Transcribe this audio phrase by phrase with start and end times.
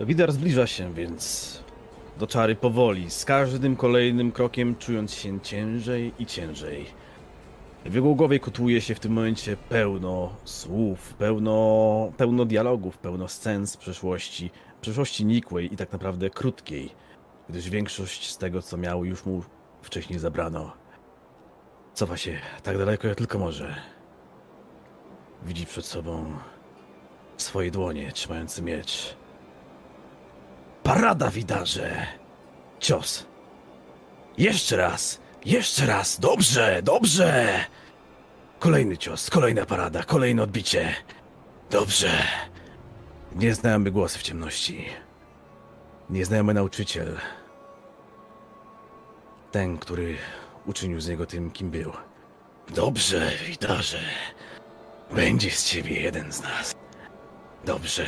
[0.00, 1.58] Widar zbliża się więc
[2.18, 6.86] do czary powoli, z każdym kolejnym krokiem czując się ciężej i ciężej.
[7.84, 13.66] W jego głowie kotłuje się w tym momencie pełno słów, pełno, pełno dialogów, pełno scen
[13.66, 16.90] z przeszłości, przeszłości nikłej i tak naprawdę krótkiej,
[17.48, 19.42] gdyż większość z tego, co miał, już mu
[19.82, 20.72] wcześniej zabrano.
[21.94, 23.74] Cofa się tak daleko, jak tylko może.
[25.46, 26.32] Widzi przed sobą
[27.36, 29.16] swoje dłonie trzymające miecz.
[30.86, 32.06] Parada widarze!
[32.80, 33.26] Cios.
[34.38, 35.20] Jeszcze raz!
[35.44, 36.20] Jeszcze raz!
[36.20, 36.80] Dobrze!
[36.82, 37.64] Dobrze!
[38.58, 40.94] Kolejny cios, kolejna parada, kolejne odbicie.
[41.70, 42.10] Dobrze.
[43.34, 44.86] Nieznajomy głos w ciemności.
[46.10, 47.16] Nieznajomy nauczyciel.
[49.52, 50.16] Ten, który
[50.66, 51.92] uczynił z niego tym, kim był.
[52.68, 54.00] Dobrze, widarze.
[55.10, 56.74] Będzie z ciebie jeden z nas.
[57.64, 58.06] Dobrze.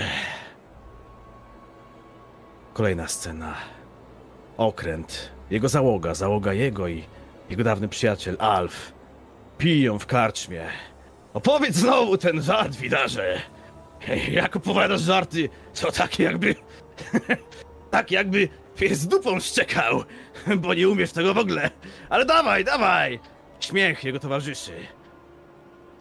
[2.78, 3.54] Kolejna scena.
[4.56, 5.30] Okręt.
[5.50, 7.04] Jego załoga, załoga jego i
[7.50, 8.92] jego dawny przyjaciel Alf.
[9.58, 10.64] Piją w karczmie.
[11.34, 13.40] Opowiedz znowu ten żart, widarze.
[14.30, 16.54] Jak opowiadasz żarty, co takie jakby...
[17.90, 20.04] tak jakby pies dupą szczekał,
[20.56, 21.70] bo nie umiesz tego w ogóle.
[22.08, 23.20] Ale dawaj, dawaj!
[23.60, 24.72] Śmiech jego towarzyszy.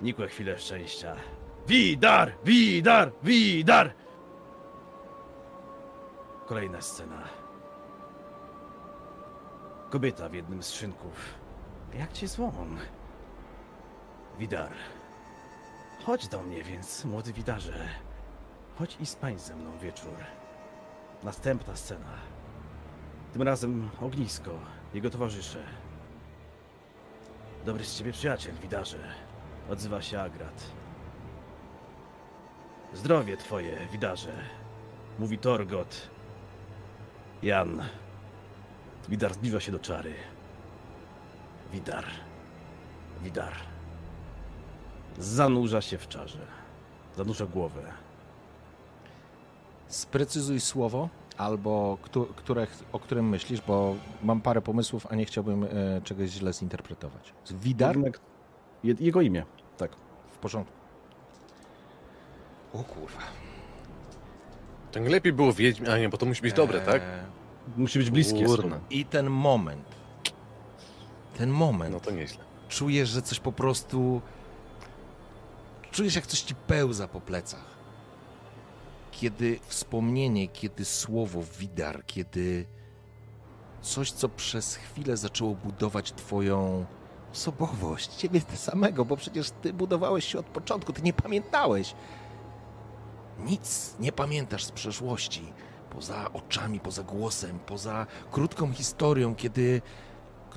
[0.01, 1.15] Nikłe chwile szczęścia.
[1.67, 3.93] Widar, widar, widar!
[6.47, 7.23] Kolejna scena.
[9.89, 11.13] Kobieta w jednym z szynków.
[11.93, 12.51] Jak cię zwą?
[14.39, 14.71] Widar.
[16.05, 17.87] Chodź do mnie więc, młody widarze.
[18.79, 20.13] Chodź i spań ze mną wieczór.
[21.23, 22.13] Następna scena.
[23.33, 24.51] Tym razem ognisko,
[24.93, 25.63] jego towarzysze.
[27.65, 29.13] Dobry z ciebie przyjaciel, widarze.
[29.69, 30.63] Odzywa się Agrat.
[32.93, 34.33] Zdrowie twoje, widarze.
[35.19, 36.16] Mówi Torgot.
[37.43, 37.83] Jan.
[39.09, 40.13] Widar zbliża się do czary.
[41.71, 42.05] Widar.
[43.23, 43.53] Widar.
[45.19, 46.39] Zanurza się w czarze.
[47.15, 47.81] Zanurza głowę.
[49.87, 55.63] Sprecyzuj słowo albo któ- które, o którym myślisz, bo mam parę pomysłów, a nie chciałbym
[55.63, 55.67] e,
[56.03, 57.33] czegoś źle zinterpretować.
[57.51, 57.95] Widar?
[58.83, 59.45] Jego imię,
[59.77, 59.91] tak.
[60.31, 60.73] W porządku.
[62.73, 63.19] O kurwa.
[64.91, 67.01] To nie lepiej było wiedźmi, a nie, bo to musi być dobre, tak?
[67.01, 67.37] Eee,
[67.77, 68.69] Musi być bliskie Kurna.
[68.75, 68.85] słowo.
[68.89, 69.85] I ten moment.
[71.37, 71.91] Ten moment.
[71.93, 72.43] No to nieźle.
[72.69, 74.21] czujesz, że coś po prostu.
[75.91, 77.65] Czujesz, jak coś ci pełza po plecach.
[79.11, 82.65] Kiedy wspomnienie, kiedy słowo widar, kiedy
[83.81, 86.85] coś, co przez chwilę zaczęło budować Twoją
[87.33, 91.93] osobowość, ciebie ty samego, bo przecież Ty budowałeś się od początku, Ty nie pamiętałeś.
[93.39, 95.53] Nic nie pamiętasz z przeszłości,
[95.89, 99.81] poza oczami, poza głosem, poza krótką historią, kiedy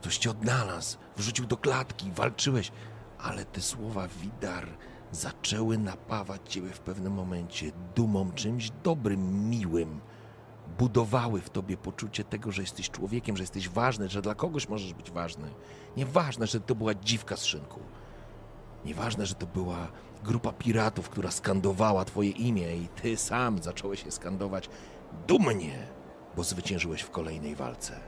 [0.01, 2.73] Ktoś cię odnalazł, wrzucił do klatki, walczyłeś,
[3.19, 4.69] ale te słowa widar
[5.13, 10.01] zaczęły napawać ciebie w pewnym momencie dumą, czymś dobrym, miłym.
[10.79, 14.95] Budowały w tobie poczucie tego, że jesteś człowiekiem, że jesteś ważny, że dla kogoś możesz
[14.95, 15.51] być ważny.
[15.97, 17.81] Nieważne, że to była dziwka z szynku.
[18.85, 19.89] Nieważne, że to była
[20.25, 24.71] grupa piratów, która skandowała twoje imię i ty sam zacząłeś je skandować
[25.27, 25.87] dumnie,
[26.37, 28.01] bo zwyciężyłeś w kolejnej walce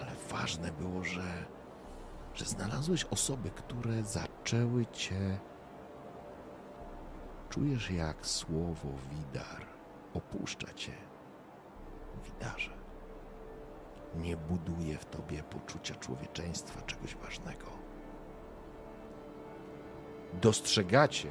[0.00, 1.44] ale ważne było, że,
[2.34, 5.38] że znalazłeś osoby, które zaczęły cię.
[7.48, 9.66] Czujesz, jak słowo widar
[10.14, 10.92] opuszcza cię.
[12.24, 12.70] Widarze.
[14.14, 17.79] Nie buduje w tobie poczucia człowieczeństwa, czegoś ważnego.
[20.32, 21.28] Dostrzegacie,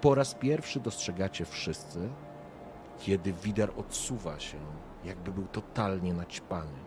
[0.00, 2.08] po raz pierwszy dostrzegacie wszyscy,
[2.98, 4.58] kiedy widar odsuwa się,
[5.04, 6.78] jakby był totalnie naćpany.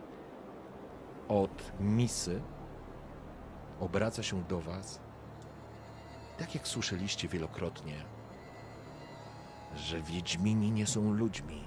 [1.27, 2.41] Od misy
[3.79, 4.99] obraca się do was,
[6.37, 8.05] tak jak słyszeliście wielokrotnie,
[9.75, 11.63] że Wiedźmini nie są ludźmi,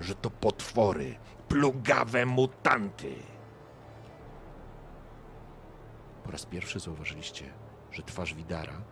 [0.00, 1.16] że to potwory,
[1.48, 3.14] plugawe mutanty.
[6.24, 7.63] Po raz pierwszy zauważyliście,
[7.94, 8.82] że twarz Widara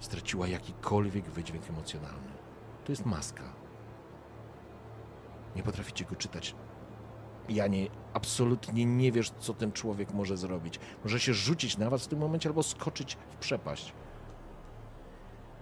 [0.00, 2.32] straciła jakikolwiek wydźwięk emocjonalny.
[2.84, 3.42] To jest maska.
[5.56, 6.54] Nie potraficie go czytać.
[7.48, 10.80] Janie, absolutnie nie wiesz, co ten człowiek może zrobić.
[11.04, 13.92] Może się rzucić na was w tym momencie albo skoczyć w przepaść.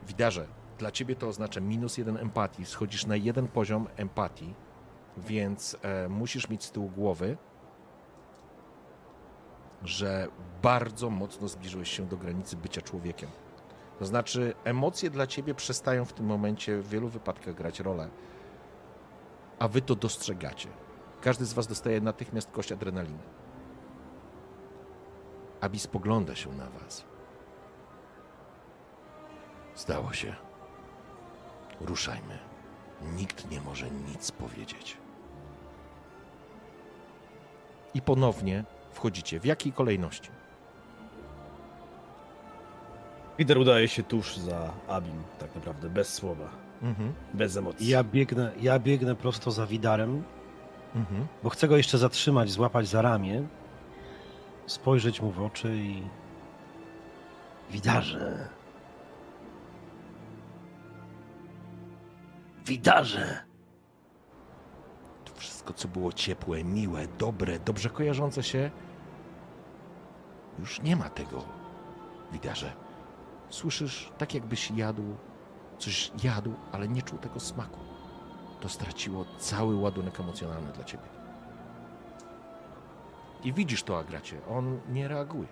[0.06, 0.47] Widarze,
[0.79, 2.67] dla ciebie to oznacza minus jeden empatii.
[2.67, 4.55] Schodzisz na jeden poziom empatii,
[5.17, 7.37] więc e, musisz mieć z tyłu głowy,
[9.85, 10.29] że
[10.62, 13.31] bardzo mocno zbliżyłeś się do granicy bycia człowiekiem.
[13.99, 18.09] To znaczy, emocje dla ciebie przestają w tym momencie w wielu wypadkach grać rolę,
[19.59, 20.69] a wy to dostrzegacie.
[21.21, 23.23] Każdy z was dostaje natychmiast kość adrenaliny.
[25.61, 27.05] Abi spogląda się na was.
[29.75, 30.35] Stało się.
[31.81, 32.38] Ruszajmy.
[33.17, 34.97] Nikt nie może nic powiedzieć.
[37.94, 39.40] I ponownie wchodzicie.
[39.40, 40.31] W jakiej kolejności?
[43.37, 46.48] Peter udaje się tuż za Abim, tak naprawdę, bez słowa,
[46.82, 47.12] Mhm.
[47.34, 47.88] bez emocji.
[47.88, 50.22] Ja biegnę, ja biegnę prosto za Widarem,
[50.94, 51.26] Mhm.
[51.42, 53.42] bo chcę go jeszcze zatrzymać, złapać za ramię,
[54.66, 56.02] spojrzeć mu w oczy i...
[57.70, 58.48] Widarze.
[62.66, 63.38] Widarze.
[65.40, 68.70] Wszystko, co było ciepłe, miłe, dobre, dobrze kojarzące się,
[70.58, 71.44] już nie ma tego,
[72.32, 72.72] widarze.
[73.50, 75.02] Słyszysz, tak jakbyś jadł,
[75.78, 77.78] coś jadł, ale nie czuł tego smaku.
[78.60, 81.08] To straciło cały ładunek emocjonalny dla ciebie.
[83.44, 85.48] I widzisz to, Agracie, on nie reaguje.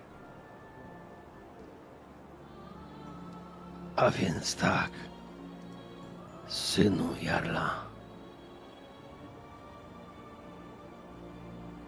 [3.95, 4.91] A więc tak.
[6.47, 7.88] Synu Jarla.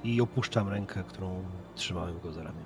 [0.03, 1.43] I opuszczam rękę, którą
[1.75, 2.63] trzymałem go za ramię.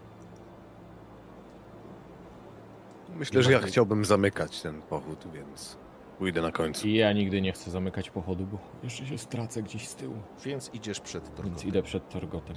[3.16, 5.78] Myślę, że ja chciałbym zamykać ten pochód, więc
[6.18, 6.88] pójdę na końcu.
[6.88, 10.16] I ja nigdy nie chcę zamykać pochodu, bo jeszcze się stracę gdzieś z tyłu.
[10.46, 11.70] Więc idziesz przed Więc Torgotem.
[11.70, 12.56] idę przed Torgotem.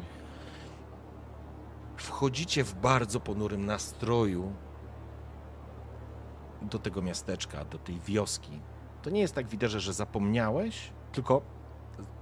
[1.97, 4.53] Wchodzicie w bardzo ponurym nastroju
[6.63, 8.61] do tego miasteczka, do tej wioski.
[9.03, 11.43] To nie jest tak widać, że zapomniałeś, tylko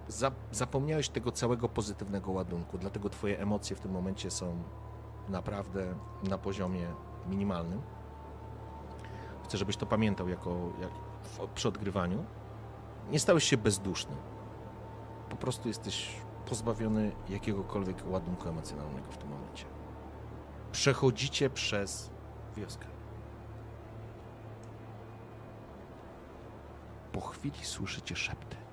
[0.08, 4.62] za, zapomniałeś tego całego pozytywnego ładunku, dlatego twoje emocje w tym momencie są
[5.28, 6.88] naprawdę na poziomie
[7.26, 7.82] minimalnym.
[9.44, 10.50] Chcę, żebyś to pamiętał jako,
[10.80, 10.90] jak,
[11.22, 12.24] w, przy odgrywaniu.
[13.10, 14.16] Nie stałeś się bezduszny.
[15.30, 16.16] Po prostu jesteś
[16.48, 19.64] pozbawiony jakiegokolwiek ładunku emocjonalnego w tym momencie.
[20.72, 22.10] Przechodzicie przez
[22.56, 22.86] wioskę.
[27.12, 28.65] Po chwili słyszycie szepty.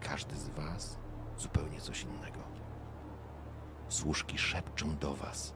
[0.00, 0.98] Każdy z was
[1.38, 2.40] zupełnie coś innego.
[3.88, 5.54] Służki szepczą do was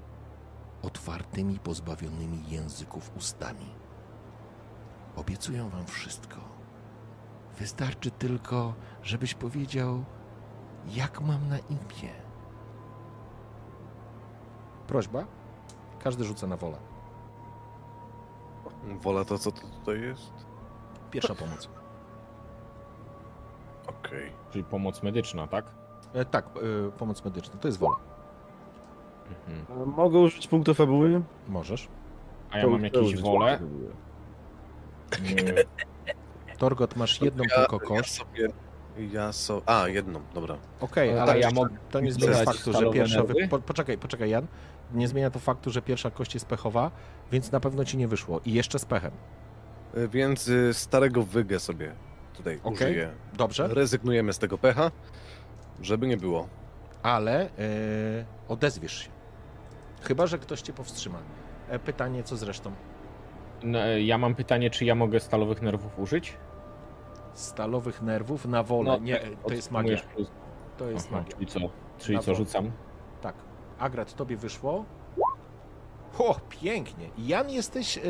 [0.84, 3.66] otwartymi, pozbawionymi języków ustami.
[5.16, 6.36] Obiecują wam wszystko.
[7.58, 10.04] Wystarczy tylko, żebyś powiedział,
[10.86, 12.12] jak mam na imię.
[14.86, 15.24] Prośba.
[15.98, 16.78] Każdy rzuca na wolę.
[19.00, 20.32] Wola to, co to tutaj jest?
[21.10, 21.68] Pierwsza pomoc.
[23.86, 24.30] Okej.
[24.52, 25.64] Czyli pomoc medyczna, tak?
[26.14, 27.54] E, tak, e, pomoc medyczna.
[27.60, 27.96] To jest wola.
[29.48, 29.82] Mhm.
[29.82, 31.22] A Mogę użyć punktu fabuły?
[31.48, 31.88] Możesz.
[32.50, 33.58] A ja To- mam to jakieś użyć wolę.
[33.58, 33.94] punktu fabuły.
[36.58, 38.12] Torgot, masz jedną ja, tylko Ja kość.
[38.12, 38.48] sobie...
[39.12, 39.62] Ja so...
[39.66, 40.56] A, jedną, dobra.
[40.80, 43.22] Okej, Ale ale ja mogę to nie zmienia dodać faktu, że stalowe pierwsza...
[43.22, 43.48] Wy...
[43.48, 44.46] Po, poczekaj, poczekaj, Jan.
[44.92, 46.90] Nie zmienia to faktu, że pierwsza kość jest pechowa,
[47.32, 48.40] więc na pewno ci nie wyszło.
[48.44, 49.10] I jeszcze z pechem.
[49.96, 51.92] Y, Więc y, starego wygę sobie
[52.36, 52.72] tutaj Okej.
[52.88, 53.10] użyję.
[53.32, 53.68] Dobrze?
[53.68, 54.90] Rezygnujemy z tego pecha,
[55.80, 56.48] żeby nie było.
[57.02, 57.48] Ale e,
[58.48, 59.10] odezwiesz się.
[60.02, 61.18] Chyba, że ktoś cię powstrzyma.
[61.68, 62.72] E, pytanie, co z resztą?
[63.62, 66.36] No, ja mam pytanie, czy ja mogę stalowych nerwów użyć?
[67.34, 68.84] Stalowych nerwów na wolę.
[68.90, 69.96] No, nie, to jest magia.
[70.14, 70.30] plus-
[70.78, 71.32] To jest Aha, magia.
[71.36, 71.60] czyli co?
[71.98, 72.36] Czyli Na co, wolę.
[72.36, 72.70] rzucam?
[73.22, 73.34] Tak.
[73.78, 74.84] Agrat, tobie wyszło.
[76.18, 77.08] O, pięknie.
[77.18, 77.98] Jan, jesteś...
[77.98, 78.02] E,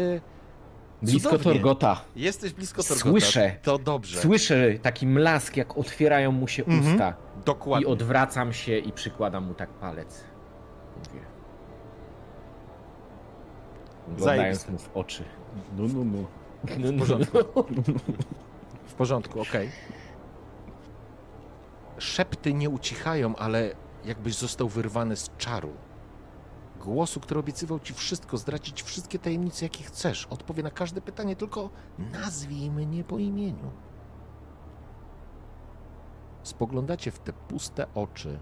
[1.05, 1.53] Blisko Cudownie.
[1.53, 2.01] Torgota.
[2.17, 3.01] jesteś blisko Torgota.
[3.11, 3.57] Słyszę.
[3.63, 4.21] To dobrze.
[4.21, 6.93] Słyszę taki mlask, jak otwierają mu się Mhm.
[6.95, 7.15] usta.
[7.45, 7.87] Dokładnie.
[7.87, 10.25] I odwracam się i przykładam mu tak palec.
[10.99, 11.21] Mówię.
[14.13, 15.25] Oglądając mu w oczy.
[15.77, 16.19] No, no, no.
[16.79, 17.39] No, W porządku.
[18.87, 19.71] W porządku, okej.
[21.99, 23.71] Szepty nie ucichają, ale
[24.05, 25.73] jakbyś został wyrwany z czaru.
[26.85, 30.27] Głosu, który obiecywał ci wszystko, zdradzić wszystkie tajemnice, jakie chcesz.
[30.27, 33.71] Odpowie na każde pytanie, tylko nazwij mnie po imieniu.
[36.43, 38.39] Spoglądacie w te puste oczy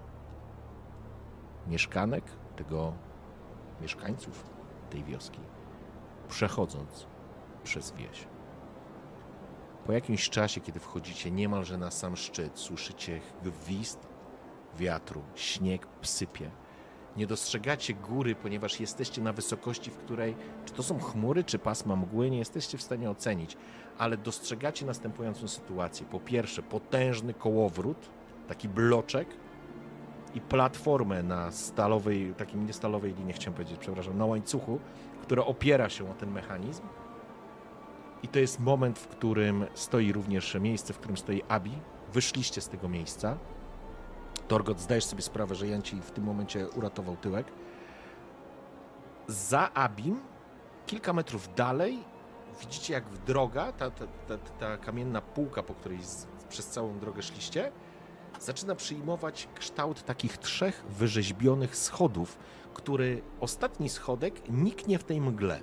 [1.67, 2.23] mieszkanek,
[2.55, 2.93] tego
[3.81, 4.49] mieszkańców
[4.89, 5.39] tej wioski.
[6.29, 7.07] przechodząc
[7.63, 8.27] przez wieś.
[9.85, 13.99] Po jakimś czasie, kiedy wchodzicie niemalże na sam szczyt, słyszycie gwizd
[14.77, 16.51] wiatru, śnieg sypie.
[17.17, 21.95] Nie dostrzegacie góry, ponieważ jesteście na wysokości, w której, czy to są chmury, czy pasma
[21.95, 23.57] mgły, nie jesteście w stanie ocenić,
[23.97, 26.05] ale dostrzegacie następującą sytuację.
[26.11, 28.09] Po pierwsze, potężny kołowrót,
[28.47, 29.27] taki bloczek
[30.35, 34.79] i platformę na stalowej, takim nie stalowej linii, chciałem powiedzieć, przepraszam, na łańcuchu,
[35.21, 36.83] która opiera się o ten mechanizm.
[38.23, 41.71] I to jest moment, w którym stoi również miejsce, w którym stoi Abi.
[42.13, 43.37] Wyszliście z tego miejsca.
[44.47, 47.47] Torgot, zdajesz sobie sprawę, że Jan ci w tym momencie uratował tyłek.
[49.27, 50.19] Za Abim,
[50.85, 51.99] kilka metrów dalej,
[52.59, 56.99] widzicie jak w droga, ta, ta, ta, ta kamienna półka, po której z, przez całą
[56.99, 57.71] drogę szliście,
[58.39, 62.37] zaczyna przyjmować kształt takich trzech wyrzeźbionych schodów,
[62.73, 65.61] który ostatni schodek niknie w tej mgle.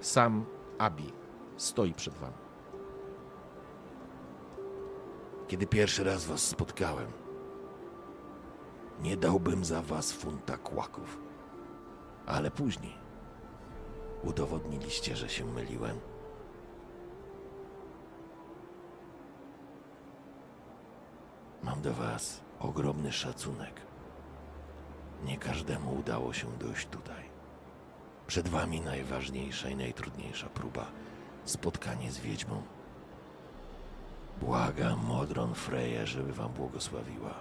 [0.00, 0.44] Sam
[0.78, 1.12] Abi
[1.56, 2.43] stoi przed wami.
[5.54, 7.12] Kiedy pierwszy raz was spotkałem,
[9.00, 11.18] nie dałbym za was funta kłaków.
[12.26, 12.94] Ale później
[14.22, 16.00] udowodniliście, że się myliłem.
[21.62, 23.80] Mam do was ogromny szacunek.
[25.24, 27.24] Nie każdemu udało się dojść tutaj.
[28.26, 30.86] Przed wami najważniejsza i najtrudniejsza próba
[31.44, 32.62] spotkanie z wiedźmą.
[34.40, 37.34] Błagam Modron Freję, żeby wam błogosławiła.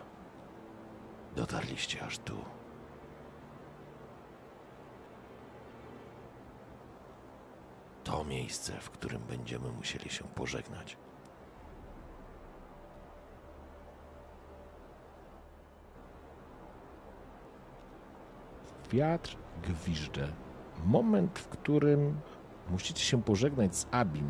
[1.36, 2.38] Dotarliście aż tu.
[8.04, 10.98] To miejsce, w którym będziemy musieli się pożegnać.
[18.92, 20.28] Wiatr gwiżdże.
[20.86, 22.20] Moment, w którym
[22.70, 24.28] musicie się pożegnać z Abim,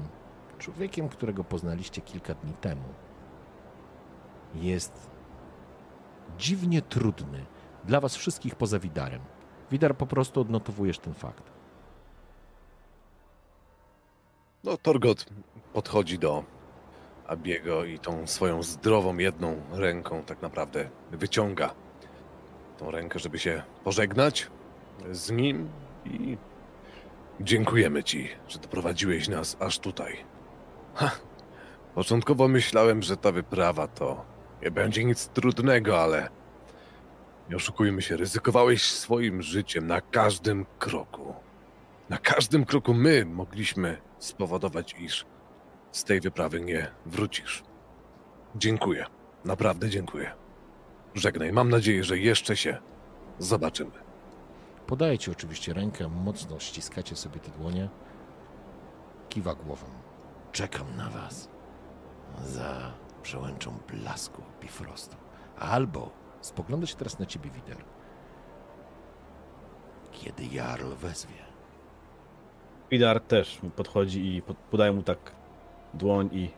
[0.63, 2.84] człowiekiem, którego poznaliście kilka dni temu.
[4.55, 5.10] Jest
[6.38, 7.46] dziwnie trudny
[7.84, 9.22] dla was wszystkich poza Widarem.
[9.72, 11.43] Widar po prostu odnotowujesz ten fakt.
[14.63, 15.25] No, Torgot
[15.74, 16.43] podchodzi do
[17.27, 21.74] Abiego i tą swoją zdrową jedną ręką tak naprawdę wyciąga
[22.77, 24.48] tą rękę, żeby się pożegnać
[25.12, 25.70] z nim
[26.05, 26.38] i
[27.41, 30.33] dziękujemy ci, że doprowadziłeś nas aż tutaj.
[30.96, 31.12] Ha,
[31.96, 34.26] początkowo myślałem, że ta wyprawa to
[34.62, 36.30] nie będzie nic trudnego, ale
[37.50, 41.34] nie oszukujmy się, ryzykowałeś swoim życiem na każdym kroku.
[42.10, 45.26] Na każdym kroku my mogliśmy spowodować, iż
[45.92, 47.64] z tej wyprawy nie wrócisz.
[48.56, 49.06] Dziękuję.
[49.46, 50.32] Naprawdę dziękuję.
[51.16, 51.54] Żegnaj.
[51.54, 52.78] Mam nadzieję, że jeszcze się
[53.40, 53.92] zobaczymy.
[54.88, 57.90] Podaję ci oczywiście rękę, mocno ściskacie sobie te dłonie.
[59.30, 60.02] Kiwa głową.
[60.53, 61.50] Czekam na was.
[62.43, 62.91] Za
[63.24, 65.15] przełęczą blasku Bifrostu.
[65.60, 67.77] Albo spogląda się teraz na ciebie, Wider.
[70.12, 71.43] Kiedy Jarl wezwie.
[72.91, 75.17] Widar też podchodzi i pod- podaje mu tak
[75.93, 76.50] dłoń i...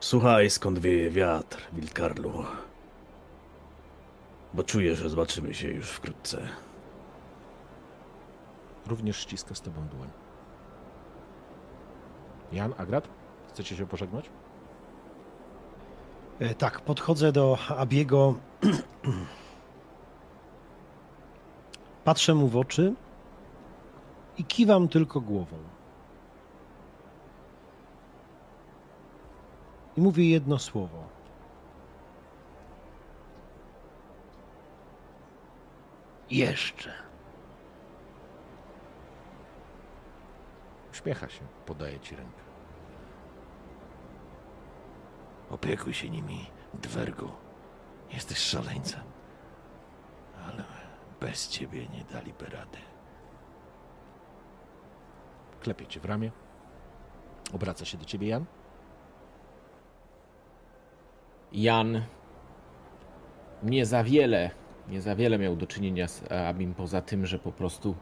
[0.00, 2.44] Słuchaj, skąd wieje wiatr, Wilkarlu.
[4.54, 6.48] Bo czuję, że zobaczymy się już wkrótce.
[8.86, 10.08] Również ściska z tobą dłoń.
[12.52, 13.08] Jan, Agrat,
[13.48, 14.30] chcecie się pożegnać?
[16.40, 18.34] E, Tak, podchodzę do Abiego.
[22.04, 22.94] Patrzę mu w oczy
[24.38, 25.56] i kiwam tylko głową.
[29.96, 31.04] I mówię jedno słowo.
[36.30, 37.09] Jeszcze.
[41.00, 42.40] Uśmiecha się, podaje ci rękę.
[45.50, 47.30] Opiekuj się nimi, Dwergu.
[48.12, 49.00] Jesteś szaleńcem.
[50.46, 50.64] Ale
[51.20, 52.78] bez ciebie nie daliby rady.
[55.60, 56.30] Klepie cię w ramię.
[57.54, 58.44] Obraca się do ciebie Jan.
[61.52, 62.02] Jan
[63.62, 64.50] nie za wiele,
[64.88, 67.96] nie za wiele miał do czynienia z Abim, poza tym, że po prostu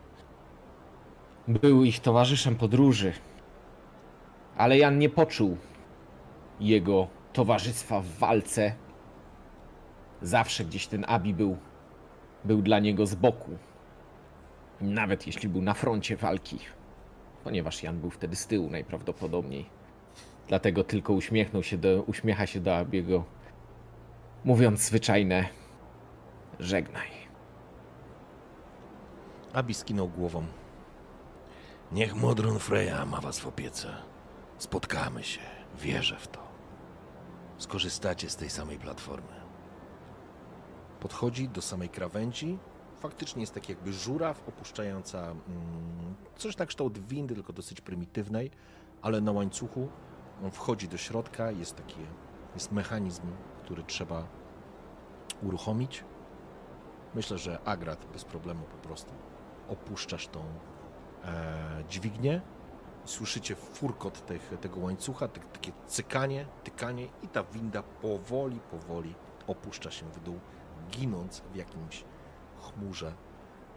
[1.49, 3.13] był ich towarzyszem podróży.
[4.57, 5.57] Ale Jan nie poczuł
[6.61, 8.75] jego towarzystwa w walce.
[10.23, 11.57] Zawsze gdzieś ten Abi był,
[12.45, 13.51] był dla niego z boku.
[14.81, 16.59] Nawet jeśli był na froncie walki.
[17.45, 19.67] Ponieważ Jan był wtedy z tyłu najprawdopodobniej.
[20.49, 23.25] Dlatego tylko uśmiechnął się do, uśmiecha się do Abiego,
[24.45, 25.49] mówiąc zwyczajne
[26.61, 27.09] żegnaj.
[29.53, 30.47] Abi skinął głową.
[31.93, 33.89] Niech Modron Freya ma was w opiece.
[34.59, 35.41] Spotkamy się,
[35.79, 36.41] wierzę w to.
[37.59, 39.33] Skorzystacie z tej samej platformy.
[41.01, 42.59] Podchodzi do samej krawędzi.
[43.01, 48.51] Faktycznie jest tak jakby żuraw opuszczająca mm, coś na kształt windy, tylko dosyć prymitywnej,
[49.03, 49.89] ale na łańcuchu.
[50.45, 52.01] On wchodzi do środka, jest taki
[52.55, 53.23] jest mechanizm,
[53.65, 54.27] który trzeba
[55.43, 56.05] uruchomić.
[57.15, 59.13] Myślę, że Agrat bez problemu po prostu
[59.69, 60.45] opuszczasz tą
[61.89, 62.41] dźwignię.
[63.05, 69.15] Słyszycie furkot tych, tego łańcucha, tak, takie cykanie, tykanie i ta winda powoli, powoli
[69.47, 70.39] opuszcza się w dół,
[70.91, 72.05] ginąc w jakimś
[72.61, 73.13] chmurze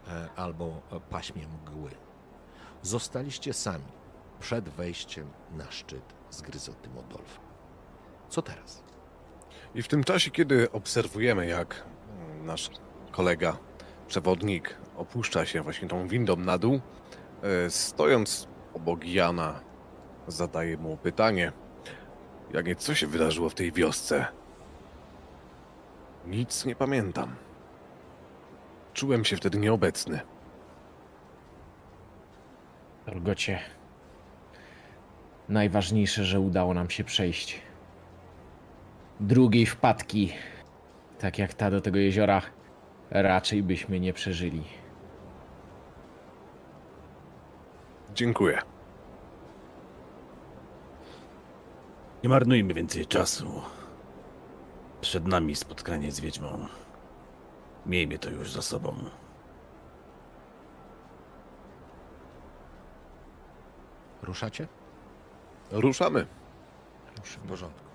[0.08, 1.90] e, albo e, paśmie mgły.
[2.82, 3.92] Zostaliście sami
[4.40, 7.40] przed wejściem na szczyt zgryzoty Modolfa.
[8.28, 8.82] Co teraz?
[9.74, 11.84] I w tym czasie, kiedy obserwujemy, jak
[12.20, 12.70] mm, nasz
[13.10, 13.56] kolega,
[14.08, 16.80] przewodnik opuszcza się właśnie tą windą na dół, e,
[17.68, 19.60] stojąc obok Jana,
[20.28, 21.52] zadaje mu pytanie,
[22.52, 24.26] Janie, co się wydarzyło w tej wiosce?
[26.26, 27.34] Nic nie pamiętam.
[28.94, 30.20] Czułem się wtedy nieobecny.
[33.06, 33.58] Torgocie,
[35.48, 37.62] najważniejsze, że udało nam się przejść.
[39.20, 40.32] Drugiej wpadki,
[41.18, 42.42] tak jak ta do tego jeziora,
[43.10, 44.81] raczej byśmy nie przeżyli.
[48.14, 48.62] Dziękuję.
[52.22, 53.62] Nie marnujmy więcej czasu.
[55.00, 56.66] Przed nami spotkanie z wiedźmą.
[57.86, 58.94] Miejmy to już za sobą.
[64.22, 64.68] Ruszacie?
[65.70, 66.26] Ruszamy.
[67.22, 67.88] W porządku.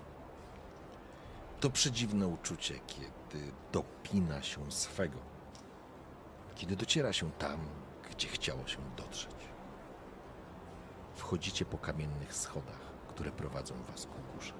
[1.60, 5.18] To przedziwne uczucie, kiedy dopina się swego.
[6.54, 7.60] Kiedy dociera się tam,
[8.10, 9.37] gdzie chciało się dotrzeć.
[11.28, 14.52] Wchodzicie po kamiennych schodach, które prowadzą was ku górze.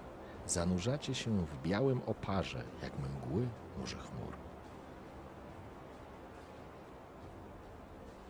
[0.46, 4.32] Zanurzacie się w białym oparze, jak mgły, może chmur.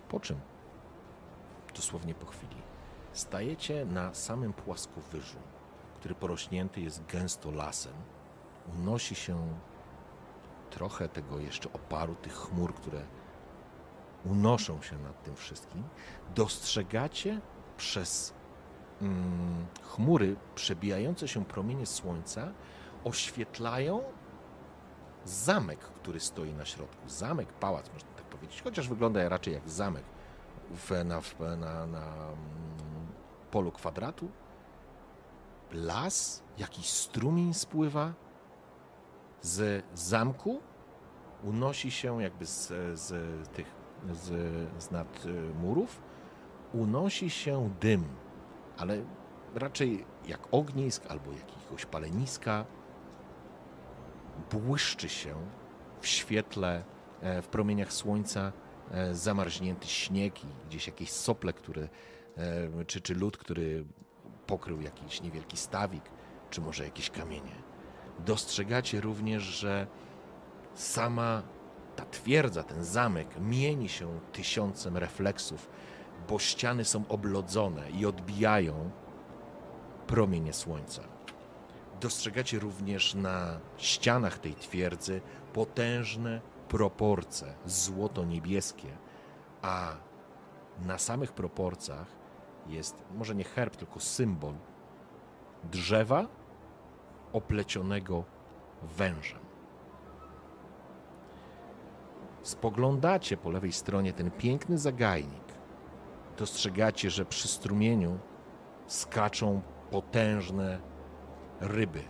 [0.08, 0.40] Po czym,
[1.74, 2.56] dosłownie po chwili,
[3.12, 5.38] stajecie na samym płaskowyżu,
[5.94, 7.94] który porośnięty jest gęsto lasem.
[8.74, 9.58] Unosi się
[10.70, 13.02] trochę tego jeszcze oparu, tych chmur, które
[14.24, 15.84] unoszą się nad tym wszystkim.
[16.34, 17.40] Dostrzegacie
[17.78, 18.34] przez
[19.02, 22.52] mm, chmury przebijające się promienie słońca,
[23.04, 24.02] oświetlają
[25.24, 27.08] zamek, który stoi na środku.
[27.08, 30.04] Zamek, pałac, można tak powiedzieć, chociaż wygląda raczej jak zamek
[30.70, 32.36] w, na, w, na, na mm,
[33.50, 34.28] polu kwadratu.
[35.72, 38.12] Las, jakiś strumień spływa
[39.42, 40.60] z zamku,
[41.44, 42.68] unosi się jakby z,
[43.00, 43.12] z
[43.48, 43.66] tych,
[44.12, 44.28] z,
[44.82, 46.02] z nad y, murów,
[46.72, 48.04] unosi się dym,
[48.76, 49.04] ale
[49.54, 52.64] raczej jak ognisk albo jakiegoś paleniska,
[54.50, 55.34] błyszczy się
[56.00, 56.84] w świetle,
[57.20, 58.52] e, w promieniach słońca
[58.90, 61.88] e, zamarznięty śnieg i gdzieś jakieś sople, które,
[62.36, 63.84] e, czy, czy lód, który
[64.46, 66.04] pokrył jakiś niewielki stawik,
[66.50, 67.62] czy może jakieś kamienie.
[68.26, 69.86] Dostrzegacie również, że
[70.74, 71.42] sama
[71.96, 75.70] ta twierdza, ten zamek mieni się tysiącem refleksów,
[76.28, 78.90] bo ściany są oblodzone i odbijają
[80.06, 81.02] promienie słońca.
[82.00, 85.20] Dostrzegacie również na ścianach tej twierdzy
[85.52, 88.88] potężne proporcje złoto-niebieskie,
[89.62, 89.96] a
[90.82, 92.06] na samych proporcjach
[92.66, 94.54] jest może nie herb, tylko symbol
[95.64, 96.26] drzewa
[97.32, 98.24] oplecionego
[98.82, 99.40] wężem.
[102.42, 105.47] Spoglądacie po lewej stronie ten piękny zagajnik.
[106.38, 108.18] Dostrzegacie, że przy strumieniu
[108.86, 110.80] skaczą potężne
[111.60, 112.02] ryby.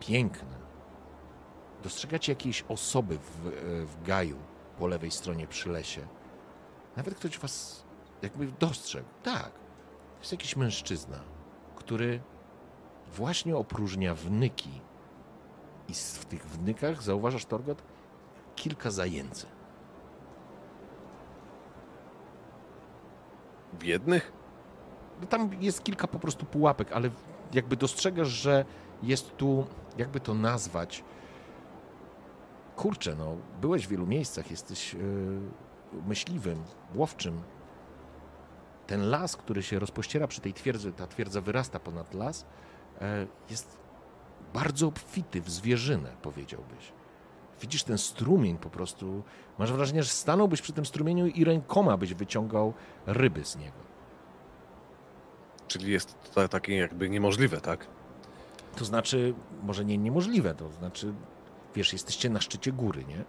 [0.00, 0.56] Piękne.
[1.82, 3.50] Dostrzegacie jakieś osoby w,
[3.86, 4.36] w gaju
[4.78, 6.06] po lewej stronie przy lesie.
[6.96, 7.84] Nawet ktoś was
[8.22, 9.08] jakby dostrzegł.
[9.22, 9.50] Tak,
[10.20, 11.20] jest jakiś mężczyzna,
[11.76, 12.20] który
[13.12, 14.80] właśnie opróżnia wnyki.
[15.88, 17.82] I w tych wnykach, zauważasz, Torgot,
[18.54, 19.46] kilka zajęcy.
[23.80, 24.32] W jednych?
[25.20, 27.10] No tam jest kilka po prostu pułapek, ale
[27.52, 28.64] jakby dostrzegasz, że
[29.02, 29.66] jest tu,
[29.98, 31.04] jakby to nazwać.
[32.76, 35.00] Kurczę, no, byłeś w wielu miejscach, jesteś yy,
[36.06, 36.62] myśliwym,
[36.94, 37.42] łowczym.
[38.86, 42.46] Ten las, który się rozpościera przy tej twierdzy, ta twierdza wyrasta ponad las,
[43.00, 43.06] yy,
[43.50, 43.78] jest
[44.54, 46.92] bardzo obfity w zwierzynę, powiedziałbyś.
[47.60, 49.22] Widzisz ten strumień po prostu.
[49.58, 52.74] Masz wrażenie, że stanąłbyś przy tym strumieniu i rękoma byś wyciągał
[53.06, 53.78] ryby z niego.
[55.68, 57.86] Czyli jest to takie jakby niemożliwe, tak?
[58.76, 61.14] To znaczy, może nie niemożliwe, to znaczy,
[61.74, 63.24] wiesz, jesteście na szczycie góry, nie?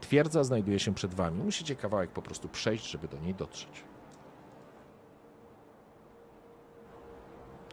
[0.00, 1.42] Twierdza znajduje się przed wami.
[1.42, 3.84] Musicie kawałek po prostu przejść, żeby do niej dotrzeć.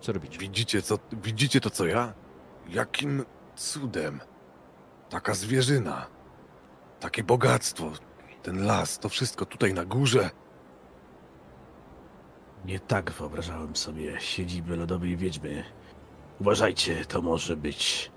[0.01, 0.37] Co robicie?
[0.37, 2.13] Widzicie, co, widzicie to, co ja?
[2.69, 4.19] Jakim cudem?
[5.09, 6.07] Taka zwierzyna,
[6.99, 7.91] takie bogactwo,
[8.43, 10.29] ten las, to wszystko tutaj na górze.
[12.65, 15.63] Nie tak wyobrażałem sobie siedzibę lodowej wiedźmy.
[16.39, 18.11] Uważajcie, to może być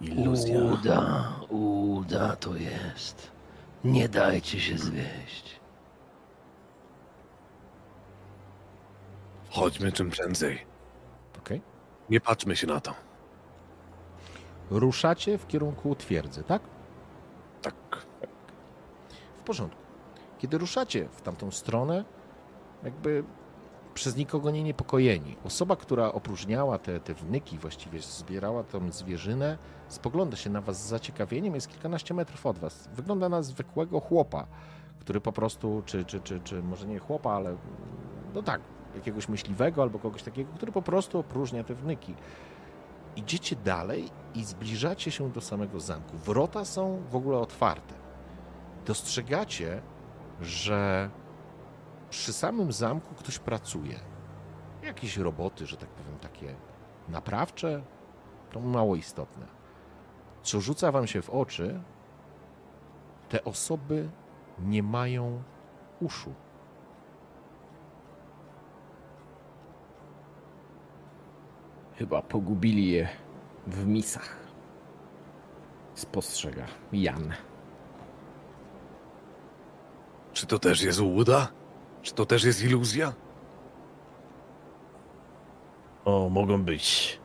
[0.00, 0.60] iluzja.
[0.60, 3.30] Uda, uda to jest.
[3.84, 5.60] Nie dajcie się zwieść.
[9.50, 10.75] Chodźmy czym prędzej.
[11.46, 11.60] Okej.
[12.10, 12.94] Nie patrzmy się na to.
[14.70, 16.62] Ruszacie w kierunku twierdzy, tak?
[17.62, 17.74] Tak.
[19.38, 19.80] W porządku.
[20.38, 22.04] Kiedy ruszacie w tamtą stronę,
[22.84, 23.24] jakby
[23.94, 25.36] przez nikogo nie niepokojeni.
[25.44, 30.88] Osoba, która opróżniała te, te wnyki, właściwie zbierała tą zwierzynę, spogląda się na was z
[30.88, 32.88] zaciekawieniem, jest kilkanaście metrów od was.
[32.92, 34.46] Wygląda na zwykłego chłopa,
[35.00, 37.56] który po prostu, czy, czy, czy, czy może nie chłopa, ale
[38.34, 38.60] no tak,
[38.96, 42.14] jakiegoś myśliwego albo kogoś takiego, który po prostu opróżnia te wnyki.
[43.16, 46.16] Idziecie dalej i zbliżacie się do samego zamku.
[46.16, 47.94] Wrota są w ogóle otwarte.
[48.86, 49.82] Dostrzegacie,
[50.40, 51.10] że
[52.10, 54.00] przy samym zamku ktoś pracuje.
[54.82, 56.54] Jakieś roboty, że tak powiem, takie
[57.08, 57.82] naprawcze,
[58.50, 59.46] to mało istotne.
[60.42, 61.80] Co rzuca wam się w oczy,
[63.28, 64.08] te osoby
[64.58, 65.42] nie mają
[66.00, 66.34] uszu.
[71.98, 73.08] Chyba pogubili je
[73.66, 74.36] w misach.
[75.94, 77.32] Spostrzega Jan.
[80.32, 81.48] Czy to też jest łuda?
[82.02, 83.12] Czy to też jest iluzja?
[86.04, 87.18] O, mogą być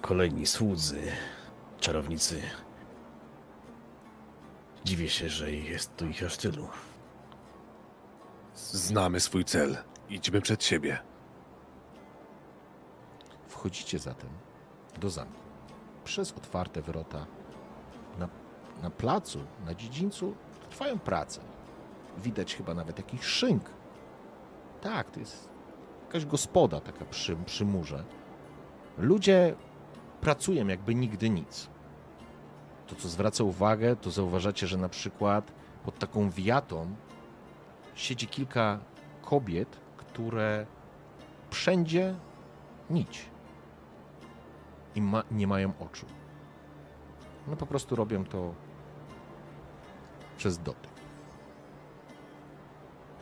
[0.00, 1.02] kolejni słudzy,
[1.80, 2.42] czarownicy.
[4.84, 6.68] Dziwię się, że jest tu ich aż tylu.
[8.54, 9.76] Znamy swój cel.
[10.08, 10.98] Idźmy przed siebie.
[13.58, 14.30] Wchodzicie zatem
[15.00, 15.40] do zamku.
[16.04, 17.26] Przez otwarte wrota
[18.18, 18.28] na,
[18.82, 20.34] na placu, na dziedzińcu
[20.70, 21.40] trwają prace.
[22.18, 23.70] Widać chyba nawet jakiś szynk.
[24.80, 25.48] Tak, to jest
[26.06, 28.04] jakaś gospoda taka przy, przy murze.
[28.98, 29.54] Ludzie
[30.20, 31.68] pracują jakby nigdy nic.
[32.86, 35.52] To, co zwraca uwagę, to zauważacie, że na przykład
[35.84, 36.94] pod taką wiatą
[37.94, 38.78] siedzi kilka
[39.22, 40.66] kobiet, które
[41.50, 42.14] wszędzie
[42.90, 43.28] nić
[44.94, 46.06] i ma, nie mają oczu.
[47.48, 48.54] No po prostu robią to
[50.36, 50.90] przez dotyk.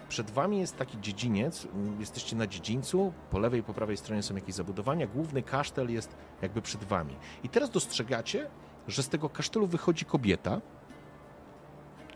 [0.08, 4.34] Przed wami jest taki dziedziniec, jesteście na dziedzińcu, po lewej i po prawej stronie są
[4.34, 7.16] jakieś zabudowania, główny kasztel jest jakby przed wami.
[7.42, 8.50] I teraz dostrzegacie,
[8.88, 10.60] że z tego kasztelu wychodzi kobieta,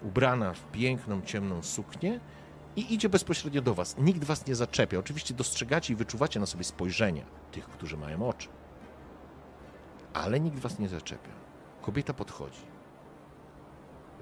[0.02, 2.20] ubrana w piękną, ciemną suknię
[2.76, 3.96] i idzie bezpośrednio do was.
[3.98, 4.98] Nikt was nie zaczepia.
[4.98, 8.48] Oczywiście dostrzegacie i wyczuwacie na sobie spojrzenia tych, którzy mają oczy.
[10.14, 11.30] Ale nikt was nie zaczepia.
[11.82, 12.62] Kobieta podchodzi.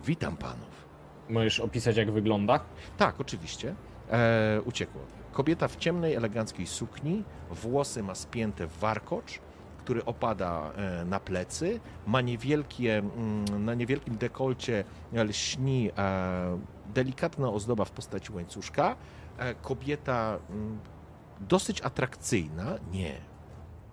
[0.04, 0.88] Witam panów.
[1.28, 2.60] Możesz opisać, jak wygląda?
[2.96, 3.74] Tak, oczywiście.
[4.10, 5.00] E, uciekło.
[5.32, 9.40] Kobieta w ciemnej, eleganckiej sukni, włosy ma spięte w warkocz,
[9.78, 16.58] który opada e, na plecy, ma niewielkie, mm, na niewielkim dekolcie lśni e,
[16.94, 18.96] delikatna ozdoba w postaci łańcuszka.
[19.38, 20.78] E, kobieta mm,
[21.40, 23.20] dosyć atrakcyjna, nie,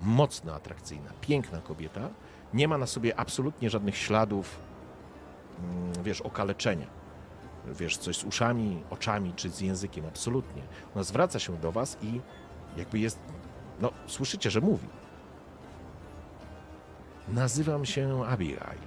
[0.02, 2.10] mocno atrakcyjna, piękna kobieta.
[2.54, 4.60] Nie ma na sobie absolutnie żadnych śladów,
[5.60, 6.88] mm, wiesz, okaleczenia
[7.74, 10.62] wiesz, coś z uszami, oczami czy z językiem, absolutnie.
[10.96, 12.22] Ona zwraca się do was i
[12.78, 13.20] jakby jest,
[13.82, 14.88] no, słyszycie, że mówi.
[17.28, 18.80] Nazywam się Abigail.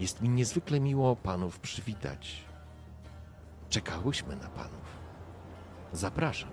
[0.00, 2.44] Jest mi niezwykle miło panów przywitać.
[3.68, 4.98] Czekałyśmy na panów.
[5.92, 6.50] Zapraszam.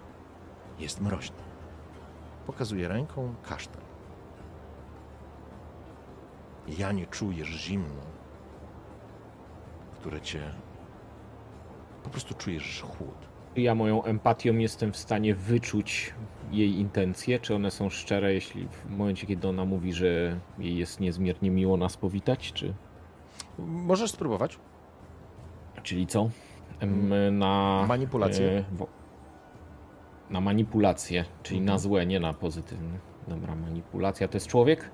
[0.79, 1.50] Jest mroźno.
[2.47, 3.81] Pokazuje ręką kasztan.
[6.77, 8.01] Ja nie czujesz zimno,
[9.99, 10.41] które cię.
[12.03, 13.15] Po prostu czujesz chłód.
[13.55, 16.13] Ja moją empatią jestem w stanie wyczuć
[16.51, 20.99] jej intencje, czy one są szczere, jeśli w momencie, kiedy ona mówi, że jej jest
[20.99, 22.73] niezmiernie miło nas powitać, czy...
[23.59, 24.59] Możesz spróbować.
[25.83, 26.29] Czyli co?
[26.79, 27.85] Em, Na...
[27.87, 28.51] Manipulację.
[28.51, 28.63] e,
[30.31, 31.75] Na manipulację, czyli Mhm.
[31.75, 32.99] na złe, nie na pozytywne.
[33.27, 34.89] Dobra, manipulacja to jest człowiek?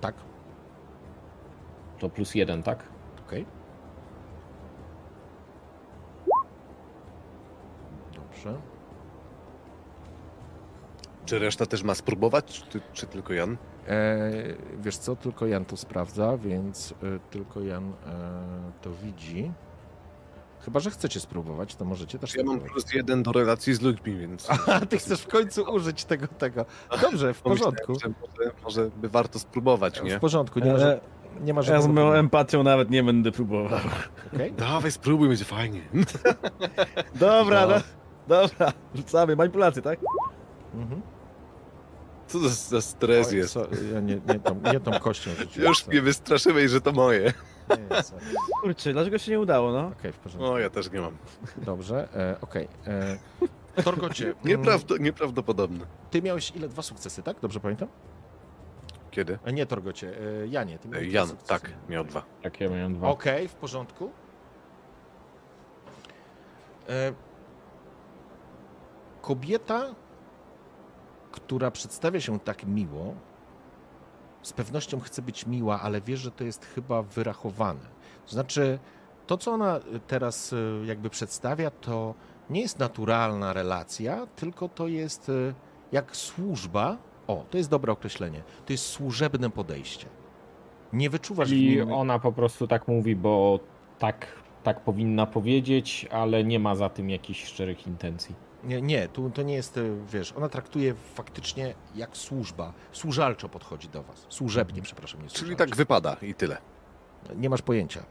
[0.00, 0.14] Tak,
[1.98, 2.82] To plus jeden, tak?
[3.26, 3.46] okej.
[8.14, 8.54] Dobrze.
[11.24, 13.56] Czy reszta też ma spróbować, czy, czy tylko Jan?
[13.88, 14.30] E,
[14.78, 17.92] wiesz co, tylko Jan to sprawdza, więc e, tylko Jan e,
[18.82, 19.52] to widzi.
[20.64, 22.72] Chyba, że chcecie spróbować, to możecie też Ja mam spróbować.
[22.72, 24.48] plus jeden do relacji z ludźmi, więc...
[24.72, 26.64] A, ty chcesz w końcu użyć tego, tego.
[27.02, 27.94] Dobrze, w porządku.
[28.00, 30.16] że Może, może by warto spróbować, nie?
[30.18, 31.00] W porządku, nie ma, Ale
[31.40, 33.80] nie ma ja z moją empatią nawet nie będę próbował.
[34.34, 34.52] Okej?
[34.52, 35.80] Dawaj, spróbuj, będzie fajnie.
[37.14, 37.74] Dobra, No.
[37.74, 37.80] no.
[38.28, 39.36] dobra, rzucamy.
[39.36, 39.98] Manipulację, tak?
[40.74, 41.02] Mhm.
[42.26, 43.52] Co za, za stres Oj, jest.
[43.52, 45.68] so, ja nie, nie, tą, nie tą kością rzuciłem.
[45.68, 47.32] Już mnie wystraszyłeś, że to moje.
[47.70, 48.24] Nie, sorry.
[48.62, 49.86] Kurczę, dlaczego się nie udało, no?
[49.98, 50.48] Okej, w porządku.
[50.50, 51.16] No, ja też nie mam.
[51.56, 52.68] Dobrze, e, okej.
[53.76, 55.86] E, Torgocie, Nieprawdo, nieprawdopodobne.
[56.10, 56.68] ty miałeś ile?
[56.68, 57.40] Dwa sukcesy, tak?
[57.40, 57.88] Dobrze pamiętam?
[59.10, 59.38] Kiedy?
[59.46, 61.48] A nie Torgocie, e, Janie, ty miałeś dwa Jan, sukcesy.
[61.48, 62.22] tak, miał dwa.
[62.42, 63.08] Tak, ja miałem dwa.
[63.08, 64.10] Okej, w porządku.
[66.88, 67.12] E,
[69.22, 69.94] kobieta,
[71.32, 73.14] która przedstawia się tak miło,
[74.42, 77.80] z pewnością chce być miła, ale wie, że to jest chyba wyrachowane.
[78.26, 78.78] To znaczy,
[79.26, 82.14] to co ona teraz e, jakby przedstawia, to
[82.50, 85.54] nie jest naturalna relacja, tylko to jest e,
[85.92, 86.98] jak służba.
[87.26, 88.42] O, to jest dobre określenie.
[88.66, 90.06] To jest służebne podejście.
[90.92, 91.92] Nie wyczuwasz nim...
[91.92, 93.60] ona po prostu tak mówi, bo
[93.98, 94.26] tak,
[94.62, 98.34] tak powinna powiedzieć, ale nie ma za tym jakichś szczerych intencji.
[98.64, 102.72] Nie, nie, tu to nie jest, e, wiesz, ona traktuje faktycznie jak służba.
[102.92, 104.26] Służalczo podchodzi do was.
[104.28, 106.58] Służebnie, przepraszam, nie Czyli tak wypada i tyle.
[107.36, 108.02] Nie masz pojęcia,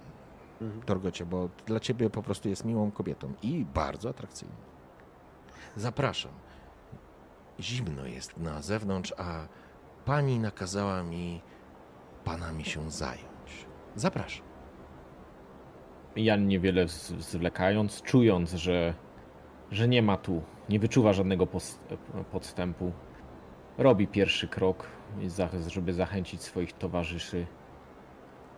[0.62, 0.81] Mhm.
[0.81, 4.55] Torgocie, bo dla ciebie po prostu jest miłą kobietą i bardzo atrakcyjną.
[5.75, 6.31] Zapraszam.
[7.59, 9.47] Zimno jest na zewnątrz, a
[10.05, 11.41] pani nakazała mi
[12.23, 13.67] panami się zająć.
[13.95, 14.45] Zapraszam.
[16.15, 16.88] Jan niewiele
[17.19, 18.93] zwlekając, czując, że,
[19.71, 21.47] że nie ma tu, nie wyczuwa żadnego
[22.32, 22.91] podstępu,
[23.77, 24.88] robi pierwszy krok,
[25.67, 27.45] żeby zachęcić swoich towarzyszy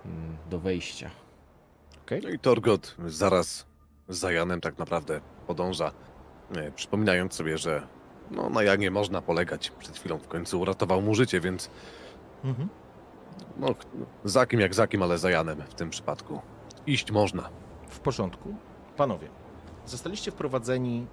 [0.06, 1.10] mm, do wejścia.
[2.24, 3.66] No i Torgot zaraz
[4.10, 5.92] za Janem tak naprawdę podąża,
[6.56, 7.88] e, przypominając sobie, że
[8.32, 9.70] no, na Janie można polegać.
[9.70, 11.70] Przed chwilą w końcu uratował mu życie, więc
[12.44, 12.70] Mhm.
[13.58, 13.68] no,
[14.24, 16.42] za kim jak za kim, ale za Janem w tym przypadku.
[16.88, 17.50] Iść można.
[17.90, 18.56] W porządku.
[18.98, 19.28] Panowie,
[19.92, 21.08] zostaliście wprowadzeni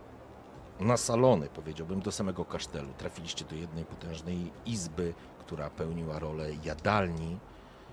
[0.80, 2.88] na salony, powiedziałbym, do samego kasztelu.
[2.98, 7.38] Trafiliście do jednej potężnej izby, która pełniła rolę jadalni.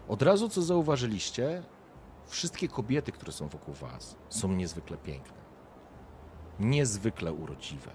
[0.07, 1.63] Od razu co zauważyliście,
[2.27, 5.37] wszystkie kobiety, które są wokół was, są niezwykle piękne.
[6.59, 7.91] Niezwykle urodziwe.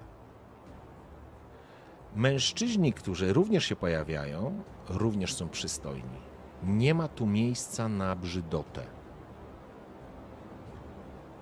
[2.16, 6.20] Mężczyźni, którzy również się pojawiają, również są przystojni.
[6.62, 8.87] Nie ma tu miejsca na brzydotę.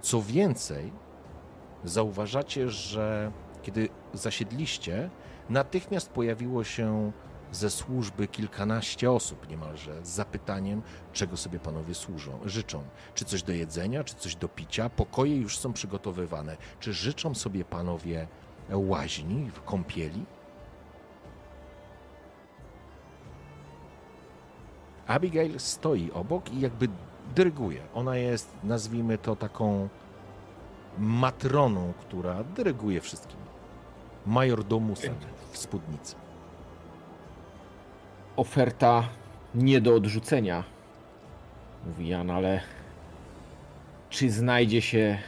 [0.01, 0.93] Co więcej,
[1.85, 5.11] zauważacie, że kiedy zasiedliście,
[5.51, 7.13] natychmiast pojawiło się
[7.53, 12.83] ze służby kilkanaście osób niemalże z zapytaniem, czego sobie panowie służą, życzą.
[13.15, 14.91] Czy coś do jedzenia, czy coś do picia?
[14.91, 16.57] Pokoje już są przygotowywane.
[16.81, 18.27] Czy życzą sobie panowie
[18.71, 20.25] łaźni, kąpieli?
[25.07, 26.89] Abigail stoi obok i jakby
[27.35, 27.83] dyryguje.
[27.95, 29.89] Ona jest, nazwijmy to, taką
[30.99, 33.39] matroną, która dyryguje wszystkim.
[34.27, 35.15] Majordomusem
[35.53, 36.15] w spódnicy.
[38.37, 39.09] Oferta
[39.55, 40.65] nie do odrzucenia,
[41.87, 42.61] mówi Jan, ale
[44.11, 45.19] czy znajdzie się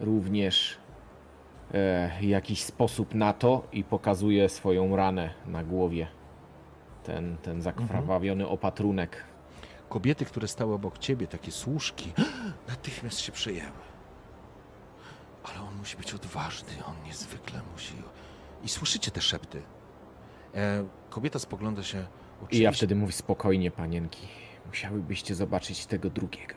[0.00, 0.78] również
[1.74, 6.06] e, jakiś sposób na to i pokazuje swoją ranę na głowie.
[7.04, 9.24] Ten, ten zakrwawiony opatrunek.
[9.88, 12.12] Kobiety, które stały obok ciebie, takie służki,
[12.68, 13.88] natychmiast się przejęły.
[15.50, 17.94] Ale on musi być odważny, on niezwykle musi.
[18.64, 19.62] I słyszycie te szepty.
[20.54, 21.98] E, kobieta spogląda się.
[21.98, 24.26] I Oczywiście, ja wtedy mówię spokojnie, panienki.
[24.66, 26.54] Musiałybyście zobaczyć tego drugiego.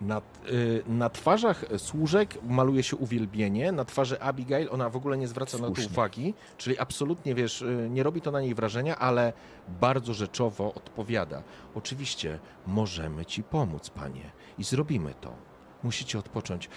[0.00, 5.28] Na, y, na twarzach służek maluje się uwielbienie, na twarzy Abigail ona w ogóle nie
[5.28, 5.92] zwraca na to Słusznie.
[5.92, 9.32] uwagi, czyli absolutnie, wiesz, y, nie robi to na niej wrażenia, ale
[9.80, 11.42] bardzo rzeczowo odpowiada.
[11.74, 15.34] Oczywiście możemy ci pomóc, panie, i zrobimy to.
[15.82, 16.68] Musicie odpocząć.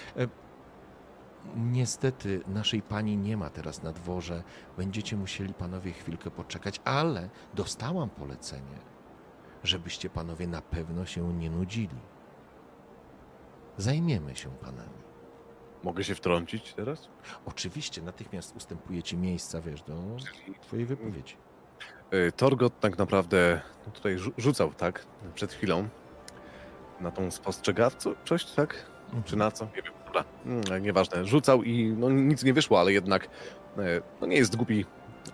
[1.56, 4.44] Niestety naszej pani nie ma teraz na dworze.
[4.78, 8.78] Będziecie musieli panowie chwilkę poczekać, ale dostałam polecenie,
[9.64, 11.98] żebyście panowie na pewno się nie nudzili.
[13.78, 15.08] Zajmiemy się panami.
[15.84, 17.10] Mogę się wtrącić teraz?
[17.46, 19.96] Oczywiście, natychmiast ustępuję ci miejsca, wiesz, do
[20.62, 21.38] twojej wypowiedzi.
[22.14, 25.06] Y, Torgot tak naprawdę no tutaj rzu- rzucał, tak?
[25.36, 25.88] Przed chwilą.
[27.02, 28.86] Na tą spostrzegawczość, tak?
[29.26, 29.66] Czy na co?
[29.66, 30.24] Nie wiem, dobra.
[30.46, 31.26] Mm, Nieważne.
[31.26, 33.26] Rzucał i no, nic nie wyszło, ale jednak
[33.78, 33.82] e,
[34.22, 34.86] no, nie jest głupi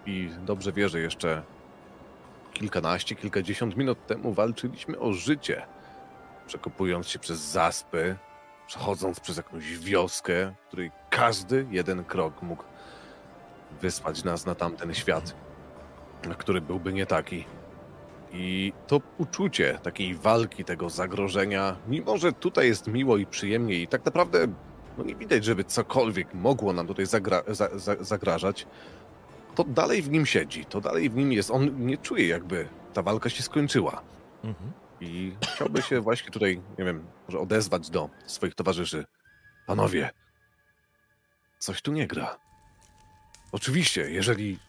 [0.06, 1.44] i dobrze wie, że jeszcze
[2.54, 5.66] kilkanaście, kilkadziesiąt minut temu walczyliśmy o życie.
[6.48, 8.16] Przekopując się przez zaspy,
[8.68, 12.64] przechodząc przez jakąś wioskę, w której każdy jeden krok mógł
[13.82, 15.36] wysłać nas na tamten świat,
[16.38, 17.46] który byłby nie taki.
[18.34, 23.88] I to uczucie takiej walki, tego zagrożenia, mimo że tutaj jest miło i przyjemnie i
[23.88, 24.48] tak naprawdę
[24.98, 28.68] no nie widać, żeby cokolwiek mogło nam tutaj zagra za za zagrażać,
[29.56, 31.52] to dalej w nim siedzi, to dalej w nim jest.
[31.52, 34.02] On nie czuje, jakby ta walka się skończyła.
[34.44, 34.72] Mhm.
[35.02, 39.06] I chciałby się właśnie tutaj, nie wiem, może odezwać do swoich towarzyszy.
[39.68, 40.10] Panowie,
[41.60, 42.38] coś tu nie gra.
[43.52, 44.60] Oczywiście, jeżeli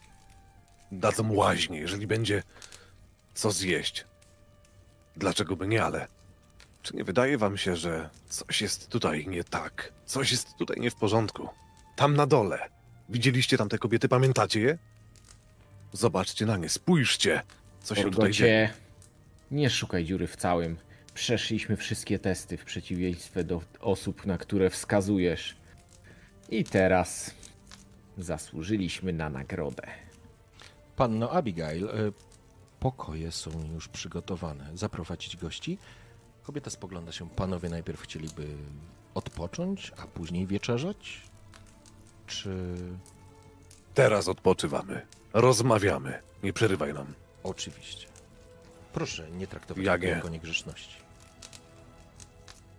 [0.92, 2.42] dadzą łaźnie, jeżeli będzie
[3.34, 4.04] co zjeść,
[5.16, 6.08] dlaczego by nie, ale
[6.82, 9.92] czy nie wydaje wam się, że coś jest tutaj nie tak?
[10.06, 11.48] Coś jest tutaj nie w porządku.
[11.96, 12.58] Tam na dole.
[13.08, 14.78] Widzieliście tam te kobiety, pamiętacie je?
[15.92, 17.42] Zobaczcie na nie, spójrzcie,
[17.82, 18.62] co się tutaj dzieje.
[18.62, 18.84] Orgocie,
[19.50, 20.76] nie szukaj dziury w całym.
[21.14, 25.56] Przeszliśmy wszystkie testy w przeciwieństwie do osób, na które wskazujesz.
[26.48, 27.34] I teraz
[28.18, 29.86] zasłużyliśmy na nagrodę.
[30.96, 31.90] Panno Abigail, e,
[32.84, 34.70] pokoje są już przygotowane.
[34.74, 35.78] Zaprowadzić gości?
[36.42, 37.30] Kobieta spogląda się.
[37.30, 38.46] Panowie najpierw chcieliby
[39.14, 41.22] odpocząć, a później wieczerzać?
[42.26, 42.76] Czy...
[43.94, 45.06] Teraz odpoczywamy.
[45.32, 46.22] Rozmawiamy.
[46.42, 47.06] Nie przerywaj nam.
[47.42, 48.06] Oczywiście.
[48.92, 50.96] Proszę nie traktować Jak tego jako niegrzeczności.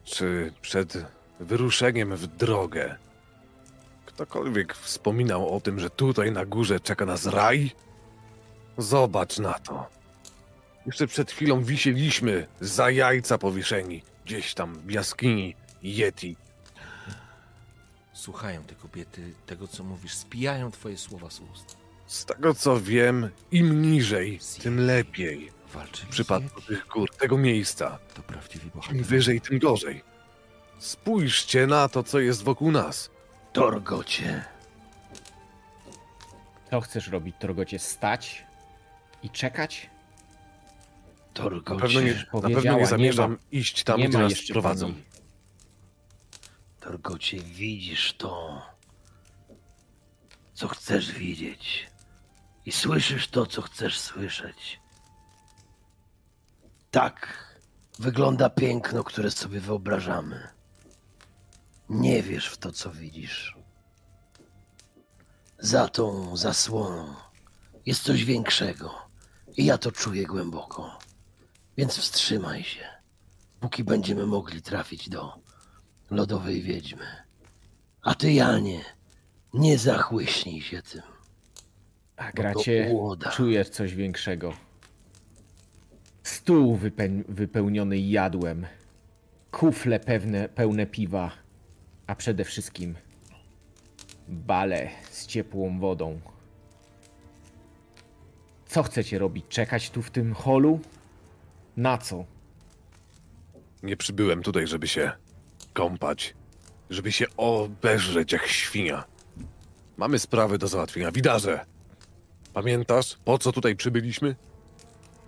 [0.04, 0.98] Czy przed
[1.40, 2.96] wyruszeniem w drogę
[4.06, 7.72] ktokolwiek wspominał o tym, że tutaj na górze czeka nas raj?
[8.78, 9.95] Zobacz na to.
[10.86, 16.38] Jeszcze przed chwilą wisieliśmy za jajca powieszeni, gdzieś tam w jaskini Yeti.
[18.14, 21.78] Słuchają te kobiety tego, co mówisz, spijają twoje słowa z ust.
[22.08, 25.52] Z tego co wiem, im niżej, tym lepiej.
[25.74, 28.00] Walczyli W przypadku tych gór, tego miejsca.
[28.14, 29.04] To prawdziwi Im bohaterowie.
[29.06, 30.04] wyżej, tym gorzej.
[30.80, 33.10] Spójrzcie na to, co jest wokół nas.
[33.54, 34.44] Torgocie,
[36.70, 37.80] Co chcesz robić, Torgocie?
[37.80, 38.46] Stać
[39.24, 39.90] i czekać?
[41.44, 44.88] Na pewno nie, na pewno nie nie zamierzam ma- iść tam, nie gdzie nas prowadzą.
[44.92, 45.04] pani.
[46.80, 48.62] Torgocie, widzisz to,
[50.54, 51.88] co chcesz widzieć.
[52.66, 54.80] I słyszysz to, co chcesz słyszeć.
[56.92, 57.46] Tak
[58.00, 60.48] wygląda piękno, które sobie wyobrażamy.
[61.90, 63.56] Nie wierz w to, co widzisz.
[65.60, 67.16] Za tą zasłoną
[67.86, 68.96] jest coś większego.
[69.58, 71.00] I ja to czuję głęboko.
[71.78, 72.86] Więc wstrzymaj się,
[73.60, 75.34] póki będziemy mogli trafić do
[76.12, 77.06] lodowej wiedźmy.
[78.02, 78.82] A ty, Janie,
[79.54, 81.02] nie zachłyśnij się tym.
[82.18, 82.96] A gracie,
[83.32, 84.54] czujesz coś większego.
[86.24, 88.68] Stół wype- wypełniony jadłem.
[89.52, 91.32] Kufle pewne, pełne piwa.
[92.08, 92.96] A przede wszystkim
[94.28, 96.20] bale z ciepłą wodą.
[98.66, 99.46] Co chcecie robić?
[99.50, 100.80] Czekać tu w tym holu?
[101.78, 102.26] Na co?
[103.84, 105.12] Nie przybyłem tutaj, żeby się
[105.74, 106.36] kąpać,
[106.90, 109.04] żeby się obeżreć jak świnia.
[109.98, 111.12] Mamy sprawy do załatwienia.
[111.12, 111.66] Widarze,
[112.54, 114.36] pamiętasz, po co tutaj przybyliśmy?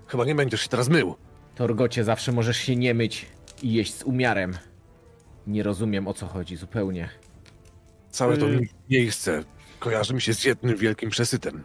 [0.07, 1.15] Chyba nie będziesz się teraz mył.
[1.55, 3.25] Torgocie, zawsze możesz się nie myć
[3.63, 4.57] i jeść z umiarem.
[5.47, 7.09] Nie rozumiem o co chodzi zupełnie.
[8.11, 9.43] Całe to Y- miejsce
[9.79, 11.63] kojarzy mi się z jednym wielkim przesytem.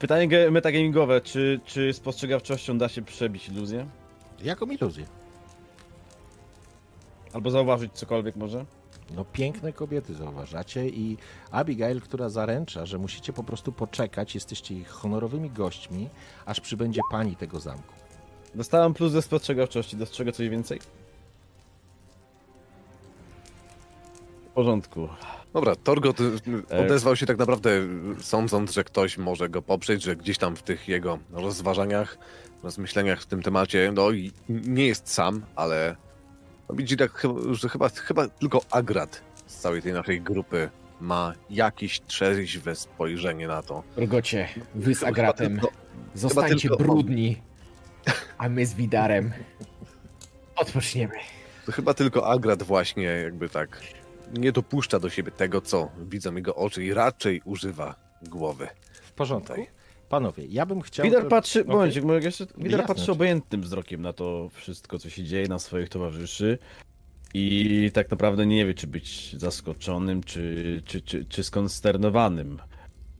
[0.00, 3.86] Pytanie metagamingowe, czy, czy spostrzegawczością da się przebić iluzję?
[4.42, 5.06] Jaką iluzję?
[7.32, 8.64] Albo zauważyć cokolwiek może?
[9.14, 11.16] No piękne kobiety zauważacie i
[11.50, 16.08] Abigail, która zaręcza, że musicie po prostu poczekać, jesteście ich honorowymi gośćmi,
[16.46, 17.94] aż przybędzie pani tego zamku.
[18.54, 20.80] Dostałem plus ze spostrzegawczości, dostrzegę coś więcej?
[24.50, 25.08] W porządku.
[25.52, 26.24] Dobra, Torgot y,
[26.70, 26.78] E.
[26.86, 27.86] odezwał się tak naprawdę y,
[28.20, 32.18] sądząc, że ktoś może go poprzeć, że gdzieś tam w tych jego rozważaniach,
[32.62, 35.96] rozmyśleniach w tym temacie, no i nie jest sam, ale
[36.68, 40.70] no widzi tak, chyba- że chyba, chyba tylko Agrat z całej tej naszej grupy
[41.00, 43.82] ma jakieś trzeźwe spojrzenie na to.
[43.96, 45.70] Torgocie, wy z Agratem tylko-
[46.14, 47.42] zostańcie tylko brudni,
[48.38, 49.32] a my z Widarem
[50.56, 51.14] odpoczniemy.
[51.66, 53.80] To chyba tylko Agrat właśnie jakby tak
[54.38, 58.68] nie dopuszcza do siebie tego, co widzą jego oczy i raczej używa głowy.
[59.02, 59.52] W porządku.
[59.52, 59.66] Tutaj.
[60.08, 61.04] Panowie, ja bym chciał...
[61.04, 62.46] Widar patrzy, momencik, mogę jeszcze...
[62.58, 66.58] Widar patrzy obojętnym wzrokiem na to wszystko, co się dzieje, na swoich towarzyszy.
[67.34, 72.58] I tak naprawdę nie wie, czy być zaskoczonym, czy, czy, czy, czy skonsternowanym.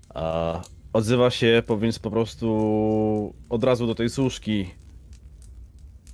[0.09, 4.71] A odzywa się, więc po prostu od razu do tej służki.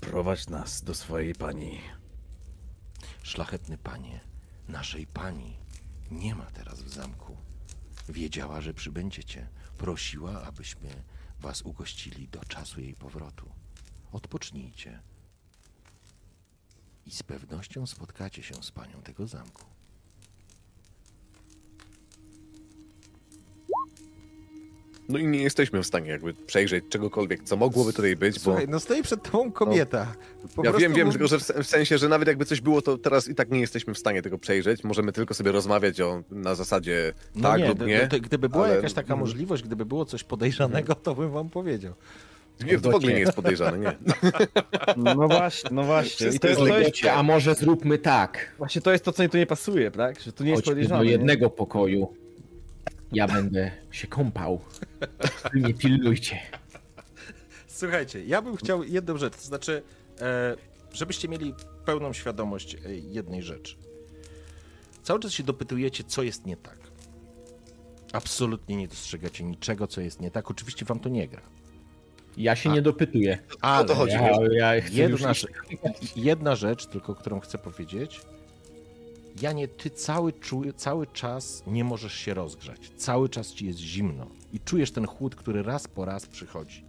[0.00, 1.78] Prowadź nas do swojej pani.
[3.22, 4.20] Szlachetny panie,
[4.68, 5.56] naszej pani
[6.10, 7.36] nie ma teraz w zamku.
[8.08, 9.48] Wiedziała, że przybędziecie.
[9.78, 10.88] Prosiła, abyśmy
[11.40, 13.50] was ugościli do czasu jej powrotu.
[14.12, 15.02] Odpocznijcie.
[17.06, 19.75] I z pewnością spotkacie się z panią tego zamku.
[25.08, 28.66] No i nie jesteśmy w stanie jakby przejrzeć czegokolwiek, co mogłoby tutaj być, bo Słuchaj,
[28.68, 30.14] no stoi przed tobą kobieta.
[30.56, 32.82] Po ja wiem, wiem, tylko że w sen- w sensie, że nawet jakby coś było,
[32.82, 34.84] to teraz i tak nie jesteśmy w stanie tego przejrzeć.
[34.84, 38.06] Możemy tylko sobie rozmawiać o na zasadzie No tak nie, lub nie.
[38.06, 39.20] d- gdyby była ale- jakaś taka mhm.
[39.20, 41.94] możliwość, gdyby było coś podejrzanego, to bym wam powiedział.
[42.66, 43.96] Nie, to w ogóle nie jest podejrzane, nie.
[44.96, 46.28] No właśnie, no właśnie.
[46.28, 46.60] I to jest,
[47.02, 48.54] to a może zróbmy tak.
[48.58, 50.20] właśnie to jest to, co mi tu nie pasuje, tak?
[50.20, 51.04] Że tu nie jest Chodźmy do podejrzane.
[51.04, 51.10] nie?
[51.10, 52.25] jednego pokoju.
[53.12, 54.60] Ja będę się kąpał.
[55.52, 56.38] Wy mnie pilnujcie.
[57.66, 59.82] Słuchajcie, ja bym chciał jedną rzecz, to znaczy,
[60.20, 60.56] e,
[60.92, 61.54] żebyście mieli
[61.84, 63.76] pełną świadomość e, jednej rzeczy.
[65.02, 66.78] Cały czas się dopytujecie, co jest nie tak.
[68.12, 70.50] Absolutnie nie dostrzegacie niczego, co jest nie tak.
[70.50, 71.42] Oczywiście wam to nie gra.
[72.36, 73.38] Ja się nie dopytuję.
[73.60, 75.46] Ale to chodzi, Ja, ja jedna, rzecz,
[76.16, 78.20] jedna rzecz, tylko którą chcę powiedzieć.
[79.42, 80.32] Janie, ty cały,
[80.76, 82.90] cały czas nie możesz się rozgrzać.
[82.96, 84.26] Cały czas ci jest zimno.
[84.52, 86.84] I czujesz ten chłód, który raz po raz przychodzi.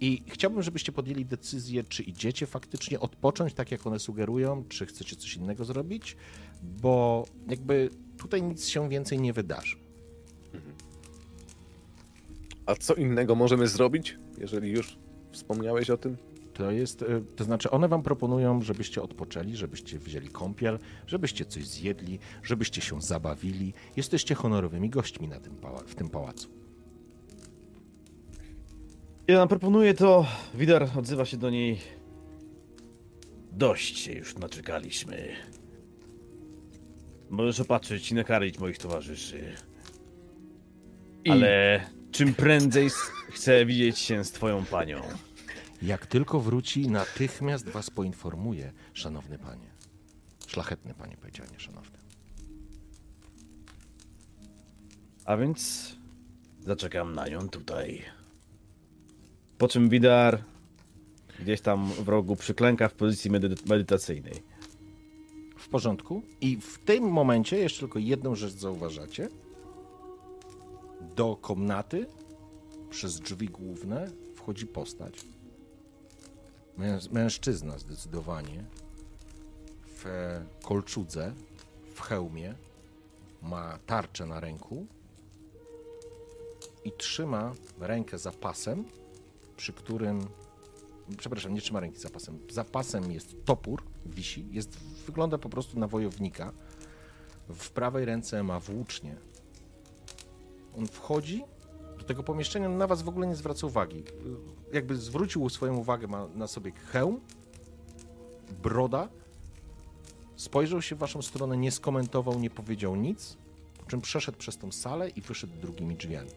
[0.00, 5.16] I chciałbym, żebyście podjęli decyzję, czy idziecie faktycznie odpocząć, tak jak one sugerują, czy chcecie
[5.16, 6.16] coś innego zrobić,
[6.62, 9.76] bo jakby tutaj nic się więcej nie wydarzy.
[12.66, 14.98] A co innego możemy zrobić, jeżeli już
[15.32, 16.16] wspomniałeś o tym?
[16.54, 21.66] To jest, e, to znaczy one wam proponują, żebyście odpoczęli, żebyście wzięli kąpiel, żebyście coś
[21.66, 23.72] zjedli, żebyście się zabawili.
[23.96, 26.48] Jesteście honorowymi gośćmi na tym pała- w tym pałacu.
[29.28, 31.78] Ja nam proponuję to, Widar odzywa się do niej.
[33.52, 35.28] Dość się już naczekaliśmy.
[37.30, 39.52] Możesz opatrzyć i nakarmić moich towarzyszy.
[41.30, 41.80] Ale
[42.10, 45.00] czym prędzej s- chcę widzieć się z twoją panią.
[45.82, 49.70] Jak tylko wróci, natychmiast was poinformuję, szanowny panie.
[50.46, 51.98] Szlachetny panie, powiedział nie szanowny.
[55.24, 55.92] A więc
[56.60, 58.02] zaczekam na nią tutaj.
[59.58, 60.42] Po czym Widar
[61.40, 64.42] gdzieś tam w rogu przyklęka w pozycji medy- medytacyjnej.
[65.58, 66.22] W porządku.
[66.40, 69.28] I w tym momencie jeszcze tylko jedną rzecz zauważacie.
[71.16, 72.06] Do komnaty
[72.90, 75.24] przez drzwi główne wchodzi postać.
[76.82, 78.64] Męż, mężczyzna zdecydowanie.
[79.86, 80.04] W
[80.62, 81.34] kolczudze,
[81.94, 82.54] w hełmie.
[83.42, 84.86] Ma tarczę na ręku.
[86.84, 88.84] I trzyma rękę za pasem,
[89.56, 90.28] przy którym
[91.18, 92.38] przepraszam, nie trzyma ręki za pasem.
[92.50, 96.52] Za pasem jest topór, wisi, jest, wygląda po prostu na wojownika.
[97.48, 99.16] W prawej ręce ma włócznie.
[100.78, 101.44] On wchodzi
[102.02, 104.02] do tego pomieszczenia, na was w ogóle nie zwraca uwagi.
[104.72, 107.20] Jakby zwrócił swoją uwagę, ma na sobie hełm,
[108.62, 109.08] broda,
[110.36, 113.36] spojrzał się w waszą stronę, nie skomentował, nie powiedział nic,
[113.78, 116.30] po czym przeszedł przez tą salę i wyszedł drugimi drzwiami.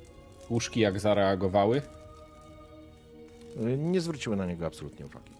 [0.49, 1.81] Łóżki jak zareagowały?
[3.77, 5.31] Nie zwróciły na niego absolutnie uwagi.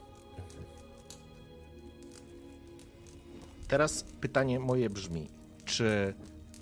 [3.68, 5.28] Teraz pytanie moje brzmi:
[5.66, 6.14] czy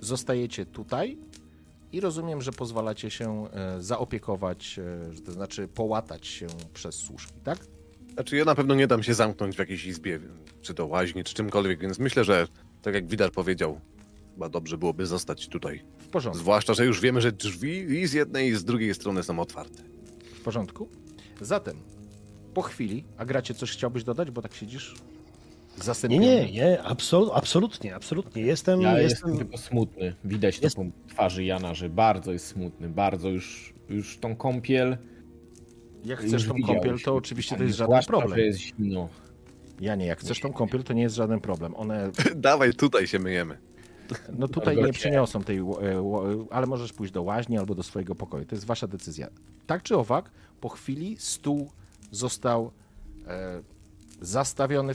[0.02, 1.18] zostajecie tutaj
[1.94, 7.60] i rozumiem, że pozwalacie się e, zaopiekować, e, to znaczy połatać się przez służki, tak?
[8.14, 10.20] Znaczy ja na pewno nie dam się zamknąć w jakiejś izbie,
[10.62, 12.48] czy do łaźni, czy czymkolwiek, więc myślę, że
[12.82, 13.82] tak jak Widar powiedział,
[14.34, 15.84] chyba dobrze byłoby zostać tutaj.
[16.00, 16.40] W porządku.
[16.40, 19.84] Zwłaszcza, że już wiemy, że drzwi i z jednej i z drugiej strony są otwarte.
[20.36, 20.90] W porządku.
[21.42, 21.78] Zatem
[22.54, 24.96] po chwili, a gracie coś chciałbyś dodać, bo tak siedzisz
[26.10, 28.42] Nie, nie, nie, absol, absolutnie, absolutnie.
[28.42, 30.16] Jestem, Ja jestem, jestem tylko smutny.
[30.24, 32.90] Widać to Jest- po twarzy Jana, że bardzo jest smutny.
[32.90, 34.98] Bardzo już, już tą kąpiel.
[36.06, 38.40] Jak chcesz tą kąpiel, to oczywiście to jest żaden zwłaszcza, problem.
[38.40, 39.10] że jest zimno.
[39.82, 41.76] Ja nie, jak chcesz tą kąpiel, to nie jest żaden problem.
[41.76, 43.58] One Dawaj, tutaj się myjemy.
[44.38, 45.64] No tutaj nie przyniosą tej, e,
[46.50, 48.46] ale możesz pójść do łaźni albo do swojego pokoju.
[48.46, 49.28] To jest wasza decyzja.
[49.68, 51.72] Tak czy owak, po chwili stół
[52.12, 52.72] został
[53.28, 53.62] e,
[54.24, 54.94] zastawiony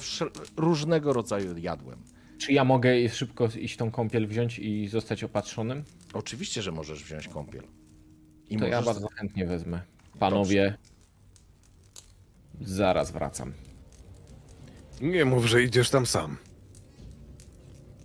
[0.56, 2.02] różnego rodzaju jadłem.
[2.38, 5.84] Czy ja mogę szybko iść tą kąpiel wziąć i zostać opatrzonym?
[6.12, 7.62] Oczywiście, że możesz wziąć kąpiel.
[8.50, 9.80] I To ja możesz- bardzo chętnie wezmę.
[10.18, 10.76] Panowie,
[12.60, 13.52] zaraz wracam.
[15.00, 16.36] Nie mów, że idziesz tam sam.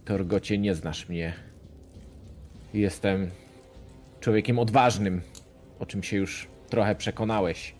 [0.05, 1.33] Torgocie, nie znasz mnie.
[2.73, 3.29] Jestem
[4.19, 5.21] człowiekiem odważnym,
[5.79, 7.75] o czym się już trochę przekonałeś.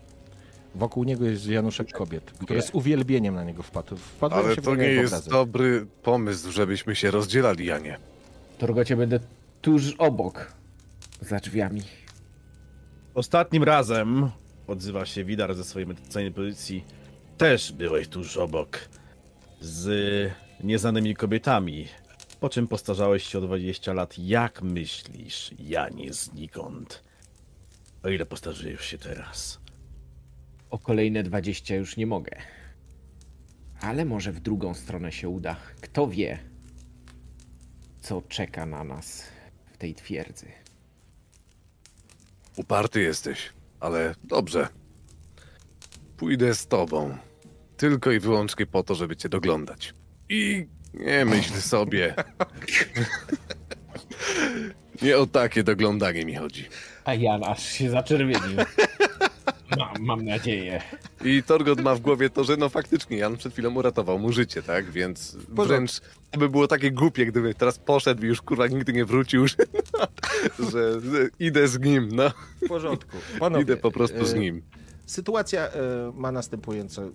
[0.74, 3.98] Wokół niego jest Januszek kobiet, które z uwielbieniem na niego wpadły.
[3.98, 5.30] Wpadłem Ale się to nie jest obrazy.
[5.30, 7.98] dobry pomysł, żebyśmy się rozdzielali, Janie.
[8.58, 9.20] Torgocie, będę
[9.62, 10.52] tuż obok,
[11.20, 11.82] za drzwiami.
[13.14, 14.30] Ostatnim razem,
[14.66, 16.84] odzywa się Widar ze swojej medytacyjnej pozycji,
[17.38, 18.78] też byłeś tuż obok
[19.60, 20.30] z
[20.64, 21.88] nieznanymi kobietami,
[22.40, 24.18] po czym postarzałeś się o 20 lat.
[24.18, 27.02] Jak myślisz, Janie znikąd?
[28.02, 29.60] O ile postarzyjesz się teraz?
[30.74, 32.36] O kolejne 20 już nie mogę.
[33.80, 35.56] Ale może w drugą stronę się uda.
[35.80, 36.38] Kto wie,
[38.00, 39.22] co czeka na nas
[39.72, 40.46] w tej twierdzy.
[42.56, 44.68] Uparty jesteś, ale dobrze.
[46.16, 47.16] Pójdę z tobą.
[47.76, 49.94] Tylko i wyłącznie po to, żeby cię doglądać.
[50.28, 52.14] I nie myśl sobie.
[55.02, 56.64] nie o takie doglądanie mi chodzi.
[57.04, 58.56] A Jan aż się zaczerwienił.
[59.78, 60.82] Mam, mam nadzieję.
[61.24, 64.62] I Torgot ma w głowie to, że no faktycznie Jan przed chwilą uratował mu życie,
[64.62, 64.90] tak?
[64.90, 66.00] Więc wręcz
[66.30, 69.56] to by było takie głupie, gdyby teraz poszedł i już kurwa nigdy nie wrócił, że,
[70.72, 72.30] że, że idę z nim, no.
[72.64, 73.16] W porządku.
[73.38, 74.62] Panowie, Idę po prostu z e, nim.
[75.06, 77.10] Sytuacja e, ma następujące.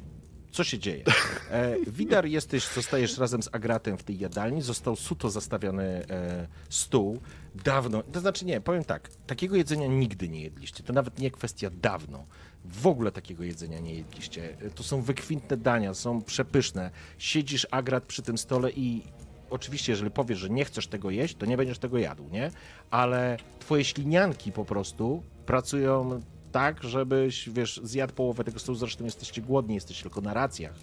[0.51, 1.03] Co się dzieje?
[1.51, 4.61] E, Widar, jesteś, zostajesz razem z Agratem w tej jadalni.
[4.61, 7.19] Został suto zastawiony e, stół.
[7.55, 10.83] Dawno, to znaczy nie, powiem tak, takiego jedzenia nigdy nie jedliście.
[10.83, 12.25] To nawet nie kwestia dawno.
[12.65, 14.57] W ogóle takiego jedzenia nie jedliście.
[14.75, 16.91] To są wykwintne dania, są przepyszne.
[17.17, 19.03] Siedzisz, Agrat, przy tym stole i
[19.49, 22.51] oczywiście, jeżeli powiesz, że nie chcesz tego jeść, to nie będziesz tego jadł, nie?
[22.91, 26.21] Ale twoje ślinianki po prostu pracują
[26.51, 30.75] tak, żebyś, wiesz, zjadł połowę tego stołu, zresztą jesteście głodni, jesteście tylko na racjach.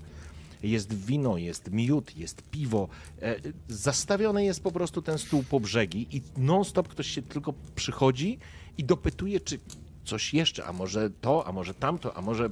[0.63, 2.89] Jest wino, jest miód, jest piwo.
[3.23, 3.37] E,
[3.69, 8.39] Zastawiony jest po prostu ten stół po brzegi i non-stop ktoś się tylko przychodzi
[8.79, 9.59] i dopytuje, czy
[10.05, 12.51] coś jeszcze, a może to, a może tamto, a może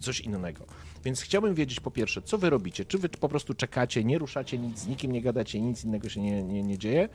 [0.00, 0.64] coś innego.
[1.04, 2.84] Więc chciałbym wiedzieć po pierwsze, co wy robicie?
[2.84, 6.20] Czy wy po prostu czekacie, nie ruszacie nic, z nikim nie gadacie, nic innego się
[6.20, 7.08] nie, nie, nie dzieje?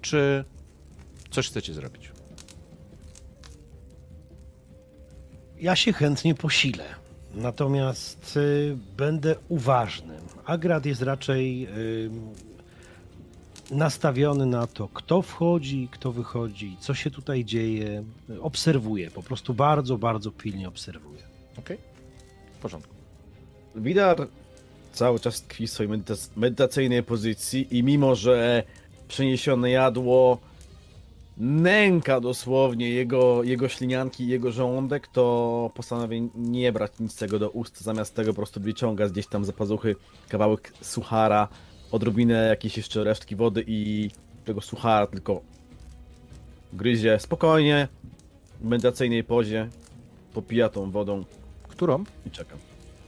[0.00, 0.44] Czy
[1.30, 2.10] coś chcecie zrobić?
[5.60, 6.84] Ja się chętnie posilę.
[7.38, 10.20] Natomiast y, będę uważnym.
[10.44, 12.10] Agrad jest raczej y,
[13.70, 18.04] nastawiony na to, kto wchodzi, kto wychodzi, co się tutaj dzieje.
[18.40, 21.22] Obserwuję, po prostu bardzo, bardzo pilnie obserwuję.
[21.58, 21.78] Okej?
[22.58, 22.94] W porządku.
[23.76, 24.16] Widar
[24.92, 28.62] cały czas tkwi w swojej medytac- medytacyjnej pozycji i mimo, że
[29.08, 30.38] przeniesione jadło
[31.38, 37.50] nęka dosłownie jego, jego ślinianki i jego żołądek, to postanawia nie brać nic tego do
[37.50, 39.96] ust, zamiast tego po prostu wyciąga gdzieś tam za pazuchy
[40.28, 41.48] kawałek suchara,
[41.92, 44.10] odrobinę jakieś jeszcze resztki wody i
[44.44, 45.40] tego suchara tylko
[46.72, 47.88] gryzie spokojnie,
[48.60, 49.68] w medytacyjnej pozie,
[50.34, 51.24] popija tą wodą
[51.68, 52.04] Którą?
[52.26, 52.56] i czeka.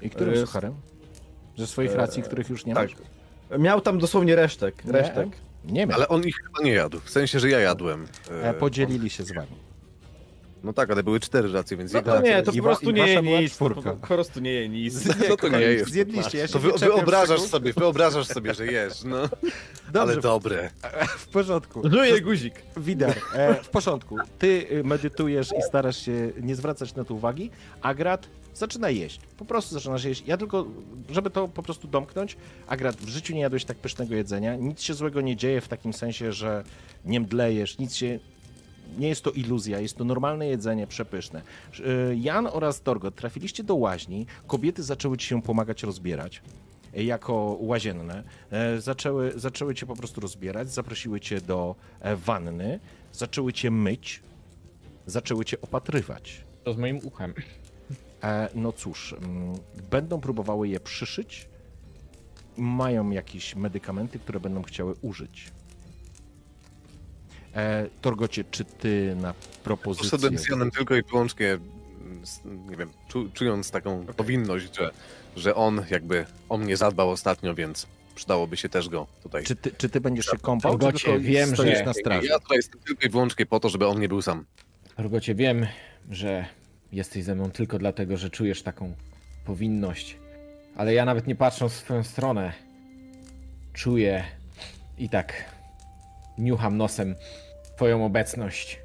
[0.03, 0.75] I którym Jest- sucharem?
[1.57, 2.89] Ze swoich E, racji, których już nie tak.
[3.51, 3.61] masz?
[3.61, 5.27] Miał tam dosłownie resztek, resztek.
[5.27, 5.93] Nie miał.
[5.93, 7.01] Ale on ich chyba nie jadł.
[7.05, 8.07] W sensie, że ja jadłem.
[8.31, 9.71] E, E, Podzielili się z wami.
[10.65, 13.23] No tak, ale były cztery racje, więc No to nie, to po prostu nie je
[13.23, 13.57] nic.
[13.57, 13.71] Po
[14.07, 14.95] prostu nie je nic.
[15.29, 15.91] No to nie jest.
[15.91, 19.17] Zjedliście, ja się To wy, nie wyobrażasz sobie, wyobrażasz sobie, że jesz, no.
[19.93, 20.71] Dobrze, Ale dobre.
[21.19, 21.83] w porządku.
[21.89, 22.55] No je guzik.
[22.77, 24.17] Widar, e, w porządku.
[24.39, 27.51] Ty y, medytujesz i starasz się nie zwracać na to uwagi,
[27.83, 29.21] Agrat zaczyna jeść.
[29.39, 30.25] Po prostu zaczynasz jeść.
[30.27, 30.67] Ja tylko,
[31.11, 32.37] żeby to po prostu domknąć,
[32.67, 34.57] Agrat, w życiu nie jadłeś tak pysznego jedzenia.
[34.57, 36.65] Nic się złego nie dzieje w takim sensie, że
[37.05, 38.19] nie mdlejesz, nic się...
[38.99, 41.43] Nie jest to iluzja, jest to normalne jedzenie, przepyszne.
[41.81, 46.43] Y, Jan oraz Torgot trafiliście do łaźni, kobiety zaczęły ci się pomagać rozbierać
[46.97, 48.23] e, jako łazienne.
[48.51, 52.81] E, Zaczęły, zaczęły cię po prostu rozbierać, zaprosiły cię do e, wanny,
[53.13, 54.23] zaczęły cię myć,
[55.07, 56.45] zaczęły cię opatrywać.
[56.65, 57.35] To z moim uchem.
[58.23, 59.55] E, No cóż, mm,
[59.91, 61.49] będą próbowały je przyszyć.
[62.57, 65.51] Mają jakieś medykamenty, które będą chciały użyć.
[67.55, 70.11] E, Torgocie, czy ty na propozycję...
[70.11, 72.23] Poszedłem z Janem tylko i wyłącznie, mm,
[72.71, 74.91] nie wiem, czu, czując taką powinność, że,
[75.37, 79.45] że on jakby o mnie zadbał ostatnio, więc przydałoby się też go tutaj.
[79.45, 82.27] Czy ty, czy ty będziesz się kąpał, Torgocie, wiem, że- na straży?
[82.29, 84.45] Ja tutaj jestem tylko i wyłącznie po to, żeby on nie był sam.
[84.99, 85.67] Rogocie, wiem,
[86.11, 86.47] że
[86.93, 88.93] jesteś ze mną tylko dlatego, że czujesz taką
[89.45, 90.17] powinność.
[90.77, 92.53] Ale ja nawet nie patrząc w swoją stronę,
[93.73, 94.25] czuję
[94.99, 95.45] i tak
[96.39, 97.15] niucham nosem
[97.77, 98.79] twoją obecność.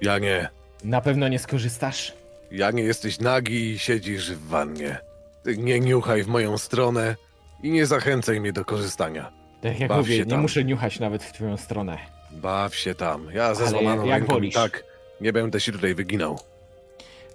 [0.00, 0.48] Ja nie.
[0.84, 2.12] Na pewno nie skorzystasz?
[2.50, 4.98] Ja nie jesteś nagi i siedzisz w wannie.
[5.42, 7.16] Ty nie niuchaj w moją stronę
[7.62, 9.32] i nie zachęcaj mnie do korzystania.
[9.60, 10.40] Tak jak Baw mówię, nie tam.
[10.40, 11.98] muszę niuchać nawet w twoją stronę.
[12.30, 13.28] Baw się tam.
[13.34, 14.54] Ja ze złamaną jak ręką wolisz.
[14.54, 14.84] tak
[15.20, 16.38] nie będę się tutaj wyginał.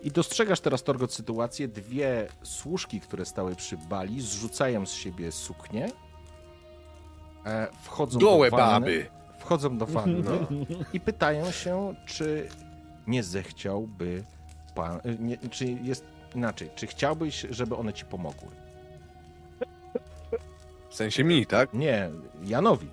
[0.01, 1.67] I dostrzegasz teraz, Torgot, sytuację.
[1.67, 5.91] Dwie służki, które stały przy bali, zrzucają z siebie suknię,
[7.45, 9.09] e, wchodzą Gołe do wanny, baby!
[9.39, 10.47] wchodzą do wanny No.
[10.93, 12.49] i pytają się, czy
[13.07, 14.23] nie zechciałby
[14.75, 18.49] pan, y, nie, czy jest inaczej, czy chciałbyś, żeby one ci pomogły?
[20.89, 21.73] W sensie mi, tak?
[21.73, 22.09] Nie,
[22.43, 22.87] Janowi.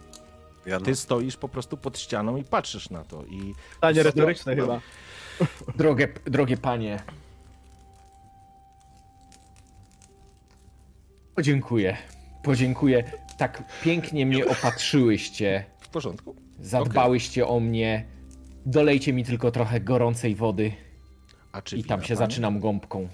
[0.67, 0.85] Ja no.
[0.85, 4.63] Ty stoisz po prostu pod ścianą i patrzysz na to i Pytanie No, retoryczne no.
[4.63, 4.81] chyba.
[5.77, 6.99] Drogie, drogie panie.
[11.35, 11.97] Podziękuję.
[12.43, 13.05] Podziękuję.
[13.39, 15.65] Tak pięknie mnie opatrzyłyście.
[15.81, 16.35] w porządku.
[16.61, 18.05] Zadbałyście o mnie.
[18.67, 20.73] Dolejcie mi tylko trochę gorącej wody
[21.53, 22.19] A czy i tam się panie?
[22.19, 23.09] zaczynam gąbką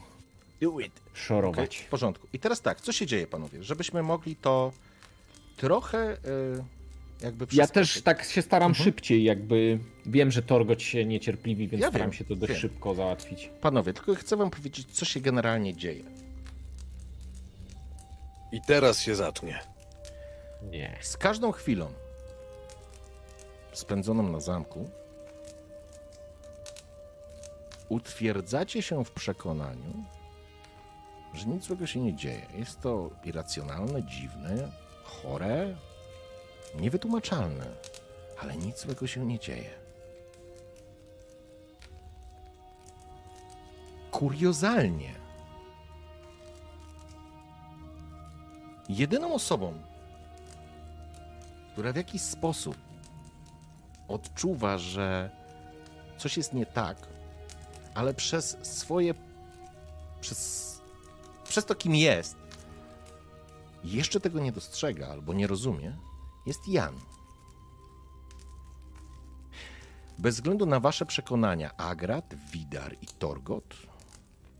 [0.60, 0.92] Do it.
[1.14, 1.76] Szorować.
[1.76, 2.26] w porządku.
[2.32, 3.62] I teraz tak, co się dzieje, panowie?
[3.62, 4.72] Żebyśmy mogli to
[5.56, 6.18] trochę y,
[7.22, 11.88] jakby Ja też tak się staram szybciej, jakby wiem, że Torgot się niecierpliwi, więc Ja
[11.88, 12.60] staram wiem, się to dość wiem.
[12.60, 13.50] szybko załatwić.
[13.60, 16.04] Panowie, tylko chcę wam powiedzieć, co się generalnie dzieje.
[18.52, 19.60] I teraz się zacznie.
[20.70, 20.98] Nie.
[21.00, 21.92] Z każdą chwilą
[23.72, 24.90] spędzoną na zamku
[27.88, 30.04] utwierdzacie się w przekonaniu,
[31.34, 32.46] że nic złego się nie dzieje.
[32.54, 34.72] Jest to irracjonalne, dziwne,
[35.04, 35.76] chore,
[36.74, 37.66] niewytłumaczalne,
[38.38, 39.70] ale nic złego się nie dzieje.
[44.10, 45.14] Kuriozalnie,
[48.88, 49.74] jedyną osobą,
[51.72, 52.76] która w jakiś sposób
[54.08, 55.30] odczuwa, że
[56.18, 56.96] coś jest nie tak,
[57.94, 59.14] ale przez swoje.
[60.20, 60.80] przez,
[61.44, 62.36] przez to, kim jest,
[63.84, 65.96] jeszcze tego nie dostrzega albo nie rozumie,
[66.46, 66.94] jest Jan.
[70.18, 73.76] Bez względu na wasze przekonania, Agrat, Widar i Torgot,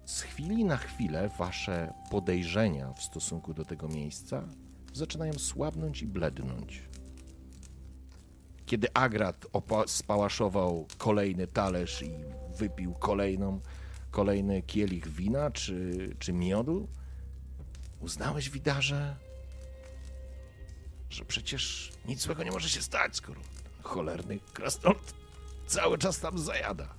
[0.05, 4.43] z chwili na chwilę wasze podejrzenia w stosunku do tego miejsca
[4.93, 6.83] zaczynają słabnąć i blednąć.
[8.67, 9.47] Kiedy Agrat
[9.87, 12.11] spałaszował kolejny talerz i
[12.57, 13.61] wypił kolejną,
[14.11, 16.89] kolejny kielich wina czy, czy miodu,
[18.01, 19.17] uznałeś, Widarze,
[21.13, 23.41] że przecież nic złego nie może się stać, skoro
[23.83, 25.15] cholerny krasnolud
[25.67, 26.95] cały czas tam zajada.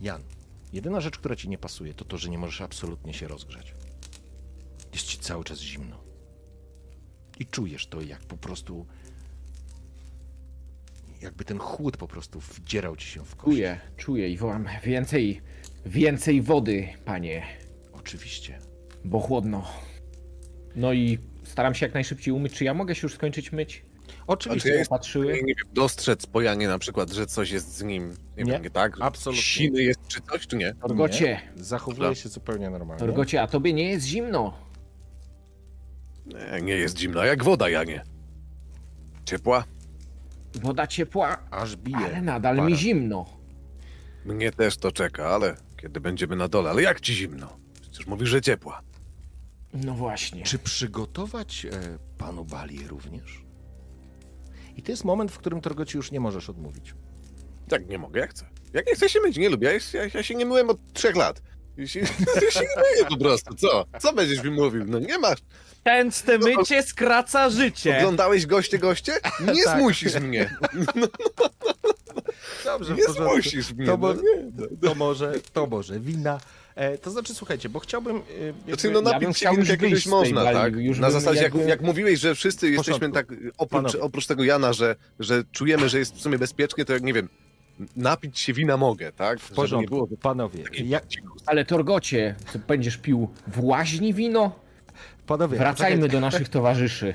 [0.00, 0.22] Jan,
[0.72, 3.74] jedyna rzecz, która ci nie pasuje, to to, że nie możesz absolutnie się rozgrzać.
[4.92, 6.00] Jest ci cały czas zimno.
[7.38, 8.86] I czujesz to, jak po prostu.
[11.20, 13.56] Jakby ten chłód po prostu wdzierał ci się w kość.
[13.56, 15.42] Czuję, czuję i wołam więcej,
[15.86, 17.58] więcej wody, panie,
[18.08, 18.58] Oczywiście.
[19.04, 19.64] Bo chłodno.
[20.76, 22.52] No i staram się jak najszybciej umyć.
[22.52, 23.84] Czy ja mogę się już skończyć myć?
[24.26, 24.70] Oczywiście.
[24.74, 25.26] Znaczy, Opatrzyły?
[25.32, 28.72] Nie wiem, dostrzec po Janie na przykład, że coś jest z nim, nie, Nie, wiem,
[28.72, 28.96] tak?
[29.00, 29.42] absolutnie.
[29.42, 30.74] Siny jest czy coś, czy nie?
[30.74, 32.98] Torgocie, Nie, zachowuje się zupełnie normalnie.
[33.00, 34.54] Torgocie, a tobie nie jest zimno.
[36.26, 38.02] Nie, nie jest zimna, jak woda, Janie.
[39.24, 39.64] Ciepła?
[40.54, 41.96] Woda ciepła, Aż bije.
[41.98, 42.68] ale nadal para.
[42.68, 43.26] mi zimno.
[44.24, 46.70] Mnie też to czeka, ale kiedy będziemy na dole?
[46.70, 47.56] Ale jak ci zimno?
[47.80, 48.82] Przecież mówisz, że ciepła.
[49.74, 50.42] No właśnie.
[50.42, 51.70] Czy przygotować e,
[52.18, 53.44] panu balię również?
[54.76, 56.94] I to jest moment, w którym Torgoci już nie możesz odmówić.
[57.68, 58.48] Tak, nie mogę, jak chcę.
[58.72, 59.66] Jak nie chcę się myć, nie lubię.
[59.94, 61.42] Ja, ja, ja się nie myłem od trzech lat.
[61.76, 62.00] Ja się,
[62.44, 63.84] ja się nie myję po prostu, co?
[64.00, 64.84] Co będziesz mi mówił?
[64.84, 65.38] No nie masz.
[65.84, 67.98] Częste mycie skraca życie.
[67.98, 69.12] Oglądałeś goście, goście?
[69.54, 69.78] Nie Tak.
[69.78, 70.56] zmusisz mnie.
[72.64, 73.86] Dobrze, Nie zmusisz mnie.
[73.86, 74.14] To, no mo-
[74.54, 74.66] no.
[74.88, 76.40] to może, to może wina.
[76.78, 78.16] E, to znaczy, słuchajcie, bo chciałbym.
[78.16, 78.20] E,
[78.66, 80.76] Znaczy, jakby- no ja bym napić się chciał jakiegoś można, tak?
[80.76, 83.26] już Na zasadzie, jak, jakby- jak mówiłeś, że wszyscy jesteśmy tak,
[83.58, 87.12] oprócz, oprócz tego Jana, że, że czujemy, że jest w sumie bezpiecznie, to jak, nie
[87.12, 87.28] wiem,
[87.96, 89.40] napić się wina mogę, tak?
[89.40, 90.64] w porządku, panowie.
[90.84, 91.00] Ja,
[91.46, 92.34] Ale Torgocie,
[92.68, 94.52] będziesz pił w łaźni wino?
[95.26, 97.14] panowie, Wracajmy do naszych towarzyszy.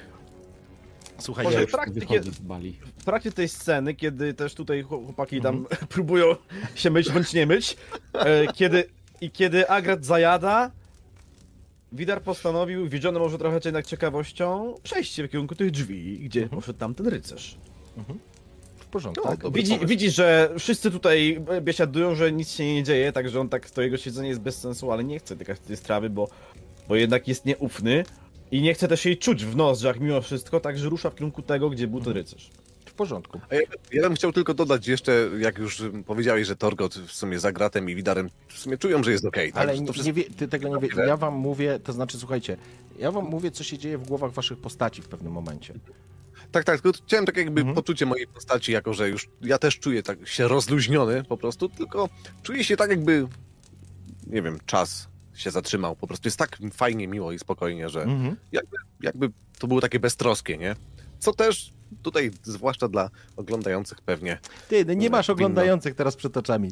[1.19, 2.79] Słuchajcie, Może Ja z bali.
[2.97, 6.35] W trakcie tej sceny, kiedy też tutaj chłop- chłopaki tam próbują
[6.75, 7.77] się myć bądź nie myć,
[8.13, 8.83] e, kiedy,
[9.21, 10.71] i kiedy Agrat zajada,
[11.93, 16.79] Widar postanowił, wiedziony może trochę jednak ciekawością, przejść się w kierunku tych drzwi, gdzie poszedł
[16.79, 17.57] tamten rycerz.
[18.77, 19.25] w porządku.
[19.25, 19.51] No, tak?
[19.51, 23.81] Widzi, widzi, że wszyscy tutaj biesiadują, że nic się nie dzieje, także on tak, to
[23.81, 26.29] jego siedzenie jest bez sensu, ale nie chce tykać tej strawy, bo,
[26.87, 28.03] bo jednak jest nieufny
[28.51, 31.69] i nie chce też jej czuć w nozdrzach mimo wszystko, także rusza w kierunku tego,
[31.69, 32.49] gdzie był ten rycerz.
[32.93, 33.39] W porządku.
[33.51, 33.59] Ja,
[33.91, 37.89] ja bym chciał tylko dodać jeszcze, jak już powiedziałeś, że Torgot w sumie za gratem
[37.89, 39.53] i Widarem w sumie czują, że jest okej.
[39.53, 39.61] tak?
[39.61, 40.07] Ale Że nie, to wszystko...
[40.07, 41.05] nie wie, ty tego nie wie.
[41.07, 42.57] Ja wam mówię, to znaczy, słuchajcie,
[42.99, 45.73] ja wam mówię, co się dzieje w głowach waszych postaci w pewnym momencie.
[46.51, 47.75] Tak, tak, tylko chciałem tak jakby Mhm.
[47.75, 52.09] poczucie mojej postaci, jako że już ja też czuję tak się rozluźniony po prostu, tylko
[52.43, 53.27] czuję się tak jakby,
[54.27, 55.95] nie wiem, czas się zatrzymał.
[55.95, 58.35] Po prostu jest tak fajnie, miło i spokojnie, że Mhm.
[58.51, 59.29] jakby, jakby
[59.59, 60.75] to było takie beztroskie, nie?
[61.23, 64.37] Co też tutaj, zwłaszcza dla oglądających pewnie,
[64.69, 66.71] Ty, no nie masz oglądających teraz przed oczami.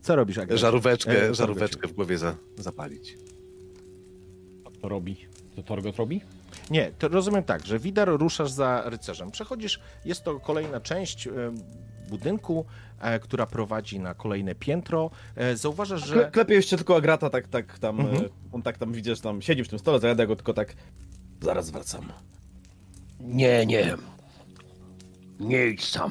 [0.00, 0.56] Co robisz, Agata?
[0.56, 3.16] żaróweczkę, E, żaróweczkę w głowie za, zapalić.
[4.64, 5.16] Co to robi?
[5.56, 6.20] Co Torgot robi?
[6.70, 9.30] Nie, to rozumiem tak, że Widar ruszasz za rycerzem.
[9.30, 11.30] Przechodzisz, jest to kolejna część e,
[12.08, 12.64] budynku,
[13.00, 15.10] e, która prowadzi na kolejne piętro.
[15.36, 16.30] E, Zauważasz, Kle, że...
[16.30, 18.24] klepie jeszcze tylko Agrata, tak, tak tam, Mhm.
[18.24, 20.74] e, on tak tam widzisz, tam siedzi w tym stole, zajada go tylko tak,
[21.40, 22.12] zaraz wracam.
[23.20, 23.96] Nie, nie.
[25.40, 26.10] Nie idź tam.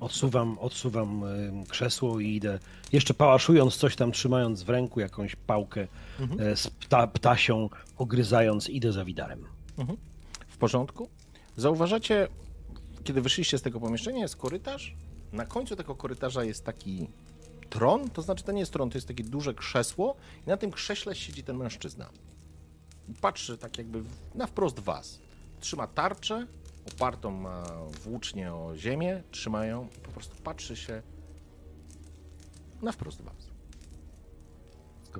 [0.00, 2.58] Odsuwam, odsuwam ym, krzesło i idę,
[2.92, 5.86] jeszcze pałaszując coś tam, trzymając w ręku jakąś pałkę
[6.20, 6.40] Mhm.
[6.52, 7.68] e, z pta, ptasią,
[7.98, 9.44] ogryzając, idę za Widarem.
[10.48, 11.08] W porządku?
[11.56, 12.28] Zauważacie,
[13.04, 14.94] kiedy wyszliście z tego pomieszczenia, jest korytarz.
[15.32, 17.06] Na końcu tego korytarza jest taki
[17.70, 20.16] tron, to znaczy to nie jest tron, to jest takie duże krzesło
[20.46, 22.10] i na tym krześle siedzi ten mężczyzna.
[23.20, 24.02] Patrzy tak jakby
[24.34, 25.18] na wprost was.
[25.66, 26.46] Trzyma tarczę,
[26.94, 27.64] opartą ma
[28.02, 31.02] włócznie o ziemię, trzymają i po prostu patrzy się
[32.82, 33.50] na wprost was.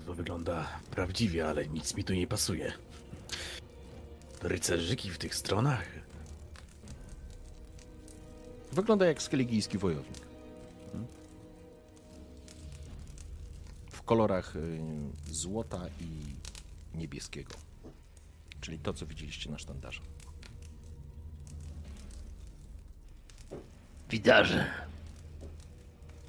[0.04, 2.72] To wygląda prawdziwie, ale nic mi tu nie pasuje.
[4.42, 5.88] Rycerzyki w tych stronach?
[8.72, 10.26] Wygląda jak skeligijski wojownik.
[13.90, 14.80] W kolorach y,
[15.30, 16.36] złota i
[16.98, 17.54] niebieskiego.
[18.60, 20.00] Czyli to, co widzieliście na sztandarze.
[24.10, 24.66] Widarze,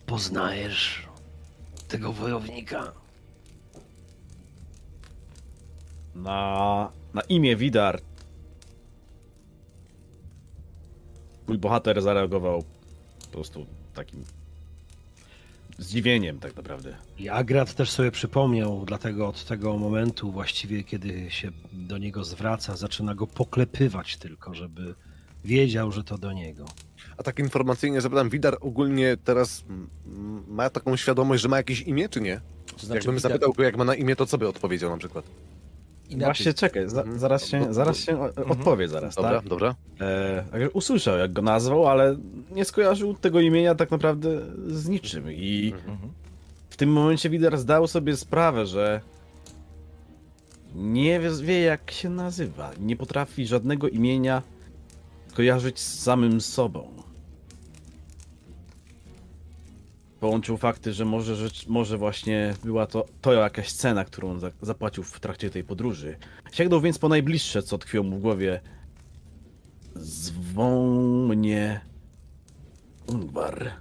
[0.05, 1.07] poznajesz
[1.87, 2.91] tego wojownika?
[6.15, 8.01] Na, na imię Widar.
[11.47, 12.63] Mój bohater zareagował
[13.25, 14.23] po prostu takim
[15.77, 16.95] zdziwieniem tak naprawdę.
[17.17, 22.75] I Agrat też sobie przypomniał, dlatego od tego momentu właściwie, kiedy się do niego zwraca,
[22.75, 24.95] zaczyna go poklepywać tylko, żeby
[25.47, 26.65] wiedział, że to do niego.
[27.17, 29.65] A tak informacyjnie zapytam, Widar ogólnie teraz
[30.47, 32.41] ma taką świadomość, że ma jakieś imię, czy nie?
[32.65, 35.25] To Jakbym widać- zapytał go, jak ma na imię, to co by odpowiedział na przykład?
[36.09, 36.25] inaczej.
[36.25, 37.19] Właśnie czekaj, za, Mhm.
[37.19, 39.47] zaraz się, zaraz się o- odpowie zaraz, Dobra, tak?
[39.49, 39.75] dobra.
[40.01, 42.17] E, usłyszał jak go nazwał, ale
[42.51, 44.29] nie skojarzył tego imienia tak naprawdę
[44.67, 45.97] z niczym i Mhm.
[46.69, 49.01] w tym momencie Widar zdał sobie sprawę, że
[50.75, 54.41] nie wie jak się nazywa, nie potrafi żadnego imienia
[55.37, 57.03] kojarzyć z samym sobą.
[60.19, 65.03] Połączył fakty, że może, rzecz, może właśnie była to, to jakaś cena, którą za, zapłacił
[65.03, 66.17] w trakcie tej podróży.
[66.51, 68.61] Sięgnął więc po najbliższe, co tkwiło mu w głowie.
[69.95, 70.95] Zwą
[71.27, 71.81] mnie
[73.07, 73.71] Ungwar.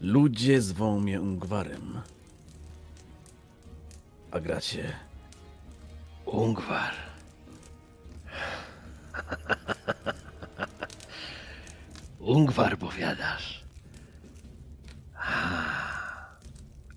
[0.00, 2.00] Ludzie zwą mnie Ungwarem.
[4.30, 4.92] A gracie.
[6.26, 6.94] Ungwar.
[12.26, 13.64] Ungwar, powiadasz.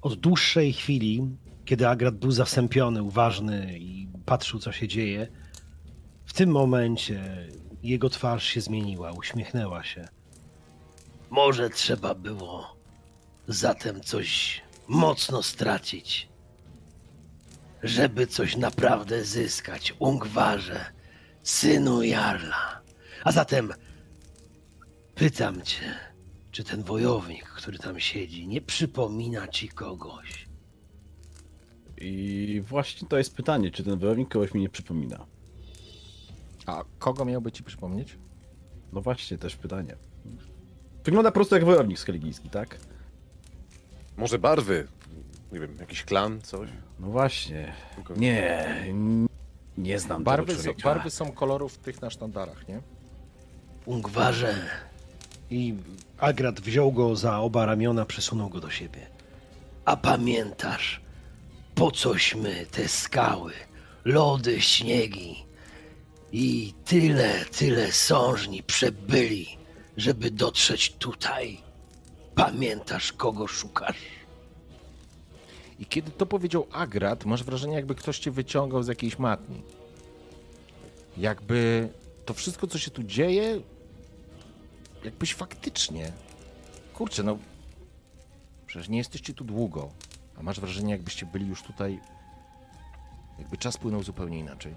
[0.01, 1.27] Od dłuższej chwili,
[1.65, 5.27] kiedy Agrat był zasępiony, uważny i patrzył, co się dzieje,
[6.25, 7.47] w tym momencie
[7.83, 10.07] jego twarz się zmieniła, uśmiechnęła się.
[11.29, 12.75] Może trzeba było
[13.47, 16.29] zatem coś mocno stracić,
[17.83, 19.95] żeby coś naprawdę zyskać.
[19.99, 20.85] Ungwarze,
[21.43, 22.81] synu Jarla.
[23.23, 23.73] A zatem
[25.19, 25.81] pytam cię,
[26.51, 30.47] czy ten wojownik, który tam siedzi, nie przypomina ci kogoś?
[32.01, 35.25] I właśnie to jest pytanie, czy ten wojownik kogoś mi nie przypomina.
[36.65, 38.17] A kogo miałby ci przypomnieć?
[38.93, 39.95] No właśnie, też pytanie.
[41.03, 42.77] Wygląda po prostu jak wojownik skeligijski, tak?
[44.17, 44.87] Może barwy?
[45.51, 46.69] Nie wiem, jakiś klan, coś?
[46.99, 47.73] No właśnie.
[48.17, 48.85] Nie,
[49.77, 50.89] nie znam Barwy, tego są, człowieka.
[50.89, 52.81] barwy są kolorów tych na sztandarach, nie?
[53.85, 54.55] Ungwarze,
[55.51, 55.75] I
[56.17, 59.07] Agrat wziął go za oba ramiona, przesunął go do siebie.
[59.85, 61.01] a pamiętasz,
[61.75, 63.53] po cośmy te skały,
[64.05, 65.45] lody, śniegi
[66.31, 69.57] i tyle, tyle sążni przebyli,
[69.97, 71.57] żeby dotrzeć tutaj?
[72.35, 73.97] Pamiętasz, kogo szukasz?
[75.79, 79.61] I kiedy to powiedział Agrat, masz wrażenie, jakby ktoś cię wyciągał z jakiejś matni.
[81.17, 81.89] Jakby
[82.25, 83.61] to wszystko, co się tu dzieje,
[85.03, 86.11] jakbyś faktycznie.
[86.93, 87.37] Kurczę, no.
[88.67, 89.89] Przecież nie jesteście tu długo,
[90.37, 91.99] a masz wrażenie, jakbyście byli już tutaj.
[93.39, 94.75] Jakby czas płynął zupełnie inaczej.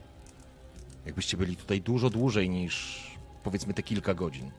[1.06, 3.06] Jakbyście byli tutaj dużo dłużej niż
[3.42, 4.50] powiedzmy te kilka godzin.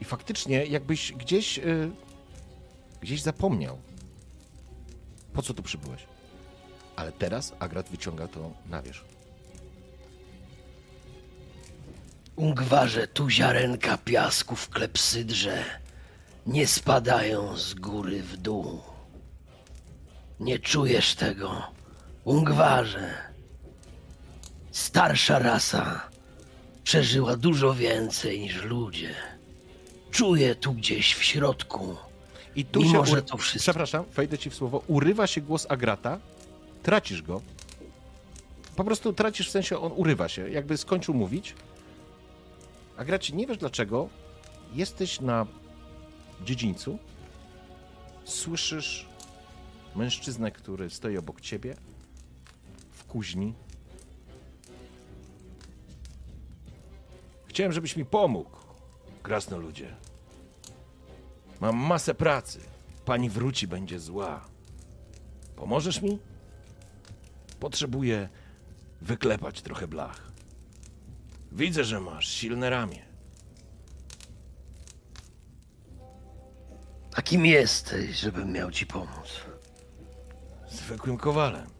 [0.00, 1.58] I faktycznie, jakbyś gdzieś.
[1.58, 1.90] y,
[3.00, 3.78] gdzieś zapomniał,
[5.32, 6.06] po co tu przybyłeś.
[6.96, 9.15] Ale teraz Agrat wyciąga to na wierzch.
[12.36, 15.64] Ungwarze tu ziarenka piasku w klepsydrze
[16.46, 18.80] nie spadają z góry w dół.
[20.40, 21.62] Nie czujesz tego,
[22.24, 23.14] Ungwarze.
[24.70, 26.08] Starsza rasa
[26.84, 29.14] przeżyła dużo więcej niż ludzie.
[30.10, 31.96] Czuję tu gdzieś w środku.
[32.56, 33.10] I tu Mimo, się.
[33.16, 34.82] że to wszystko- Przepraszam, wejdę ci w słowo.
[34.86, 36.18] Urywa się głos Agrata,
[36.82, 37.40] tracisz go.
[38.76, 41.54] Po prostu tracisz w sensie, on urywa się, jakby skończył mówić.
[42.96, 44.08] Agracie, nie wiesz dlaczego.
[44.72, 45.46] Jesteś na
[46.44, 46.98] dziedzińcu.
[48.24, 49.06] Słyszysz
[49.96, 51.76] mężczyznę, który stoi obok ciebie
[52.90, 53.54] w kuźni.
[57.46, 58.50] Chciałem, żebyś mi pomógł,
[59.22, 59.96] krasnoludzie.
[61.60, 62.60] Mam masę pracy.
[63.04, 64.44] Pani wróci, będzie zła.
[65.56, 66.18] Pomożesz mi?
[67.60, 68.28] Potrzebuję
[69.00, 70.25] wyklepać trochę blach.
[71.52, 73.06] Widzę, że masz silne ramię.
[77.16, 79.40] A kim jesteś, żebym miał ci pomóc?
[80.70, 81.70] Zwykłym kowalem.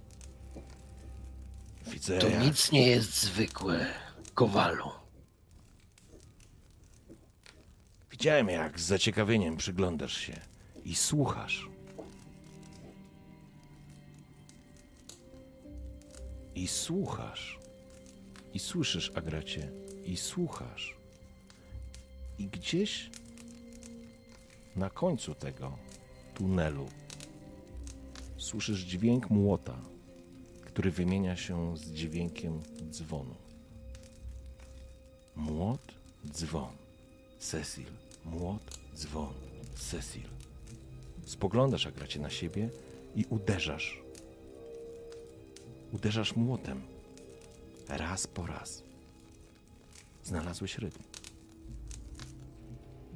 [1.87, 2.43] Widzę, To jak...
[2.43, 3.87] nic nie jest zwykłe,
[4.35, 4.91] kowalu.
[8.11, 10.41] widziałem, jak z zaciekawieniem przyglądasz się
[10.85, 11.69] i słuchasz.
[16.55, 17.56] I słuchasz.
[18.57, 19.69] I słyszysz, Agracie.
[20.05, 20.95] I słuchasz.
[22.39, 23.11] I gdzieś
[24.77, 25.79] na końcu tego
[26.35, 26.87] tunelu
[28.37, 29.79] słyszysz dźwięk młota,
[30.65, 33.35] który wymienia się z dźwiękiem dzwonu.
[35.35, 35.95] Młot,
[36.33, 36.77] dzwon.
[37.39, 37.93] Cecil,
[38.25, 39.35] młot, dzwon.
[39.75, 40.29] Cecil.
[41.27, 42.71] Spoglądasz, Agracie, na siebie
[43.17, 44.03] i uderzasz.
[45.93, 46.96] Uderzasz młotem.
[47.89, 48.83] Raz po raz.
[50.25, 51.03] Znalazłeś rytm.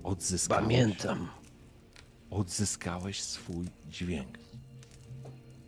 [0.02, 0.64] Odzyskałeś.
[0.64, 1.28] Pamiętam.
[2.30, 4.38] Odzyskałeś swój dźwięk.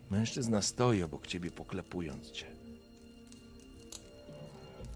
[0.09, 2.45] Mężczyzna stoi obok ciebie, poklepując cię.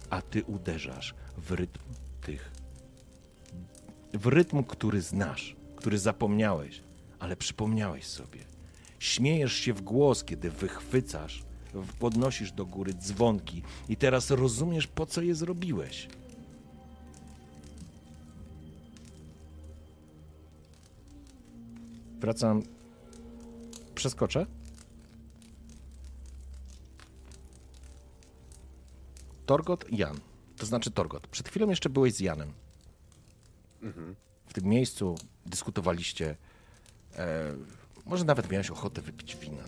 [0.09, 1.79] A ty uderzasz w rytm
[2.21, 2.51] tych.
[4.13, 6.83] W rytm, który znasz, który zapomniałeś,
[7.19, 8.39] ale przypomniałeś sobie.
[8.99, 11.43] Śmiejesz się w głos, kiedy wychwycasz,
[11.99, 16.07] podnosisz do góry dzwonki i teraz rozumiesz, po co je zrobiłeś.
[22.19, 22.63] Wracam.
[23.95, 24.45] Przeskoczę.
[29.45, 30.19] Torgot, Jan.
[30.57, 31.27] To znaczy Torgot.
[31.27, 32.53] Przed chwilą jeszcze byłeś z Janem.
[34.47, 35.15] W tym miejscu
[35.45, 36.35] dyskutowaliście.
[37.15, 37.53] E,
[38.05, 39.63] może nawet miałeś ochotę wypić wina.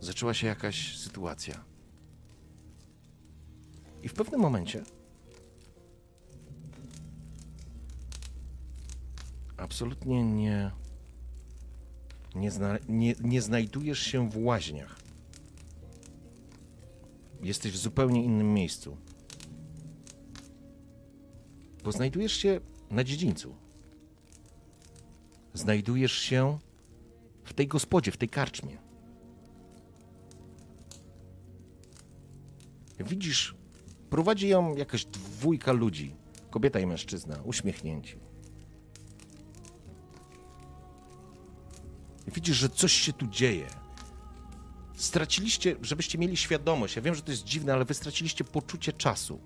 [0.00, 1.64] Zaczęła się jakaś sytuacja.
[4.02, 4.84] I w pewnym momencie
[9.56, 10.70] absolutnie nie
[12.36, 15.00] nie, zna, nie, nie znajdujesz się w łaźniach.
[17.42, 18.96] Jesteś w zupełnie innym miejscu.
[21.84, 23.54] Bo znajdujesz się na dziedzińcu.
[25.54, 26.58] Znajdujesz się
[27.44, 28.85] w tej gospodzie, w tej karczmie.
[33.00, 33.54] Widzisz,
[34.10, 36.14] prowadzi ją jakaś dwójka ludzi,
[36.50, 38.16] kobieta i mężczyzna, uśmiechnięci.
[42.34, 43.66] Widzisz, że coś się tu dzieje.
[44.96, 46.96] Straciliście, żebyście mieli świadomość.
[46.96, 49.40] Ja wiem, że to jest dziwne, ale wy straciliście poczucie czasu.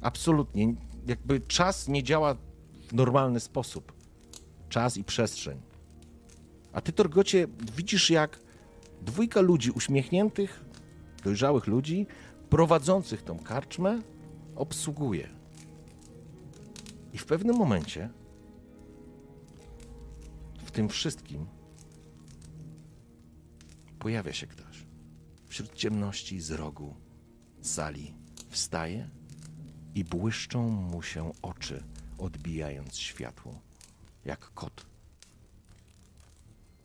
[0.00, 0.74] Absolutnie.
[1.06, 2.34] Jakby czas nie działa
[2.88, 3.92] w normalny sposób.
[4.68, 5.60] Czas i przestrzeń.
[6.72, 7.46] A ty, Torgocie,
[7.76, 8.40] widzisz, jak
[9.02, 10.64] dwójka ludzi uśmiechniętych,
[11.24, 12.06] dojrzałych ludzi,
[12.50, 14.02] prowadzących tą karczmę,
[14.56, 15.28] obsługuje.
[17.12, 18.10] I w pewnym momencie
[20.64, 21.46] w tym wszystkim
[23.98, 24.86] pojawia się ktoś.
[25.46, 26.94] Wśród ciemności z rogu
[27.62, 28.14] sali
[28.48, 29.10] wstaje
[29.94, 31.82] i błyszczą mu się oczy,
[32.18, 33.60] odbijając światło,
[34.24, 34.86] jak kot.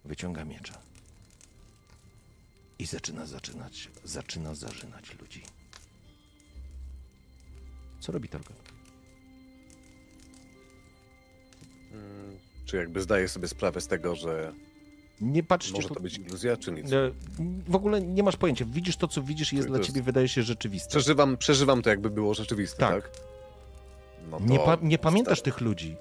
[0.06, 0.91] Wyciąga miecza
[2.82, 5.42] i zaczyna zaczynać, zaczyna zażynać ludzi.
[8.00, 8.58] Co robi Torgot?
[11.92, 14.54] Mm, Czy jakby zdaje sobie sprawę z tego, że
[15.22, 16.88] Nie patrzcie może tu- to być iluzja, czy nic?
[17.68, 18.66] W ogóle nie masz pojęcia.
[18.66, 20.90] Widzisz to, co widzisz i jest To dla jest- ciebie, wydaje się, rzeczywiste.
[20.90, 23.04] Przeżywam, przeżywam to, jakby było rzeczywiste, Tak.
[23.04, 23.12] tak?
[24.30, 25.96] No Nie, to- pa nie pamiętasz tych ludzi,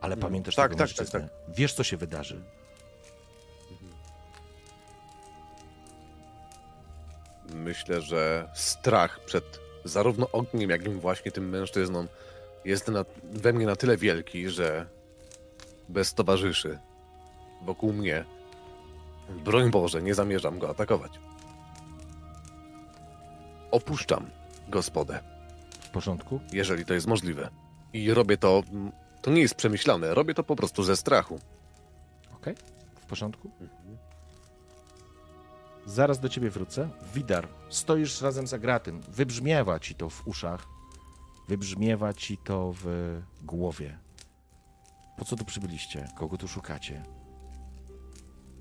[0.00, 0.22] ale Mm.
[0.22, 1.20] pamiętasz Tak, tego tak, mężczyznę.
[1.20, 2.42] tak, Wiesz, co się wydarzy.
[7.64, 12.06] Myślę, że strach przed zarówno ogniem, jak i właśnie tym mężczyzną
[12.64, 14.86] jest na, we mnie na tyle wielki, że
[15.88, 16.78] bez towarzyszy
[17.62, 18.24] wokół mnie,
[19.44, 21.12] broń Boże, nie zamierzam go atakować.
[23.70, 24.30] Opuszczam
[24.68, 25.20] gospodę,
[25.80, 26.40] W porządku?
[26.52, 27.50] jeżeli to jest możliwe.
[27.92, 28.62] I robię to,
[29.22, 31.40] to nie jest przemyślane, robię to po prostu ze strachu.
[32.34, 32.54] Okej?
[33.00, 33.50] W porządku?
[35.86, 36.88] Zaraz do ciebie wrócę.
[37.14, 39.00] Widar, stoisz razem za gratem.
[39.00, 40.66] Wybrzmiewa ci to w uszach.
[41.48, 42.86] Wybrzmiewa ci to w
[43.42, 43.98] głowie.
[45.16, 46.08] Po co tu przybyliście?
[46.16, 47.02] Kogo tu szukacie?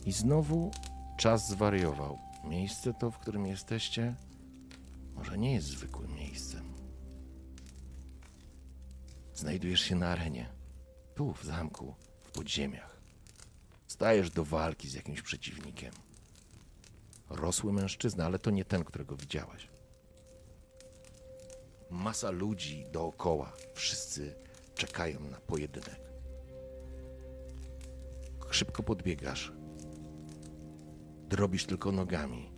[0.05, 0.71] I znowu
[1.17, 2.19] czas zwariował.
[2.43, 4.15] Miejsce to, w którym jesteście,
[5.15, 6.73] może nie jest zwykłym miejscem.
[9.33, 10.49] Znajdujesz się na arenie.
[11.15, 13.01] Tu, w zamku, w podziemiach.
[13.87, 16.04] Stajesz do walki z jakimś przeciwnikiem.
[17.35, 19.67] Rosły mężczyzna, ale to nie ten, którego widziałaś.
[21.89, 23.53] Masa ludzi dookoła.
[23.73, 24.35] Wszyscy
[24.75, 25.99] czekają na pojedynek.
[28.51, 29.51] Szybko podbiegasz.
[31.29, 32.51] Drobisz tylko nogami,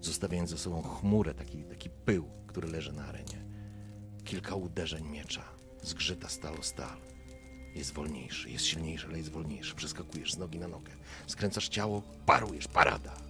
[0.00, 3.44] zostawiając za sobą chmurę, taki, taki pył, który leży na arenie.
[4.24, 5.44] Kilka uderzeń miecza.
[5.82, 6.96] Zgrzyta stal o stal.
[7.74, 9.74] Jest wolniejszy, jest silniejszy, ale jest wolniejszy.
[9.74, 10.92] Przeskakujesz z nogi na nogę.
[11.26, 13.23] Skręcasz ciało, parujesz, parada.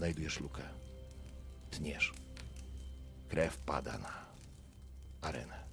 [0.00, 0.62] Znajdujesz lukę.
[1.70, 2.12] Tniesz.
[3.28, 4.26] Krew pada na
[5.20, 5.64] arenę.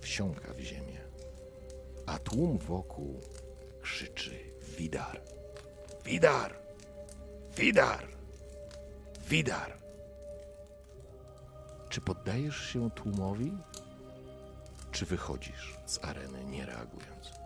[0.00, 1.00] Wsiąka w ziemię.
[2.06, 3.20] A tłum wokół
[3.82, 4.38] krzyczy
[4.78, 5.20] Widar.
[6.04, 6.54] Widar!
[7.56, 8.06] Widar!
[9.28, 9.76] Widar!
[11.88, 13.52] Czy poddajesz się tłumowi,
[14.92, 17.39] czy wychodzisz z areny nie reagując?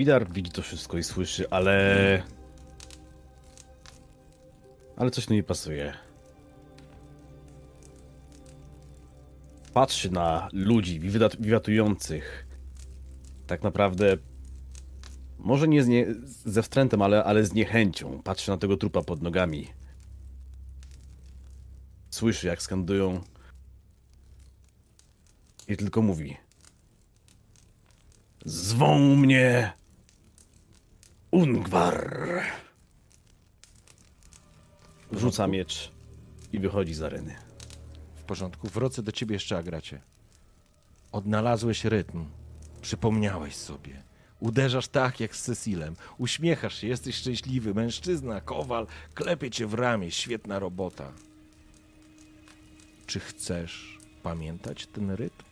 [0.00, 2.22] Widar widzi to wszystko i słyszy, ale.
[4.96, 5.94] Ale coś tu nie pasuje.
[9.74, 12.46] Patrzy na ludzi wiwat- wiwatujących.
[13.46, 14.16] Tak naprawdę.
[15.38, 16.06] Może nie nie,
[16.44, 18.22] ze wstrętem, ale, ale z niechęcią.
[18.22, 19.68] Patrzy na tego trupa pod nogami.
[22.10, 23.20] Słyszy, jak skandują.
[25.68, 26.36] I tylko mówi.
[28.44, 29.79] Zwą mnie
[31.30, 32.42] Ungwar.
[35.12, 35.92] Rzuca miecz
[36.52, 37.34] i wychodzi z areny.
[38.16, 40.00] W porządku, wrócę do ciebie jeszcze, Agracie.
[41.12, 42.24] Odnalazłeś rytm.
[42.82, 44.02] Przypomniałeś sobie.
[44.40, 45.96] Uderzasz tak jak z Cecilem.
[46.18, 47.74] Uśmiechasz się, jesteś szczęśliwy.
[47.74, 50.10] Mężczyzna, kowal, klepie cię w ramię.
[50.10, 51.12] Świetna robota.
[53.06, 55.44] Czy chcesz pamiętać ten rytm?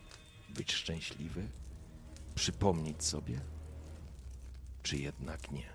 [0.49, 1.47] Być szczęśliwy?
[2.35, 3.39] Przypomnieć sobie?
[4.89, 5.69] Czy jednak nie?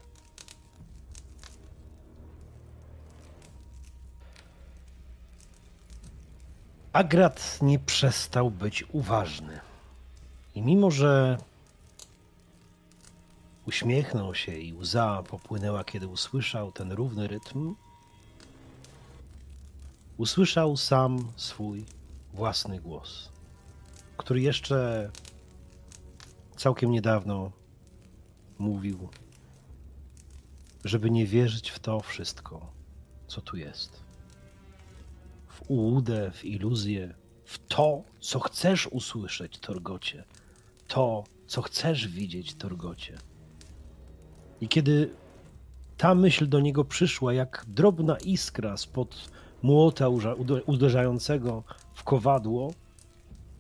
[6.93, 9.61] Agrat nie przestał być uważny.
[10.55, 11.39] I mimo, że
[13.67, 17.75] uśmiechnął się i łza popłynęła, kiedy usłyszał ten równy rytm,
[20.17, 21.85] usłyszał sam swój
[22.33, 23.29] własny głos,
[24.17, 25.11] który jeszcze
[26.57, 27.51] całkiem niedawno
[28.59, 29.09] mówił,
[30.85, 32.73] żeby nie wierzyć w to wszystko,
[33.27, 34.05] co tu jest
[35.55, 40.25] w ułudę, w iluzję, w to, co chcesz usłyszeć, Torgocie,
[40.89, 43.19] to, co chcesz widzieć, Torgocie.
[44.61, 45.11] I kiedy
[45.97, 49.31] ta myśl do niego przyszła, jak drobna iskra spod
[49.63, 50.09] młota
[50.67, 51.63] uderzającego
[51.95, 52.73] w kowadło,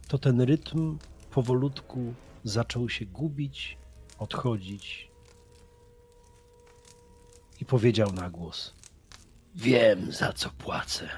[0.08, 0.98] to ten rytm
[1.30, 2.14] powolutku
[2.44, 3.78] zaczął się gubić,
[4.18, 5.10] odchodzić
[7.60, 8.74] i powiedział na głos.
[9.54, 11.08] Wiem, za co płacę.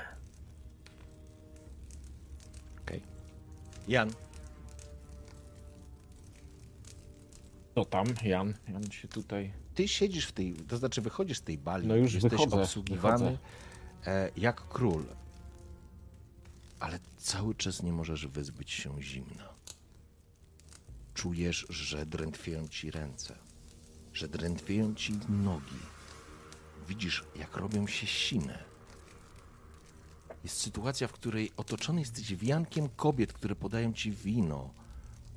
[2.82, 3.02] Okej.
[3.88, 4.10] Jan,
[7.74, 8.54] To tam, Jan.
[8.68, 9.52] Jan się tutaj.
[9.74, 13.18] ty siedzisz w tej, to znaczy wychodzisz z tej bali, No już jesteś wychodzę, obsługiwany
[13.24, 13.38] wychodzę.
[14.06, 15.04] e, jak król,
[16.80, 19.55] ale cały czas nie możesz wyzbyć się zimna.
[21.20, 23.34] Czujesz, że drętwieją ci ręce,
[24.12, 25.76] że drętwieją ci nogi.
[26.88, 28.64] widzisz, jak robią się sine.
[30.44, 34.70] Jest sytuacja, w której otoczony jesteś wiankiem kobiet, które podają ci wino,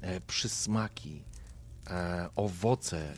[0.02, 1.24] e, przysmaki,
[1.88, 3.14] e, owoce.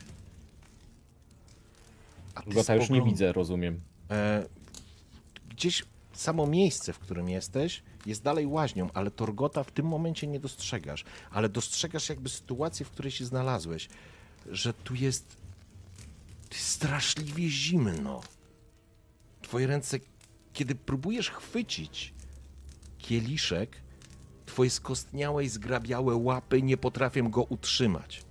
[2.36, 3.82] A Gota już nie spogląd- widzę, rozumiem.
[4.12, 4.46] E,
[5.50, 5.84] gdzieś
[6.22, 11.06] samo miejsce, w którym jesteś, jest dalej łaźnią, ale Torgota w tym momencie nie dostrzegasz.
[11.32, 13.90] Ale dostrzegasz jakby sytuację, w której się znalazłeś,
[14.52, 15.38] że tu jest
[16.52, 18.22] straszliwie zimno.
[19.42, 20.00] Twoje ręce,
[20.54, 22.14] kiedy próbujesz chwycić
[22.98, 23.78] kieliszek,
[24.46, 28.24] twoje skostniałe i zgrabiałe łapy nie potrafią go utrzymać.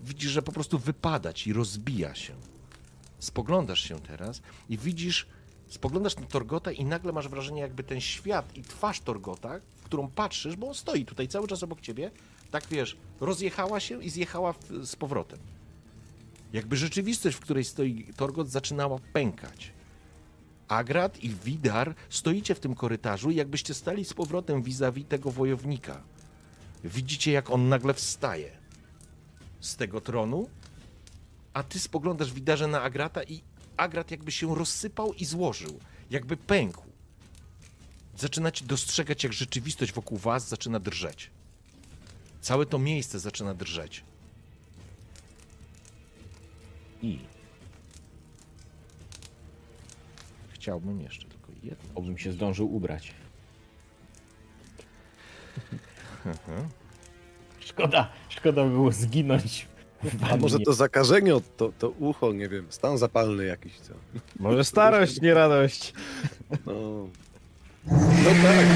[0.00, 2.34] Widzisz, że po prostu wypada ci, rozbija się
[3.18, 5.26] spoglądasz się teraz i widzisz,
[5.68, 10.08] spoglądasz na Torgota i nagle masz wrażenie, jakby ten świat i twarz Torgota, w którą
[10.08, 12.10] patrzysz, bo on stoi tutaj cały czas obok ciebie,
[12.50, 15.38] tak wiesz, rozjechała się i zjechała w, z powrotem.
[16.52, 19.72] Jakby rzeczywistość, w której stoi Torgot, zaczynała pękać.
[20.68, 26.02] Agrat i Widar stoicie w tym korytarzu, jakbyście stali z powrotem vis-a-vis tego wojownika.
[26.84, 28.50] Widzicie, jak on nagle wstaje
[29.60, 30.48] z tego tronu
[31.58, 33.42] a ty spoglądasz widarze na Agrata i
[33.78, 36.84] Agrat jakby się rozsypał i złożył, jakby pękł.
[38.16, 41.30] Zaczynacie dostrzegać, jak rzeczywistość wokół was zaczyna drżeć.
[42.40, 44.04] Całe to miejsce zaczyna drżeć.
[47.02, 47.18] I
[50.50, 51.88] chciałbym jeszcze tylko jedno.
[51.94, 53.14] Obym się zdążył ubrać.
[57.60, 59.66] Szkoda, szkoda by było zginąć.
[60.30, 63.94] A może to zakażenie, to, to ucho, nie wiem, stan zapalny jakiś, co?
[64.40, 65.92] Może starość, nie radość.
[66.66, 67.08] No,
[67.86, 68.66] no tak.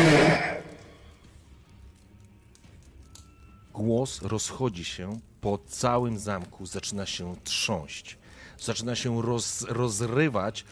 [3.72, 8.18] Głos rozchodzi się po całym zamku, zaczyna się trząść,
[8.58, 10.64] zaczyna się roz, rozrywać.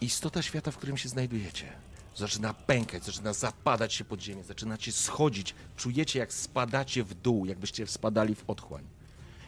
[0.00, 1.72] Istota świata, w którym się znajdujecie,
[2.16, 5.54] zaczyna pękać, zaczyna zapadać się pod ziemię, zaczynacie schodzić.
[5.76, 8.84] Czujecie, jak spadacie w dół, jakbyście spadali w otchłań.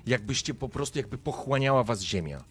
[0.07, 2.45] Jakbyście po prostu, jakby pochłaniała was ziemia.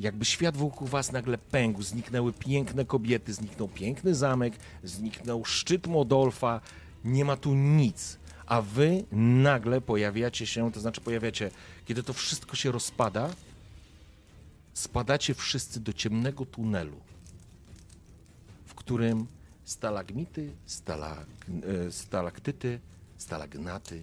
[0.00, 4.54] Jakby świat wokół was nagle pękł, zniknęły piękne kobiety, zniknął piękny zamek,
[4.84, 6.60] zniknął szczyt Modolfa,
[7.04, 8.18] nie ma tu nic.
[8.46, 11.50] A wy nagle pojawiacie się, to znaczy pojawiacie,
[11.84, 13.30] kiedy to wszystko się rozpada,
[14.74, 17.00] spadacie wszyscy do ciemnego tunelu,
[18.86, 19.26] którym
[19.64, 21.26] stalagmity, stalag,
[21.86, 22.80] e, stalaktyty,
[23.16, 24.02] stalagnaty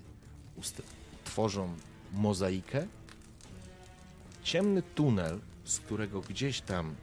[1.24, 1.76] tworzą
[2.14, 2.88] mozaikę.
[4.44, 6.96] Ciemny tunel, z którego gdzieś tam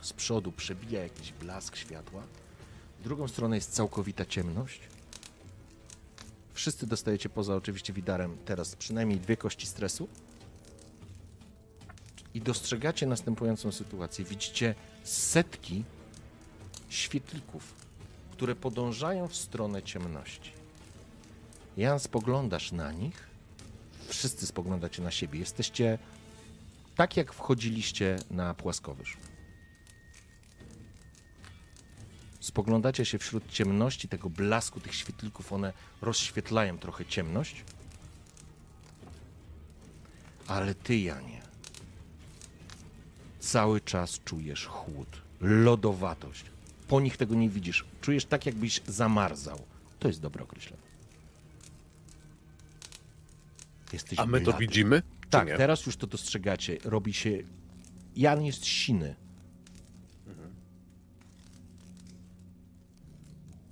[0.00, 2.22] z przodu przebija jakiś blask światła.
[3.00, 4.80] W drugą stronę jest całkowita ciemność.
[6.54, 10.08] Wszyscy dostajecie poza oczywiście widarem teraz przynajmniej dwie kości stresu.
[12.34, 14.24] I dostrzegacie następującą sytuację.
[14.24, 14.74] Widzicie
[15.04, 15.84] setki
[16.88, 17.74] świetlików,
[18.32, 20.52] które podążają w stronę ciemności.
[21.76, 23.28] Jan, spoglądasz na nich.
[24.08, 25.38] Wszyscy spoglądacie na siebie.
[25.38, 25.98] Jesteście
[26.96, 29.16] tak, jak wchodziliście na płaskowyż.
[32.40, 35.72] Spoglądacie się wśród ciemności, tego blasku tych świetlików, one
[36.02, 37.64] rozświetlają trochę ciemność.
[40.46, 41.42] Ale ty, Janie,
[43.40, 45.08] cały czas czujesz chłód,
[45.40, 46.44] lodowatość.
[46.88, 47.84] Po nich tego nie widzisz.
[48.00, 49.60] Czujesz tak, jakbyś zamarzał.
[49.98, 50.82] To jest dobre określenie.
[53.92, 54.58] Jesteś A my to blady.
[54.58, 55.02] widzimy?
[55.20, 55.56] czy Tak, nie?
[55.56, 56.76] teraz już to dostrzegacie.
[56.84, 57.30] Robi się.
[58.16, 59.14] Jan jest siny.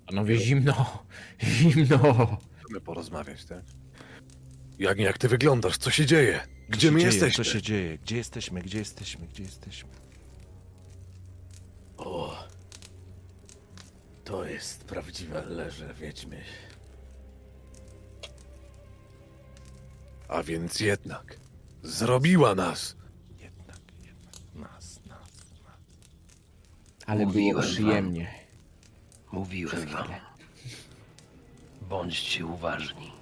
[0.07, 1.03] Panowie, zimno.
[1.43, 2.37] Zimno.
[2.65, 3.63] Chcemy porozmawiać, tak?
[4.79, 5.79] Jak, jak ty wyglądasz?
[5.79, 6.41] Co się dzieje?
[6.69, 7.13] Gdzie się my dzieje?
[7.13, 7.45] jesteśmy?
[7.45, 7.99] Co się dzieje?
[7.99, 8.63] Gdzie jesteśmy?
[8.63, 9.27] Gdzie jesteśmy?
[9.27, 9.89] Gdzie jesteśmy?
[11.97, 12.37] O,
[14.27, 16.43] to jest prawdziwe leże wiedźmy.
[20.29, 21.37] A więc jednak
[21.83, 22.97] zrobiła nas.
[23.41, 24.35] Jednak, jednak.
[24.55, 25.21] Nas, nas,
[25.65, 25.81] nas.
[27.07, 27.65] Ale było Mówiłem wam.
[27.65, 28.35] przyjemnie.
[29.33, 30.09] Mówiłem wam.
[31.89, 33.13] Bądźcie uważni.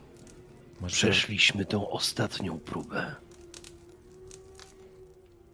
[0.81, 3.14] Masz, Przeszliśmy tą ostatnią próbę.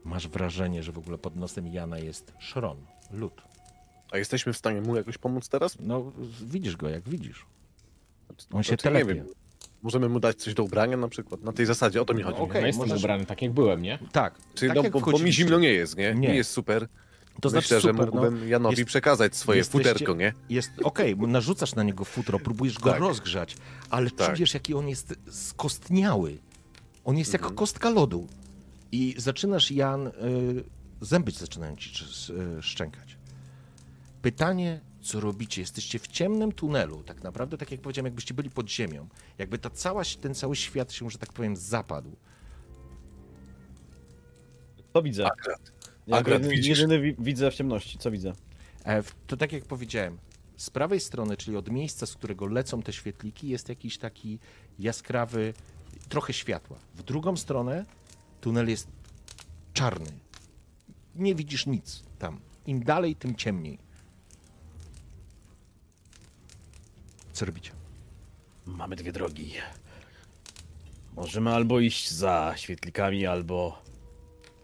[0.05, 3.43] masz wrażenie, że w ogóle pod nosem Jana jest szron, lód.
[4.13, 5.77] A jesteśmy w stanie mu jakoś pomóc teraz?
[5.81, 6.13] No,
[6.43, 7.47] widzisz go jak widzisz.
[8.31, 9.15] On No się nie telepie.
[9.15, 9.27] wiem.
[9.83, 11.43] Możemy mu dać coś do ubrania na przykład?
[11.43, 12.39] Na tej zasadzie, o to mi chodzi.
[12.39, 12.61] okej.
[12.61, 13.99] No jestem możesz- ubrany tak jak byłem, nie?
[14.13, 16.15] Tak, Czyli tak no, jak bo, bo mi zimno nie jest, nie?
[16.15, 16.29] Nie.
[16.29, 16.89] Nie jest super.
[17.41, 18.45] To Myślę, znaczy że super, mógłbym no.
[18.47, 20.33] Janowi Jest- przekazać swoje jesteście- futerko, nie?
[20.49, 23.01] Jest okej, narzucasz na niego futro, próbujesz go Tak.
[23.01, 23.57] rozgrzać,
[23.91, 24.35] ale Tak.
[24.37, 26.39] czujesz, jaki on jest skostniały.
[27.05, 27.51] On jest Mhm.
[27.53, 28.29] jak kostka lodu.
[28.93, 30.13] I zaczynasz, Jan, y,
[31.01, 32.05] zęby zaczynają ci
[32.59, 33.17] y, szczękać.
[34.23, 35.61] Pytanie, co robicie?
[35.61, 39.09] Jesteście w ciemnym tunelu, tak naprawdę, tak jak powiedziałem, jakbyście byli pod ziemią.
[39.39, 42.17] Jakby ta cała, ten cały świat się, że tak powiem, zapadł.
[44.93, 45.27] To widzę.
[45.27, 45.73] Agrat.
[46.11, 46.79] Agrat, jedyny, widzisz?
[46.79, 47.99] jedyny wi- widzę w ciemności.
[47.99, 48.33] Co widzę?
[48.85, 50.19] E, To tak jak powiedziałem,
[50.57, 54.39] z prawej strony, czyli od miejsca, z którego lecą te świetliki, jest jakiś taki
[54.79, 55.55] jaskrawy,
[56.09, 56.79] trochę światła.
[56.95, 57.85] W drugą stronę
[58.41, 58.89] tunel jest
[59.73, 60.11] czarny.
[61.17, 62.41] Nie widzisz nic tam.
[62.67, 63.79] Im dalej, tym ciemniej.
[67.41, 67.73] Co robicie?
[68.67, 69.53] Mamy dwie drogi.
[71.17, 73.83] Możemy albo iść za świetlikami, albo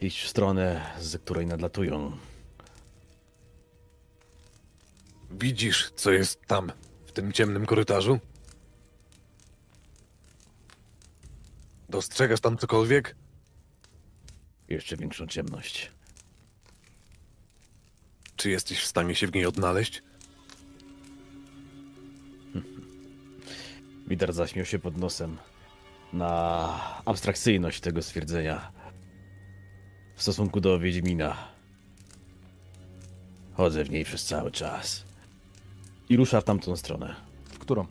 [0.01, 2.17] iść w stronę, z której nadlatują.
[5.31, 6.73] Widzisz, co jest tam,
[7.07, 8.19] w tym ciemnym korytarzu?
[11.89, 13.17] Dostrzegasz tam cokolwiek?
[14.69, 15.93] Jeszcze większą ciemność.
[18.37, 20.03] Czy jesteś w stanie się w niej odnaleźć?
[24.09, 25.37] Widar zaśmiał się pod nosem
[26.13, 28.73] na abstrakcyjność tego stwierdzenia
[30.17, 31.37] w stosunku do Wiedźmina.
[33.55, 35.05] Chodzę w niej przez cały czas.
[36.09, 37.17] I rusza w tamtą stronę.
[37.45, 37.87] W którą?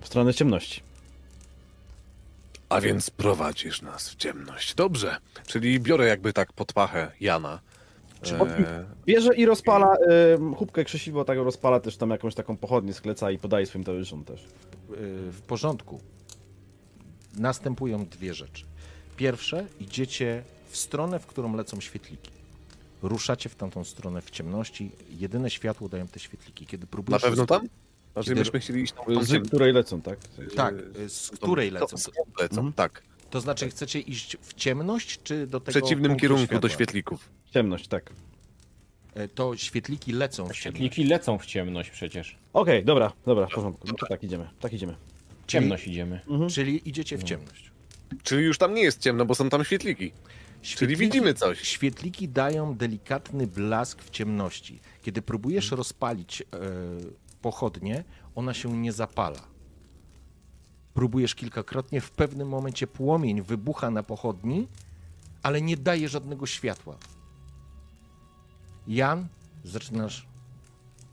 [0.00, 0.82] W stronę ciemności.
[2.68, 4.74] A więc prowadzisz nas w ciemność.
[4.74, 5.16] Dobrze,
[5.46, 7.60] czyli biorę jakby tak pod pachę Jana.
[8.22, 13.30] E, Bierze i rozpala y, chubkę krzesiwo, tak rozpala też tam jakąś taką pochodnię, skleca
[13.30, 14.40] i podaje swoim towarzyszom też.
[14.44, 14.46] Y,
[15.32, 16.00] w porządku.
[17.36, 18.64] Następują dwie rzeczy.
[19.16, 22.30] Pierwsze, idziecie w stronę, w którą lecą świetliki.
[23.02, 24.90] Ruszacie w tamtą stronę w ciemności.
[25.10, 26.66] Jedyne światło dają te świetliki.
[26.66, 27.22] Kiedy na próbujesz...
[27.22, 27.68] pewno tam?
[28.12, 30.18] Znaczy, Kiedy- myśmy chcieli iść tam, tam Z której lecą, tak?
[30.56, 31.96] Tak, y, z której To- lecą.
[31.98, 32.72] skąd lecą, Mhm.
[32.72, 33.02] tak.
[33.36, 35.80] To znaczy, chcecie iść w ciemność, czy do W tego.
[35.80, 36.60] przeciwnym punktu kierunku światła?
[36.60, 37.28] do świetlików.
[37.50, 38.12] Ciemność, tak.
[39.14, 40.60] E, To świetliki lecą w ciemność.
[40.60, 42.36] Świetliki lecą w ciemność przecież.
[42.52, 43.88] Okej, dobra, dobra, w porządku.
[43.88, 44.96] No to tak, idziemy, tak idziemy.
[45.42, 46.20] W ciemność idziemy.
[46.50, 47.70] Czyli idziecie w ciemność.
[48.22, 50.12] Czyli już tam nie jest ciemno, bo są tam świetliki.
[50.62, 51.60] Czyli widzimy coś.
[51.60, 54.80] Świetliki dają delikatny blask w ciemności.
[55.02, 56.44] Kiedy próbujesz rozpalić e,
[57.42, 58.04] pochodnię,
[58.34, 59.55] ona się nie zapala.
[60.96, 64.68] Próbujesz kilkakrotnie, w pewnym momencie płomień wybucha na pochodni,
[65.42, 66.96] ale nie daje żadnego światła.
[68.86, 69.28] Jan,
[69.64, 70.26] zaczynasz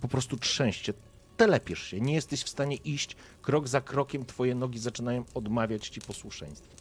[0.02, 0.94] po prostu trzęść się,
[1.38, 3.16] telepiesz się, nie jesteś w stanie iść.
[3.42, 6.76] Krok za krokiem twoje nogi zaczynają odmawiać ci posłuszeństwa.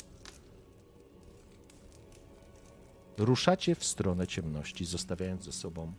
[3.19, 5.93] Ruszacie w stronę ciemności, zostawiając ze sobą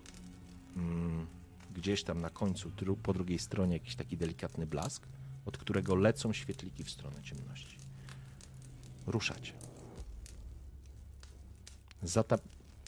[0.76, 1.28] mm,
[1.76, 2.72] gdzieś tam na końcu,
[3.04, 5.08] po drugiej stronie, jakiś taki delikatny blask,
[5.46, 7.78] od którego lecą świetliki w stronę ciemności.
[9.08, 9.54] Ruszacie.
[12.04, 12.38] Zata...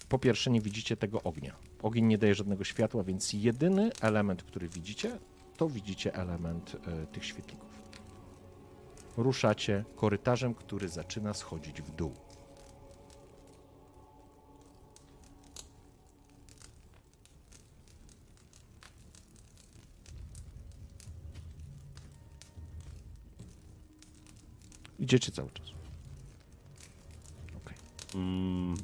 [0.09, 1.55] Po pierwsze, nie widzicie tego ognia.
[1.81, 5.19] Ogień nie daje żadnego światła, więc jedyny element, który widzicie,
[5.57, 7.69] to widzicie element e, tych świetlików.
[9.17, 12.13] Ruszacie korytarzem, który zaczyna schodzić w dół.
[25.05, 25.67] Idziecie cały czas.
[27.57, 27.77] Okej.
[28.15, 28.75] Mm,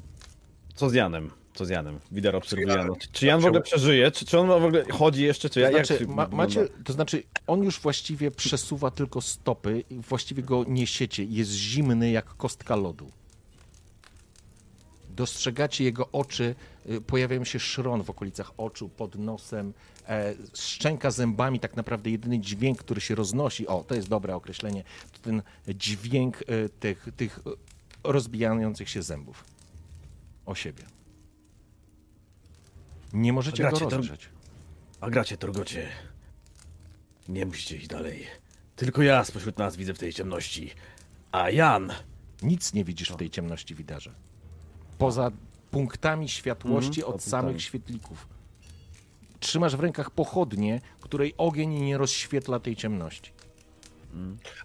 [0.74, 1.30] co z Janem?
[1.54, 1.98] Co z Janem?
[2.12, 2.76] Widar obserwuje?
[2.76, 2.96] Jana.
[2.96, 4.10] Czy, czy Jan w ogóle przeżyje?
[4.10, 5.50] Czy, czy on w ogóle chodzi jeszcze?
[5.50, 9.84] Czy ja, To znaczy, się ma, macie, to znaczy, on już właściwie przesuwa tylko stopy
[9.90, 11.24] i właściwie go niesiecie.
[11.24, 13.10] Jest zimny jak kostka lodu.
[15.10, 16.54] Dostrzegacie jego oczy,
[16.90, 19.72] y, pojawiają się szron w okolicach oczu, pod nosem,
[20.54, 25.18] szczęka zębami, tak naprawdę jedyny dźwięk, który się roznosi, o, to jest dobre określenie, to
[25.18, 27.50] ten dźwięk e, tych, tych e,
[28.04, 29.44] rozbijających się zębów
[30.46, 30.82] o siebie.
[33.12, 34.28] Nie możecie go Gracie, rozgrzeć.
[35.00, 35.88] A gracie, Torgocie.
[37.28, 38.26] Nie musicie iść dalej.
[38.76, 40.70] Tylko ja spośród nas widzę w tej ciemności.
[41.32, 41.92] A Jan...
[42.42, 44.14] Nic nie widzisz w tej ciemności widarze.
[44.98, 45.30] Poza
[45.70, 48.28] punktami światłości Mhm, od samych świetlików.
[49.42, 53.32] Trzymasz w rękach pochodnię, której ogień nie rozświetla tej ciemności.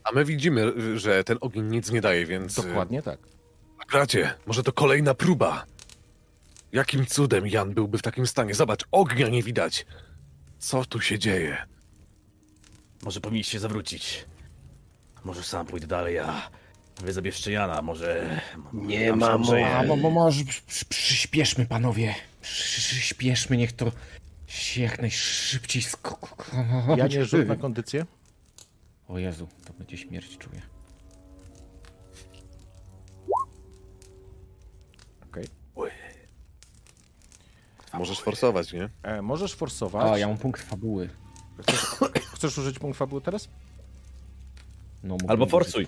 [0.03, 2.55] A my widzimy, że ten ogień nic nie daje, więc...
[2.55, 3.19] Dokładnie tak.
[3.89, 5.65] Gracie, może to kolejna próba.
[6.71, 8.53] Jakim cudem Jan byłby w takim stanie?
[8.53, 9.85] Zobacz, ognia nie widać.
[10.59, 11.57] Co tu się dzieje?
[13.03, 14.25] Może powinniście zawrócić.
[15.23, 16.49] Może sam pójdę dalej, a
[17.01, 18.41] wy zabierzcie Jana, może...
[18.73, 19.39] Nie ma.
[19.77, 22.15] A, bo może przy, przy, przyspieszmy, panowie.
[22.41, 23.91] Przy, przyspieszmy, niech to
[24.47, 26.27] się jak najszybciej skończy.
[26.97, 28.05] Ja nie rzut na kondycję.
[29.07, 30.61] O Jezu, to będzie śmierć, czuję.
[37.93, 38.89] Możesz forsować, nie?
[39.03, 40.11] E, możesz forsować.
[40.11, 41.09] A, ja mam punkt fabuły.
[41.61, 41.79] Chcesz,
[42.33, 43.49] chcesz użyć punkt fabuły teraz?
[45.03, 45.87] No, Albo forsuj.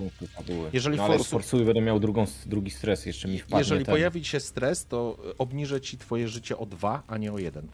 [0.74, 3.94] Jeżeli no, ale forsu- forsuję, będę miał drugą, drugi stres, jeszcze mi wpadnie Jeżeli ten.
[3.94, 7.68] pojawi się stres, to e, obniżę ci twoje życie o dwa, a nie o jeden.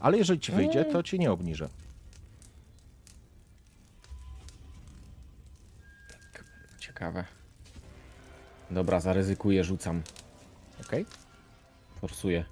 [0.00, 1.68] Ale jeżeli ci wyjdzie, to ci nie obniżę.
[6.80, 7.24] Ciekawe.
[8.70, 10.02] Dobra, zaryzykuję, rzucam.
[10.86, 11.06] Okej?
[12.00, 12.44] Forsuję.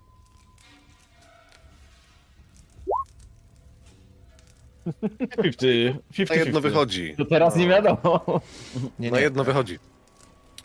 [5.43, 6.61] Fifty, Na fifty, jedno fifty.
[6.61, 7.15] wychodzi.
[7.17, 8.41] To teraz nie wiadomo.
[8.99, 9.23] Nie, Na nie.
[9.23, 9.79] jedno wychodzi.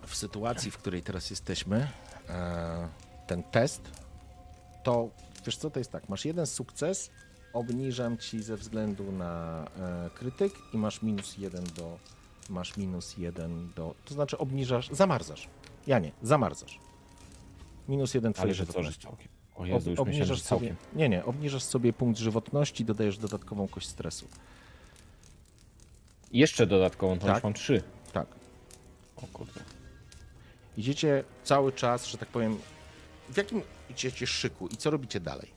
[0.08, 1.88] W sytuacji, w której teraz jesteśmy,
[2.30, 2.88] e,
[3.28, 3.82] ten test,
[4.84, 5.10] to
[5.46, 7.10] wiesz co, to jest tak, masz jeden sukces,
[7.54, 11.98] obniżam ci ze względu na e, krytyk i masz minus jeden do,
[12.50, 15.48] masz minus jeden do, to znaczy obniżasz, zamarzasz.
[15.88, 16.80] Ja nie, zamarzasz.
[17.88, 19.28] Minus jeden Ale twoje że co, że całkiem.
[19.56, 20.70] O Jezu, już myślałem, obniżasz całkiem.
[20.70, 24.28] sobie, nie, nie, obniżasz sobie punkt żywotności, dodajesz dodatkową kość stresu.
[26.32, 27.36] Jeszcze dodatkową, to Tak.
[27.36, 27.84] już mam trzy.
[28.14, 28.28] Tak.
[29.16, 29.62] O kurde.
[30.78, 32.58] Idziecie cały czas, że tak powiem,
[33.30, 35.52] w jakim idziecie szyku i co robicie dalej?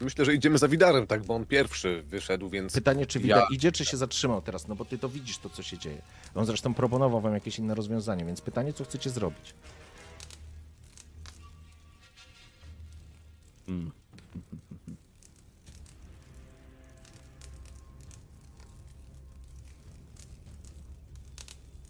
[0.00, 3.44] Myślę, że idziemy za Widarem, tak, bo on pierwszy wyszedł, więc Pytanie, czy Ja- Widar
[3.50, 6.02] idzie, czy się zatrzymał teraz, no bo ty to widzisz, to co się dzieje.
[6.34, 9.54] On zresztą proponował wam jakieś inne rozwiązanie, więc pytanie, co chcecie zrobić?
[13.68, 13.90] Mm.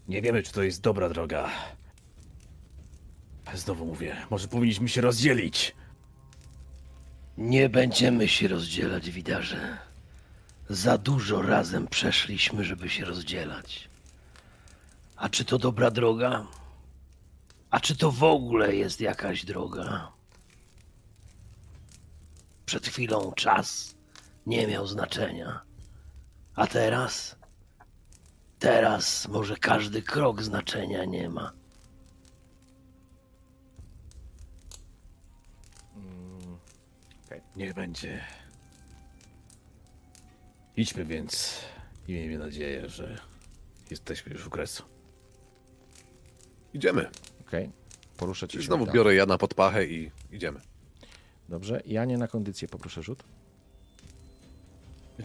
[0.09, 1.51] Nie wiemy, czy to jest dobra droga.
[3.57, 5.75] Znowu mówię, może powinniśmy się rozdzielić.
[7.39, 9.79] Nie będziemy się rozdzielać, widarze.
[10.69, 13.89] Za dużo razem przeszliśmy, żeby się rozdzielać.
[15.17, 16.47] A czy to dobra droga?
[17.71, 20.13] A czy to w ogóle jest jakaś droga?
[22.67, 23.95] Przed chwilą czas
[24.47, 25.63] nie miał znaczenia.
[26.55, 27.37] A teraz?
[28.59, 31.53] Teraz może każdy krok znaczenia nie ma.
[37.57, 38.25] Niech będzie.
[40.77, 41.61] Idźmy więc
[42.09, 43.19] i miejmy nadzieję, że
[43.91, 44.83] jesteśmy już u kresu.
[46.75, 47.11] idziemy.
[47.49, 47.71] Okej,
[48.17, 48.59] poruszę cię.
[48.59, 50.61] I znowu biorę Jana pod pachę i idziemy.
[51.49, 53.23] Dobrze, ja nie na kondycję poproszę rzut.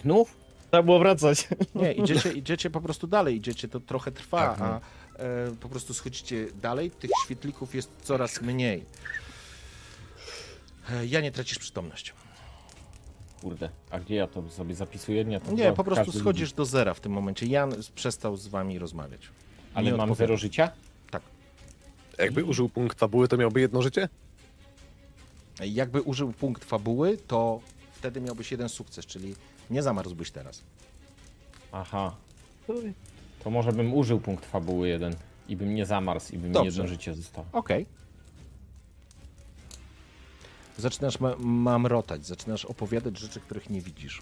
[0.02, 0.38] Znów?
[0.72, 1.48] Trzeba było wracać.
[1.76, 4.66] Nie, idziecie, idziecie po prostu dalej, idziecie, to trochę trwa, Tak, no.
[4.66, 4.80] a
[5.24, 8.86] e, po prostu schodzicie dalej, tych świetlików jest coraz mniej.
[10.90, 12.14] E, ja nie tracisz przytomność.
[13.42, 15.26] Kurde, a gdzie ja to sobie zapisuję?
[15.26, 17.46] Nie, to Nie, po prostu każdy schodzisz do zera w tym momencie.
[17.46, 19.22] Jan przestał z wami rozmawiać.
[19.74, 20.16] Ale Nie mam odpowiada.
[20.18, 20.72] zero życia?
[21.12, 21.22] Tak.
[22.18, 24.10] Jakby użył punkt fabuły, to miałby jedno życie?
[25.66, 27.60] Jakby użył punkt fabuły, to
[27.94, 29.36] wtedy miałbyś jeden sukces, czyli
[29.70, 30.64] nie zamarzłbyś teraz.
[31.72, 32.16] Aha.
[33.44, 35.16] To może bym użył punkt fabuły jeden
[35.50, 36.68] i bym nie zamarzł i by mi Dobrze.
[36.70, 37.48] jedno życie zostało.
[37.52, 37.86] Okej.
[40.82, 44.22] Zaczynasz ma- mamrotać, zaczynasz opowiadać rzeczy, których nie widzisz.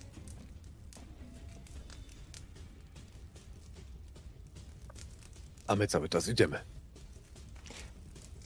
[5.68, 6.60] A my cały czas idziemy.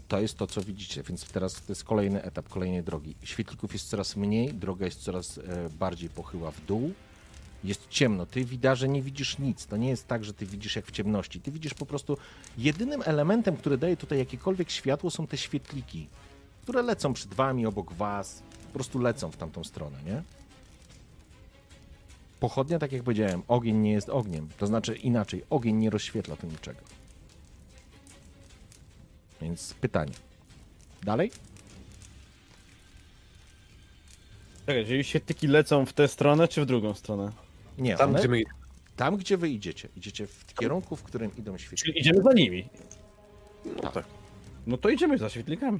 [0.07, 3.15] To jest to, co widzicie, więc teraz to jest kolejny etap, kolejnej drogi.
[3.23, 6.93] Świetlików jest coraz mniej, droga jest coraz e, bardziej pochyła w dół.
[7.63, 9.65] Jest ciemno, ty widarze nie widzisz nic.
[9.65, 11.41] To nie jest tak, że ty widzisz jak w ciemności.
[11.41, 12.17] Ty widzisz po prostu
[12.57, 16.07] jedynym elementem, który daje tutaj jakiekolwiek światło, są te świetliki,
[16.63, 18.43] które lecą przed wami, obok was.
[18.67, 20.23] Po prostu lecą w tamtą stronę, nie?
[22.39, 24.49] Pochodnia, tak jak powiedziałem, ogień nie jest ogniem.
[24.57, 26.79] To znaczy inaczej, ogień nie rozświetla tu niczego.
[29.41, 30.13] Więc pytanie.
[31.03, 31.31] Dalej?
[34.65, 37.31] Czekaj, czyli świetniki lecą w tę stronę, czy w drugą stronę?
[37.77, 38.43] Nie, Tam, one, gdzie my
[38.95, 39.89] tam gdzie wy idziecie.
[39.97, 41.77] Idziecie w kierunku, w którym idą świetli.
[41.77, 42.69] Czyli idziemy za nimi.
[43.83, 44.05] No tak.
[44.67, 45.79] No to idziemy za świetlikami.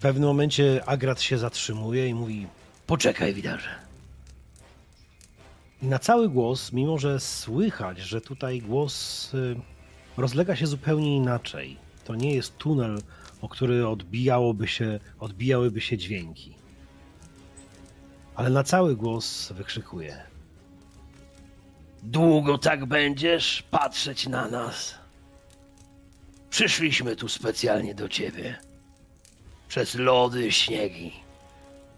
[0.00, 2.46] W pewnym momencie Agrat się zatrzymuje i mówi:
[2.86, 3.68] Poczekaj, widarze.
[5.82, 9.56] I na cały głos, mimo że słychać, że tutaj głos y,
[10.16, 11.76] rozlega się zupełnie inaczej.
[12.04, 13.02] To nie jest tunel,
[13.40, 16.54] o który odbijałoby się, odbijałyby się dźwięki.
[18.34, 20.22] Ale na cały głos wykrzykuje.
[22.02, 24.94] Długo tak będziesz patrzeć na nas?
[26.50, 28.69] Przyszliśmy tu specjalnie do ciebie.
[29.70, 31.12] Przez lody, śniegi.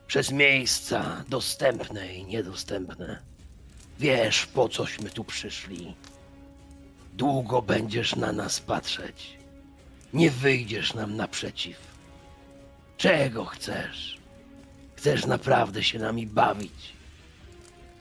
[0.07, 3.23] Przez miejsca dostępne i niedostępne.
[3.99, 5.95] Wiesz, po cośmy tu przyszli.
[7.13, 9.39] Długo będziesz na nas patrzeć.
[10.13, 11.77] Nie wyjdziesz nam naprzeciw.
[12.97, 14.19] Czego chcesz?
[14.97, 16.93] Chcesz naprawdę się nami bawić?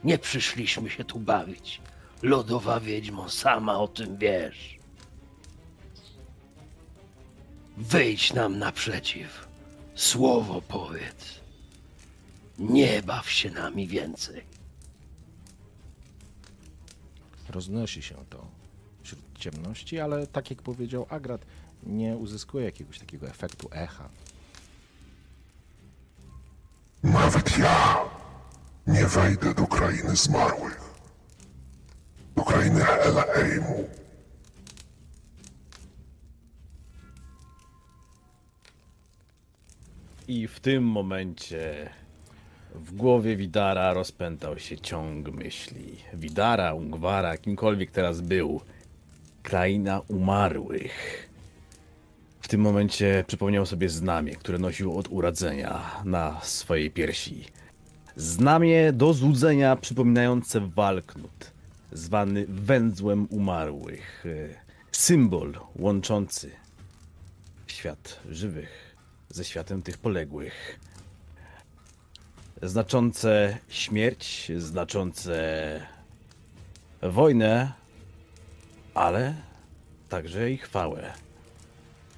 [0.04, 1.82] Nie przyszliśmy się tu bawić.
[2.22, 4.78] Lodowa wiedźmo, sama o tym wiesz.
[7.78, 9.51] Wyjdź nam naprzeciw.
[9.96, 11.42] Słowo powiedz.
[12.60, 14.44] Nie baw się nami więcej.
[17.50, 18.48] Roznosi się to
[19.04, 21.46] wśród ciemności, ale tak jak powiedział Agrat,
[21.84, 24.10] nie uzyskuje jakiegoś takiego efektu echa.
[27.04, 27.98] Nawet ja
[28.88, 30.82] nie wejdę do krainy zmarłych.
[32.36, 33.90] Do krainy Helheimu.
[40.32, 41.90] I w tym momencie
[42.76, 45.96] w głowie Widara rozpętał się ciąg myśli.
[46.14, 48.62] Widara, Ungwara, kimkolwiek teraz był.
[49.44, 51.30] Kraina umarłych.
[52.42, 57.46] W tym momencie przypomniał sobie znamie, które nosił od urodzenia na swojej piersi.
[58.16, 61.52] Znamie do złudzenia przypominające walknut,
[61.92, 64.26] zwany węzłem umarłych.
[64.92, 66.52] Symbol łączący
[67.68, 68.91] świat żywych
[69.36, 70.80] ze światem tych poległych.
[72.62, 75.88] Znaczące śmierć, znaczące
[77.02, 77.72] wojnę,
[78.94, 79.36] ale
[80.10, 81.14] także i chwałę.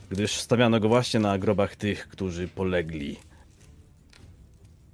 [0.10, 3.20] Gdyż stawiano go właśnie na grobach tych, którzy polegli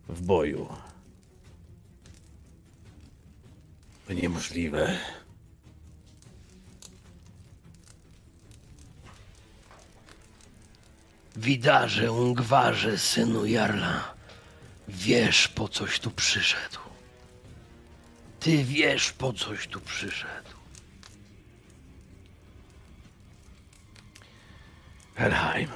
[0.09, 0.67] w boju.
[4.09, 4.97] Niemożliwe.
[11.39, 14.13] Widarze, Ungwarze, synu Jarla,
[14.87, 16.79] wiesz po coś tu przyszedł.
[18.39, 20.49] Ty wiesz po coś tu przyszedł.
[25.15, 25.69] Helheim.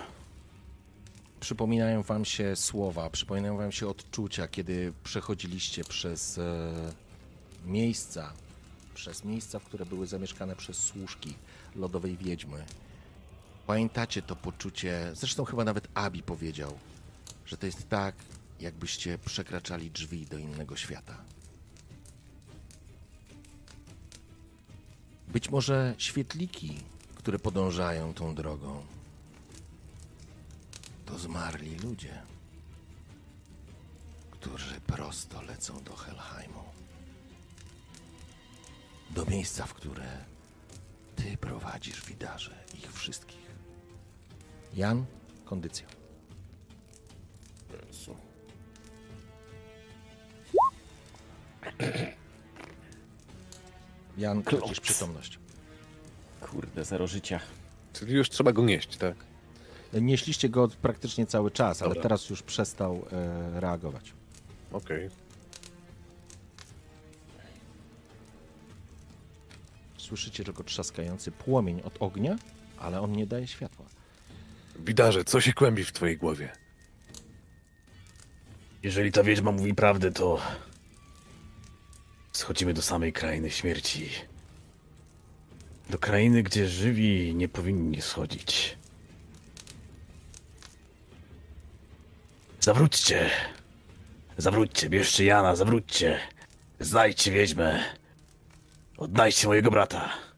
[1.40, 6.72] Przypominają wam się słowa, przypominają wam się odczucia, kiedy przechodziliście przez e,
[7.66, 8.34] miejsca,
[8.94, 11.36] przez miejsca, w które były zamieszkane przez służki
[11.76, 12.66] lodowej wiedźmy.
[13.68, 16.80] Pamiętacie to poczucie, zresztą chyba nawet Abi powiedział,
[17.46, 18.16] że to jest tak,
[18.60, 21.18] jakbyście przekraczali drzwi do innego świata.
[25.28, 26.80] Być może świetliki,
[27.16, 28.86] które podążają tą drogą,
[31.06, 32.22] to zmarli ludzie,
[34.32, 36.64] którzy prosto lecą do Helheimu.
[39.10, 40.26] Do miejsca, w które
[41.16, 43.43] ty prowadzisz widarze, ich wszystkich.
[44.76, 45.06] Jan,
[45.46, 45.88] kondycja.
[54.18, 55.40] Jan, tracisz przytomność.
[56.42, 57.40] Kurde, zero życia.
[57.94, 59.16] Czyli już trzeba go nieść, tak?
[59.94, 62.04] Nieśliście go praktycznie cały czas, ale Dobra.
[62.04, 64.14] teraz już przestał e, reagować.
[64.72, 65.10] Okej.
[69.98, 72.36] Słyszycie tylko trzaskający płomień od ognia,
[72.80, 73.86] ale on nie daje światła.
[74.80, 76.52] Widarze, co się kłębi w twojej głowie?
[78.84, 80.42] Jeżeli ta wiedźma mówi prawdę, to
[82.32, 84.10] schodzimy do samej krainy śmierci.
[85.90, 88.78] Do krainy, gdzie żywi nie powinni schodzić.
[92.60, 93.30] Zawróćcie!
[94.38, 96.20] Zawróćcie, bierzcie Jana, zawróćcie!
[96.80, 97.84] Znajdźcie wiedźmę!
[98.98, 100.33] Odnajdźcie mojego brata!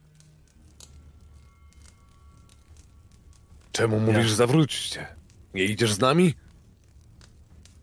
[3.76, 5.08] Czemu mówisz zawróćcie?
[5.54, 6.34] Nie idziesz z nami?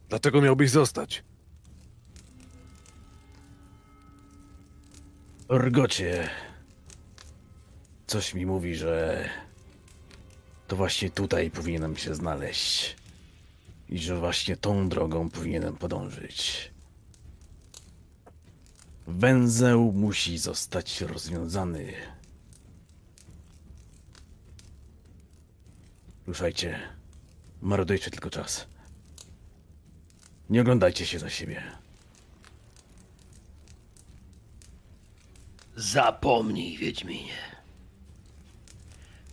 [0.09, 1.24] Dlaczego miałbyś zostać?
[5.48, 6.28] Orgocie.
[8.06, 9.24] Coś mi mówi, że
[10.69, 12.97] to właśnie tutaj powinienem się znaleźć.
[13.89, 16.70] I że właśnie tą drogą powinienem podążyć.
[19.06, 21.93] Węzeł musi zostać rozwiązany.
[26.27, 26.81] Ruszajcie.
[27.62, 28.66] Marudujcie tylko czas.
[30.51, 31.62] Nie oglądajcie się za siebie.
[35.77, 37.53] Zapomnij, Wiedźminie.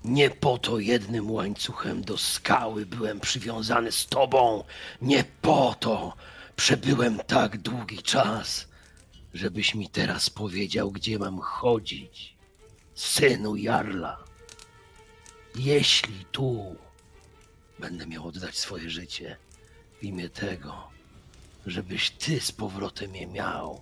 [0.04, 4.64] Nie po to jednym łańcuchem do skały byłem przywiązany z tobą.
[5.02, 6.14] Nie po to
[6.56, 8.68] przebyłem tak długi czas,
[9.34, 12.36] żebyś mi teraz powiedział, gdzie mam chodzić.
[12.96, 14.29] Synu Jarla.
[15.60, 16.76] Jeśli tu
[17.80, 19.38] będę miał oddać swoje życie
[20.00, 20.90] w imię tego,
[21.66, 23.82] żebyś ty z powrotem je miał,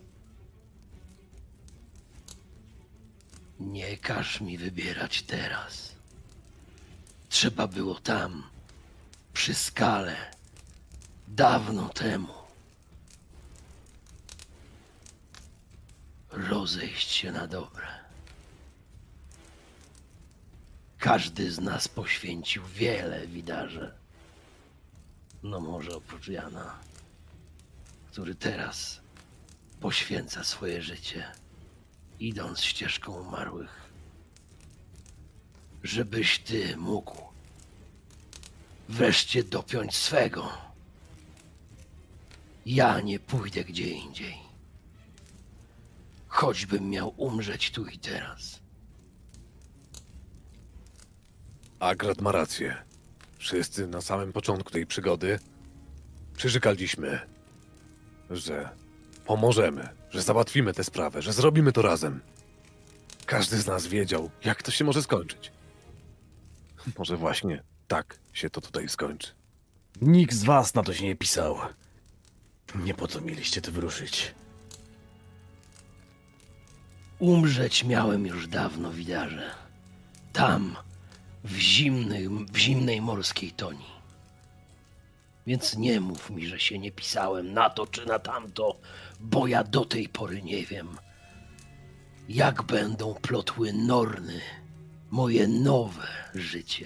[3.59, 5.95] Nie każ mi wybierać teraz.
[7.29, 8.49] Trzeba było tam,
[9.33, 10.31] przy skale,
[11.27, 12.33] Dawno temu
[16.29, 17.96] rozejść się na dobre.
[20.99, 23.95] Każdy z nas poświęcił wiele widarze.
[25.43, 26.79] No może oprócz Jana,
[28.11, 28.99] który teraz
[29.79, 31.31] poświęca swoje życie,
[32.19, 33.89] idąc ścieżką umarłych.
[35.83, 37.17] Żebyś ty mógł
[38.89, 40.51] wreszcie dopiąć swego.
[42.65, 44.37] Ja nie pójdę gdzie indziej.
[46.27, 48.59] Choćbym miał umrzeć tu i teraz.
[51.79, 52.75] Agrat ma rację.
[53.37, 55.39] Wszyscy na samym początku tej przygody
[56.37, 57.19] przyrzekaliśmy,
[58.29, 58.69] że
[59.25, 62.21] pomożemy, że załatwimy tę sprawę, że zrobimy to razem.
[63.25, 65.51] Każdy z nas wiedział, jak to się może skończyć.
[66.97, 69.31] Może właśnie tak się to tutaj skończy.
[70.01, 71.57] Nikt z was na to się nie pisał.
[72.75, 74.33] Nie po co mieliście tu wyruszyć.
[77.19, 79.51] Umrzeć miałem już dawno, widarze.
[80.33, 80.75] Tam,
[81.47, 83.85] w zimnej, w zimnej morskiej toni.
[85.47, 88.75] Więc nie mów mi, że się nie pisałem na to czy na tamto,
[89.19, 90.87] bo ja do tej pory nie wiem,
[92.29, 94.41] jak będą plotły Norny
[95.11, 96.85] moje nowe życie.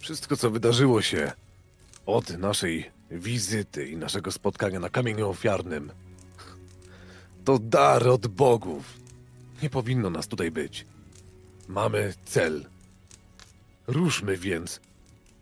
[0.00, 1.32] Wszystko, co wydarzyło się
[2.06, 5.92] od naszej wizyty i naszego spotkania na kamieniu ofiarnym,
[7.44, 8.84] to dar od bogów.
[9.62, 10.86] Nie powinno nas tutaj być.
[11.68, 12.71] Mamy cel.
[13.86, 14.80] Ruszmy więc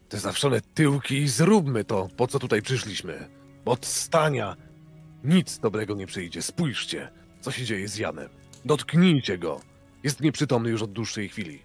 [0.08, 3.28] te zawszone tyłki i zróbmy to, po co tutaj przyszliśmy.
[3.64, 4.56] Od stania
[5.24, 6.42] nic dobrego nie przyjdzie.
[6.42, 7.10] Spójrzcie,
[7.40, 8.28] co się dzieje z Janem.
[8.64, 9.60] Dotknijcie go.
[10.02, 11.62] Jest nieprzytomny już od dłuższej chwili.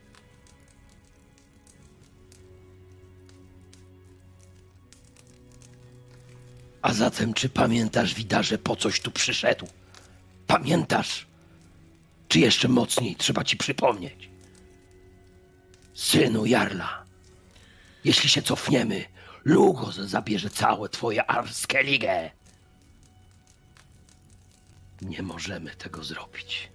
[6.81, 9.67] A zatem, czy pamiętasz, widarze, po coś tu przyszedł?
[10.47, 11.27] Pamiętasz?
[12.27, 14.34] Czy jeszcze mocniej trzeba ci przypomnieć?
[15.95, 17.05] Synu Jarla,
[18.03, 19.05] jeśli się cofniemy,
[19.43, 22.31] Lugos zabierze całe twoje Arskeligę.
[25.01, 26.71] Nie możemy tego zrobić.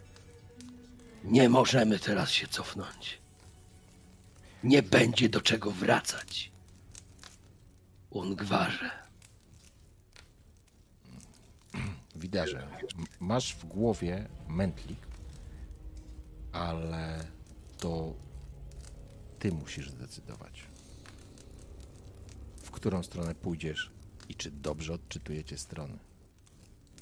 [1.25, 3.19] Nie możemy teraz się cofnąć.
[4.65, 6.51] Nie będzie do czego wracać.
[8.11, 8.91] Ungwarze.
[12.17, 12.69] Widarze,
[13.21, 14.99] masz w głowie mętlik,
[16.53, 17.25] ale
[17.79, 18.15] to
[19.41, 20.63] ty musisz zdecydować,
[22.63, 23.91] w którą stronę pójdziesz
[24.29, 25.99] i czy dobrze odczytujecie strony.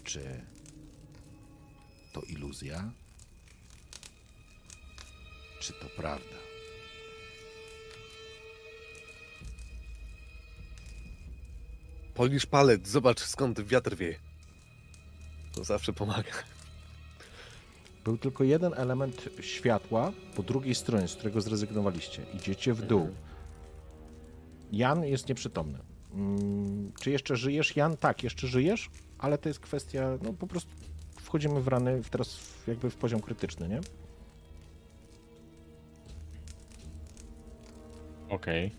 [0.05, 0.41] Czy
[2.13, 2.93] to iluzja,
[5.61, 6.37] czy to prawda?
[12.15, 14.19] Polisz palec, zobacz skąd wiatr wieje.
[15.53, 16.33] To zawsze pomaga.
[18.09, 22.23] Był tylko jeden element światła po drugiej stronie, z którego zrezygnowaliście.
[22.35, 23.09] Idziecie w dół.
[24.73, 25.79] Jan jest nieprzytomny.
[26.15, 27.97] Mm, Czy jeszcze żyjesz, Jan?
[27.97, 30.71] Tak, jeszcze żyjesz, ale to jest kwestia, no po prostu
[31.21, 33.81] wchodzimy w rany, w teraz w- jakby w poziom krytyczny, nie?
[38.29, 38.71] Okej.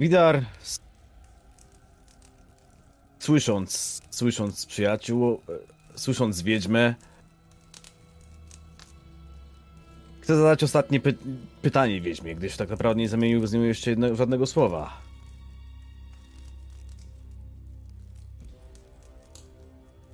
[0.00, 0.80] Widar, s-
[3.20, 5.40] słysząc, słysząc przyjaciół,
[5.94, 6.94] e, słysząc wiedźmę,
[10.20, 11.14] chcę zadać ostatnie py
[11.62, 15.00] pytanie wiedźmie, gdyż tak naprawdę nie zamienił z nią jeszcze jedno, żadnego słowa.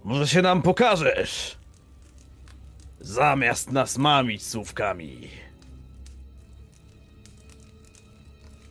[0.05, 1.57] Może się nam pokażesz?
[3.01, 5.28] Zamiast nas mamić słówkami.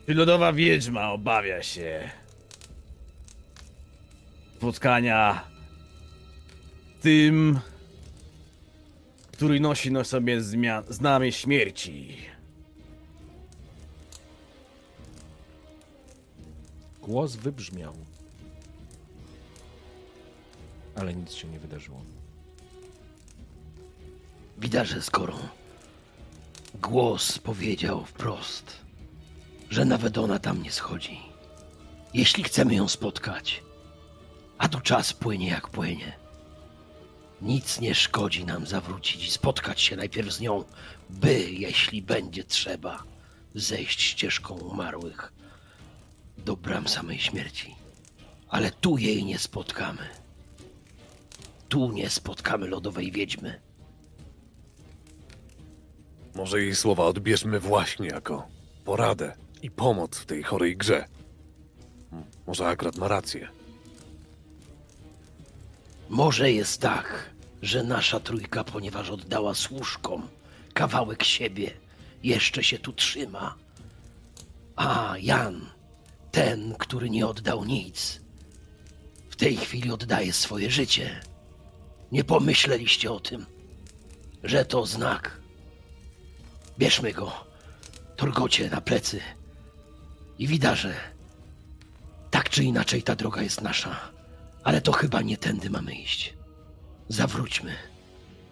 [0.06, 2.10] Czy lodowa wiedźma obawia się
[4.57, 5.44] spotkania
[7.02, 7.60] tym,
[9.32, 12.18] który nosi na sobie zmian- znamię śmierci?
[17.02, 17.94] Głos wybrzmiał,
[20.95, 22.02] ale nic się nie wydarzyło.
[24.57, 25.40] Widarze, skoro
[26.82, 28.76] głos powiedział wprost,
[29.69, 31.19] że nawet ona tam nie schodzi.
[32.14, 33.64] Jeśli chcemy ją spotkać,
[34.57, 36.18] a tu czas płynie jak płynie,
[37.41, 40.64] nic nie szkodzi nam zawrócić i spotkać się najpierw z nią,
[41.10, 43.03] by, jeśli będzie trzeba,
[43.56, 45.34] zejść ścieżką umarłych
[46.38, 47.76] do bram samej śmierci.
[48.48, 50.02] Ale tu jej nie spotkamy.
[51.69, 53.61] Tu nie spotkamy lodowej wiedźmy.
[56.36, 58.48] Może jej słowa odbierzmy właśnie jako
[58.86, 61.06] poradę i pomoc w tej chorej grze.
[62.48, 63.49] Może Agrat ma rację.
[66.10, 67.30] Może jest tak,
[67.61, 70.27] że nasza trójka, ponieważ oddała służkom
[70.73, 71.73] kawałek siebie,
[72.23, 73.56] jeszcze się tu trzyma.
[74.76, 75.69] A Jan,
[76.32, 78.22] ten, który nie oddał nic,
[79.30, 81.22] w tej chwili oddaje swoje życie.
[82.11, 83.45] Nie pomyśleliście o tym,
[84.44, 85.40] że to znak.
[86.80, 87.45] Bierzmy go,
[88.15, 89.19] Torgocie, na plecy
[90.40, 90.95] i widarze.
[92.32, 94.15] Tak czy inaczej ta droga jest nasza,
[94.66, 96.34] ale to chyba nie tędy mamy iść.
[97.10, 97.72] Zawróćmy.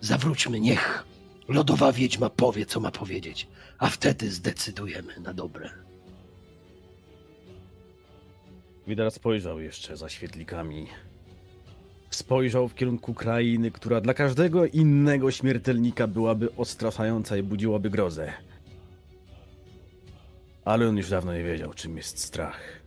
[0.02, 1.03] Zawróćmy, niech
[1.48, 5.69] lodowa wiedźma powie, co ma powiedzieć, a wtedy zdecydujemy na dobre.
[8.88, 10.88] Widar spojrzał jeszcze za świetlikami.
[12.10, 18.34] Spojrzał w kierunku krainy, która dla każdego innego śmiertelnika byłaby odstraszająca i budziłaby grozę.
[20.65, 22.82] Ale on już dawno nie wiedział, czym jest strach.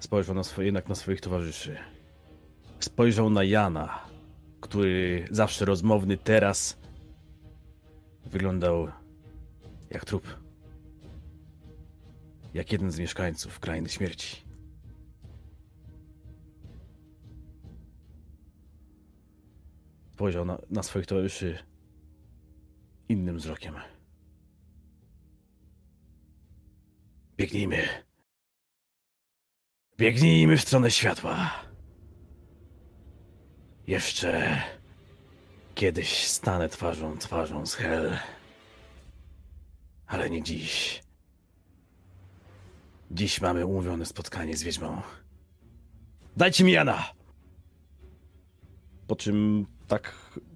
[0.00, 1.76] Spojrzał na swoje, jednak na swoich towarzyszy.
[2.80, 4.04] Spojrzał na Jana,
[4.60, 6.78] który zawsze rozmowny teraz
[8.26, 8.88] wyglądał
[9.90, 10.40] jak trup
[12.54, 14.36] jak jeden z mieszkańców krainy śmierci.
[20.14, 21.58] Spojrzał na, na swoich towarzyszy
[23.08, 23.74] innym wzrokiem.
[27.36, 28.09] Biegnijmy.
[30.00, 31.50] Biegnijmy w stronę światła.
[33.86, 34.62] Jeszcze
[35.74, 38.18] kiedyś stanę twarzą twarzą z Hel.
[40.06, 41.02] Ale nie dziś.
[43.10, 45.02] Dziś mamy umówione spotkanie z wiedźmą.
[46.36, 47.04] Dajcie mi Jana!
[49.06, 50.14] Po czym tak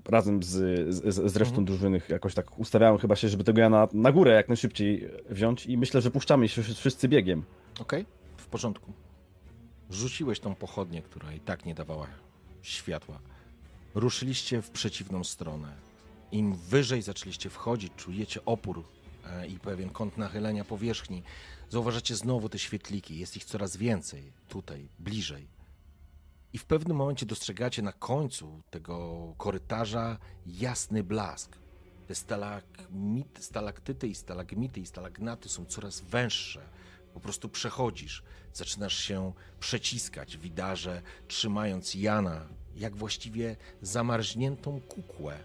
[0.09, 0.49] razem z,
[0.95, 4.49] z, z resztą drużyny jakoś tak ustawiałem chyba się, żeby tego Jana na górę jak
[4.49, 7.45] najszybciej wziąć i myślę, że puszczamy się wszyscy biegiem.
[7.81, 8.07] Okej,
[8.37, 9.04] w porządku.
[9.91, 12.07] Rzuciłeś tą pochodnię, która i tak nie dawała
[12.63, 13.21] światła.
[13.95, 15.77] Ruszyliście w przeciwną stronę.
[16.33, 18.85] Im wyżej zaczęliście wchodzić, czujecie opór
[19.25, 21.23] e, i pewien kąt nachylenia powierzchni.
[21.71, 25.49] Zauważacie znowu te świetliki, jest ich coraz więcej, tutaj, bliżej.
[26.53, 31.59] I w pewnym momencie dostrzegacie na końcu tego korytarza jasny blask.
[32.07, 36.63] Te stalagmity, stalaktyty i stalagmity i stalagnaty są coraz węższe.
[37.15, 38.23] Po prostu przechodzisz,
[38.53, 45.45] zaczynasz się przeciskać, widarze, trzymając Jana, jak właściwie zamarzniętą kukłę.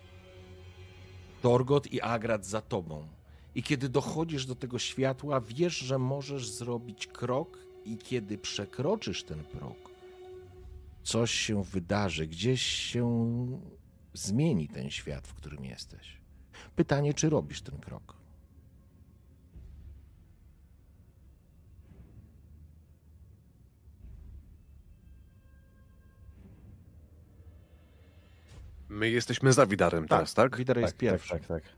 [1.42, 3.08] Torgot i Agrat za tobą.
[3.56, 9.44] I kiedy dochodzisz do tego światła, wiesz, że możesz zrobić krok, i kiedy przekroczysz ten
[9.44, 9.92] próg,
[11.04, 13.06] coś się wydarzy, gdzieś się
[14.14, 16.22] zmieni ten świat, w którym jesteś.
[16.76, 18.19] Pytanie, czy robisz ten krok?
[28.90, 30.58] My jesteśmy za Widarem teraz, tak?
[30.58, 31.30] Widar jest pierwszy.
[31.30, 31.74] Tak, tak, tak.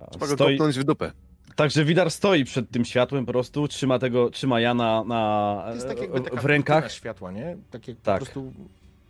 [0.00, 1.12] A, Trzeba go Stoi, w dupę.
[1.56, 5.88] także Widar stoi przed tym światłem po prostu, trzyma tego, trzyma Jana na, To jest
[5.88, 6.92] tak jakby taka w rękach.
[6.92, 7.56] światła, nie?
[7.70, 8.18] Tak jak Tak.
[8.18, 8.52] po prostu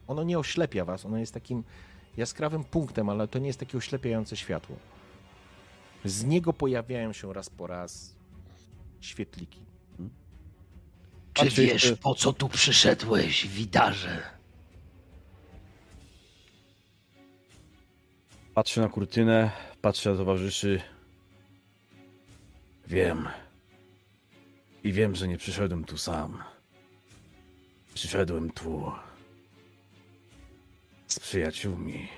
[0.08, 1.64] ono nie oślepia was, ono jest takim
[2.16, 4.76] jaskrawym punktem, ale to nie jest takie oślepiające światło.
[6.04, 8.14] Z niego pojawiają się raz po raz
[9.00, 9.60] świetliki.
[11.32, 14.22] Czy wiesz, jeszcze- po co tu przyszedłeś, widarze?
[18.60, 19.50] Patrzę na kurtynę,
[19.82, 20.80] patrzę na towarzyszy.
[22.86, 23.28] Wiem.
[24.84, 26.42] I wiem, że nie przyszedłem tu sam.
[27.94, 28.92] Przyszedłem tu.
[31.06, 32.08] Z przyjaciółmi.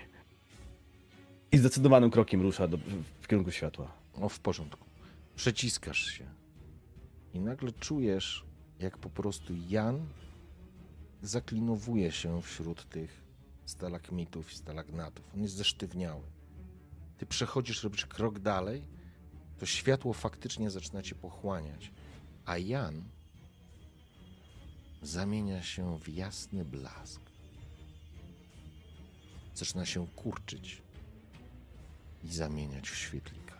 [1.52, 2.76] I zdecydowanym krokiem rusza do,
[3.20, 3.92] w, kierunku światła.
[4.14, 4.86] O, w porządku.
[5.36, 6.24] Przeciskasz się.
[7.34, 8.44] I nagle czujesz,
[8.78, 10.06] jak po prostu Jan
[11.22, 13.22] zaklinowuje się wśród tych
[13.66, 15.24] stalagmitów i stalagnatów.
[15.34, 16.31] On jest zesztywniały.
[17.22, 18.82] Ty przechodzisz, robisz krok dalej,
[19.58, 21.92] to światło faktycznie zaczyna cię pochłaniać.
[22.44, 23.02] A Jan
[25.02, 27.20] zamienia się w jasny blask.
[29.54, 30.82] Zaczyna się kurczyć
[32.24, 33.54] i zamieniać w świetlika.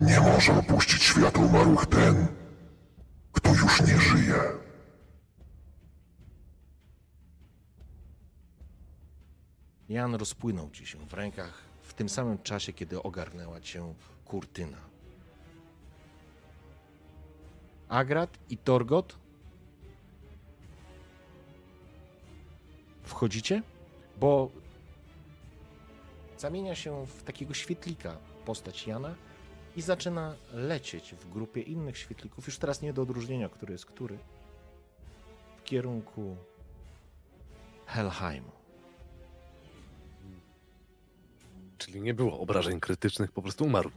[0.00, 2.26] Nie może opuścić świata umarłych ten,
[3.32, 4.69] kto już nie żyje.
[9.90, 13.94] Jan rozpłynął ci się w rękach w tym samym czasie, kiedy ogarnęła cię
[14.24, 14.78] kurtyna.
[17.88, 19.18] Agrat i Torgot
[23.02, 23.62] wchodzicie,
[24.20, 24.50] bo
[26.38, 29.14] zamienia się w takiego świetlika postać Jana
[29.76, 34.18] i zaczyna lecieć w grupie innych świetlików, już teraz nie do odróżnienia, który jest który,
[35.56, 36.36] w kierunku
[37.86, 38.59] Helheimu.
[41.90, 43.90] Czyli nie było obrażeń krytycznych, po prostu umarł.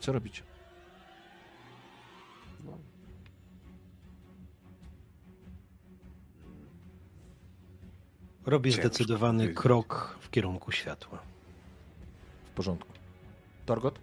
[0.00, 0.42] Co robicie?
[8.46, 9.62] Robię Ciężko zdecydowany powiedzieć.
[9.62, 11.18] krok w kierunku światła.
[12.44, 12.92] W porządku.
[13.66, 13.98] Torgot?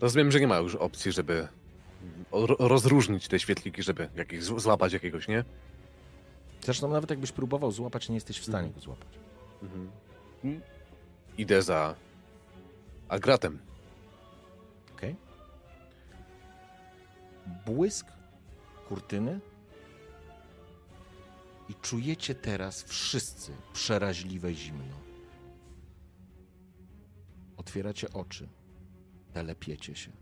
[0.00, 1.48] Rozumiem, że nie ma już opcji, żeby
[2.32, 5.44] ro- rozróżnić te świetliki, żeby jakich zł- złapać jakiegoś, nie?
[6.62, 9.08] Zresztą nawet jakbyś próbował złapać, nie jesteś w stanie go złapać.
[9.62, 9.90] Mhm.
[11.38, 11.94] Idę za
[13.08, 13.58] Agratem.
[14.94, 15.16] Okej.
[17.66, 18.06] Błysk
[18.88, 19.40] kurtyny
[21.68, 24.96] i czujecie teraz wszyscy przeraźliwe zimno.
[27.56, 28.48] Otwieracie oczy,
[29.32, 30.12] telepiecie się.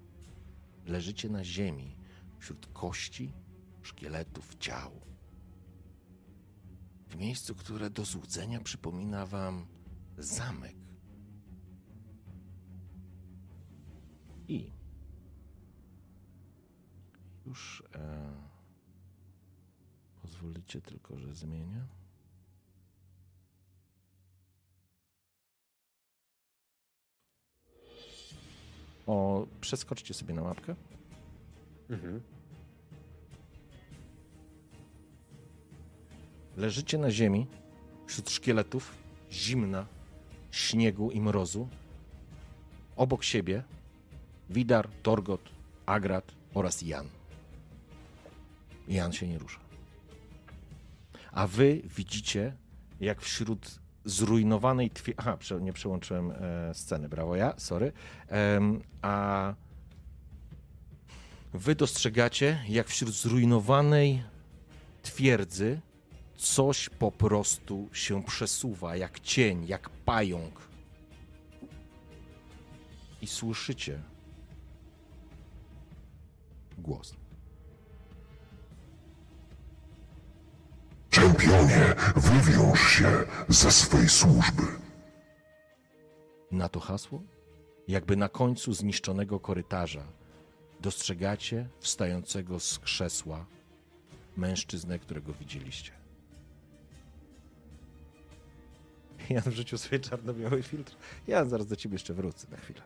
[0.86, 1.96] Leżycie na ziemi
[2.38, 3.32] wśród kości,
[3.82, 5.13] szkieletów, ciał.
[7.14, 9.66] W miejscu, które do złudzenia przypomina wam
[10.18, 10.76] zamek.
[14.48, 14.70] I
[17.46, 18.34] już e,
[20.22, 21.86] pozwolicie tylko, że zmienię.
[29.06, 30.74] O, przeskoczcie sobie na mapkę.
[31.90, 32.33] Mhm.
[36.56, 37.46] Leżycie na ziemi
[38.06, 38.94] wśród szkieletów,
[39.32, 39.86] zimna,
[40.50, 41.68] śniegu i mrozu.
[42.96, 43.62] Obok siebie
[44.50, 45.50] Widar, Torgot,
[45.86, 47.06] Agrat oraz Jan.
[48.88, 49.60] Jan się nie rusza.
[51.32, 52.56] A wy widzicie,
[53.00, 55.14] jak wśród zrujnowanej twi...
[55.16, 57.92] Aha, nie przełączyłem e, sceny, brawo ja, sorry.
[58.28, 59.54] Em, a
[61.54, 64.22] wy dostrzegacie, jak wśród zrujnowanej
[65.02, 65.80] twierdzy
[66.36, 70.68] coś po prostu się przesuwa, jak cień, jak pająk.
[73.22, 74.02] I słyszycie
[76.78, 77.14] głos.
[81.10, 84.62] Czempionie, wywiąż się ze swej służby.
[86.50, 87.22] Na to hasło,
[87.88, 90.04] jakby na końcu zniszczonego korytarza,
[90.80, 93.46] dostrzegacie wstającego z krzesła
[94.36, 96.03] mężczyznę, którego widzieliście.
[99.30, 100.96] Jan wrzucił sobie czarno-biały filtr.
[101.26, 102.80] Ja zaraz do ciebie jeszcze wrócę na chwilę.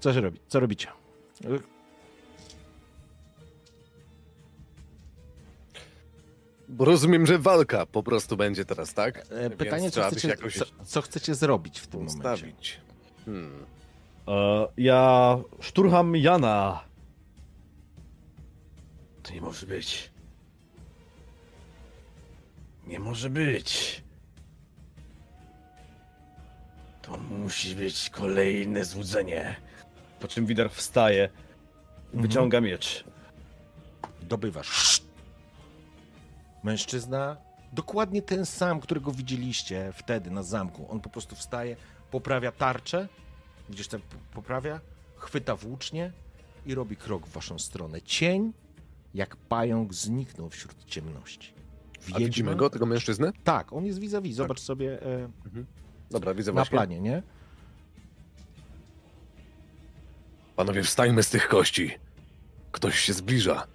[0.00, 0.40] Co się robi?
[0.48, 0.88] Co robicie?
[6.68, 9.26] Bo rozumiem, że walka po prostu będzie teraz, tak?
[9.30, 12.18] E, Pytanie, co chcecie, jakoś co, co chcecie zrobić w tym momencie?
[12.18, 12.80] ustawić.
[13.24, 13.64] Hmm.
[14.28, 16.84] E, ja szturcham Jana.
[19.22, 20.10] To nie może być.
[22.86, 24.02] Nie może być.
[27.10, 29.56] To musi być kolejne złudzenie.
[30.20, 31.28] Po czym Widar wstaje,
[32.14, 33.04] wyciąga miecz.
[34.22, 35.02] dobywasz.
[36.62, 37.36] Mężczyzna,
[37.72, 40.86] dokładnie ten sam, którego widzieliście wtedy na zamku.
[40.90, 41.76] On po prostu wstaje,
[42.10, 43.08] poprawia tarczę,
[43.70, 44.00] gdzieś tam
[44.34, 44.80] poprawia,
[45.16, 46.12] chwyta włócznie
[46.66, 48.02] i robi krok w waszą stronę.
[48.02, 48.52] Cień,
[49.14, 51.52] jak pająk, zniknął wśród ciemności.
[52.14, 53.32] A widzimy go, tego mężczyznę?
[53.44, 54.36] Tak, on jest vis-a-vis.
[54.36, 55.28] Zobacz sobie e,
[56.10, 56.78] Dobra, widzę na właśnie.
[56.78, 57.22] planie, nie?
[60.56, 61.90] Panowie, wstańmy z tych kości.
[62.72, 63.66] Ktoś się zbliża.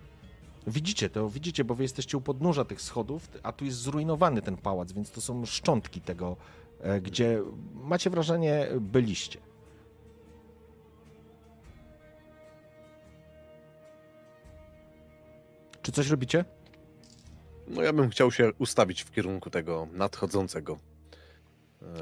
[0.68, 4.58] Widzicie to, widzicie, bo wy jesteście u podnóża tych schodów, a tu jest zrujnowany ten
[4.58, 6.38] pałac, więc to są szczątki tego,
[6.82, 7.42] e, gdzie
[7.74, 9.40] macie wrażenie byliście.
[15.82, 16.46] Czy coś robicie?
[17.68, 20.78] No ja bym chciał się ustawić w kierunku tego nadchodzącego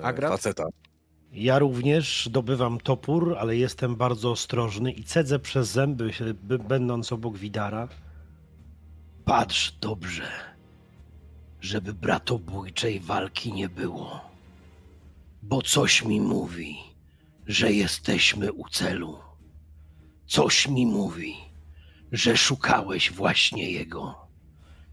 [0.04, 0.32] Agrat?
[0.32, 0.64] faceta.
[1.32, 6.12] Ja również dobywam topór, ale jestem bardzo ostrożny i cedzę przez zęby,
[6.68, 7.88] będąc obok Widara.
[9.26, 10.32] Patrz dobrze,
[11.62, 14.22] żeby bratobójczej walki nie było.
[15.42, 16.78] Bo coś mi mówi,
[17.48, 19.18] że jesteśmy u celu.
[20.26, 21.36] Coś mi mówi,
[22.12, 24.28] że szukałeś właśnie jego.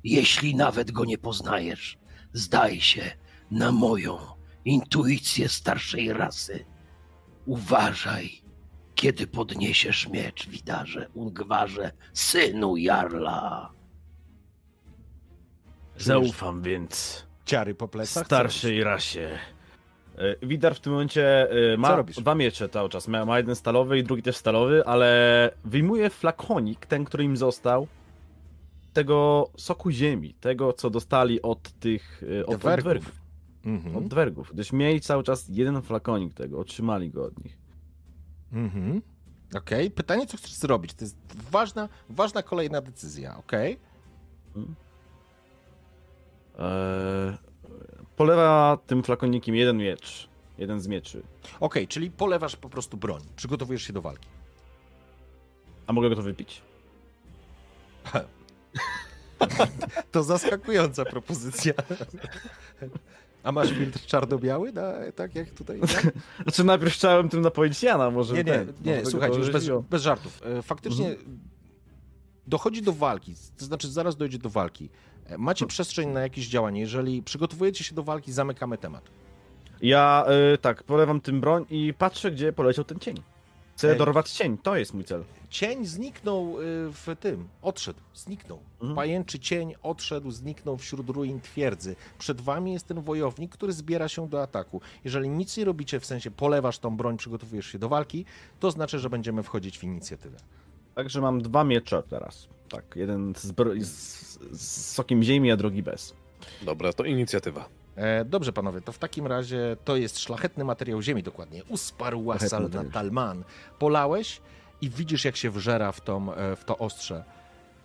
[0.04, 1.98] Jeśli nawet go nie poznajesz,
[2.32, 3.10] zdaj się
[3.50, 6.64] na moją intuicję starszej rasy.
[7.46, 8.30] Uważaj,
[8.94, 13.72] kiedy podniesiesz miecz, widarze, Ungwarze, synu Jarla.
[15.96, 17.26] Zaufam więc.
[17.44, 18.26] ciary po plecach?
[18.26, 19.38] Starszej rasie.
[20.18, 23.08] E, Widar w tym momencie e, ma dwa miecze cały czas.
[23.08, 27.86] Ma, jeden stalowy i drugi też stalowy, ale wyjmuje flakonik, ten, który im został,
[28.92, 32.60] tego soku ziemi, tego, co dostali od tych e, od.
[33.64, 33.96] Mhm.
[33.96, 34.50] Od dwergów.
[34.54, 37.58] Gdyż mieli cały czas jeden flakonik tego, otrzymali go od nich.
[38.52, 39.02] Mhm.
[39.54, 40.94] Okej, pytanie, co chcesz zrobić?
[40.94, 41.16] To jest
[41.50, 43.78] ważna, ważna kolejna decyzja, okej?
[46.58, 47.36] Eee,
[48.16, 50.28] polewa tym flakonikiem jeden miecz.
[50.58, 51.22] Jeden z mieczy.
[51.60, 54.28] Okej, czyli polewasz po prostu broń, przygotowujesz się do walki.
[55.86, 56.62] A mogę go to wypić?
[60.12, 61.72] To zaskakująca propozycja.
[63.42, 65.80] A masz filtr czarno-biały, na, tak jak tutaj?
[66.42, 69.68] Znaczy najpierw chciałem tym napoić Jana, może Nie, nie, ten, nie, go słuchajcie, już bez,
[69.90, 70.42] bez żartów.
[70.44, 71.16] E, Faktycznie
[72.46, 74.88] dochodzi do walki, to znaczy zaraz dojdzie do walki.
[75.26, 76.80] E, Macie przestrzeń na jakieś działanie.
[76.80, 79.04] Jeżeli przygotowujecie się do walki, zamykamy temat.
[79.82, 83.22] Ja y, tak, polewam tym broń i patrzę, gdzie poleciał ten cień.
[83.80, 85.24] Chcę dorwać cień, to jest mój cel.
[85.50, 86.62] Cień zniknął y,
[86.92, 88.58] w tym, odszedł, zniknął.
[88.80, 88.96] Mhm.
[88.96, 91.96] Pajęczy cień odszedł, zniknął wśród ruin twierdzy.
[92.18, 94.80] Przed wami jest ten wojownik, który zbiera się do ataku.
[95.04, 98.24] Jeżeli nic nie robicie, w sensie polewasz tą broń, przygotowujesz się do walki,
[98.60, 100.38] to znaczy, że będziemy wchodzić w inicjatywę.
[100.94, 102.48] Także mam dwa miecze teraz.
[102.68, 103.54] Tak, jeden z,
[103.86, 106.14] z, z sokiem ziemi, a drugi bez.
[106.62, 107.79] Dobra, to inicjatywa.
[108.00, 111.62] E, dobrze, panowie, to w takim razie to jest szlachetny materiał ziemi, dokładnie.
[112.38, 112.92] Szlachetny salna materiał.
[112.92, 113.44] talman.
[113.78, 114.40] Polałeś
[114.80, 117.24] i widzisz, jak się wżera w, tą, e, w to ostrze.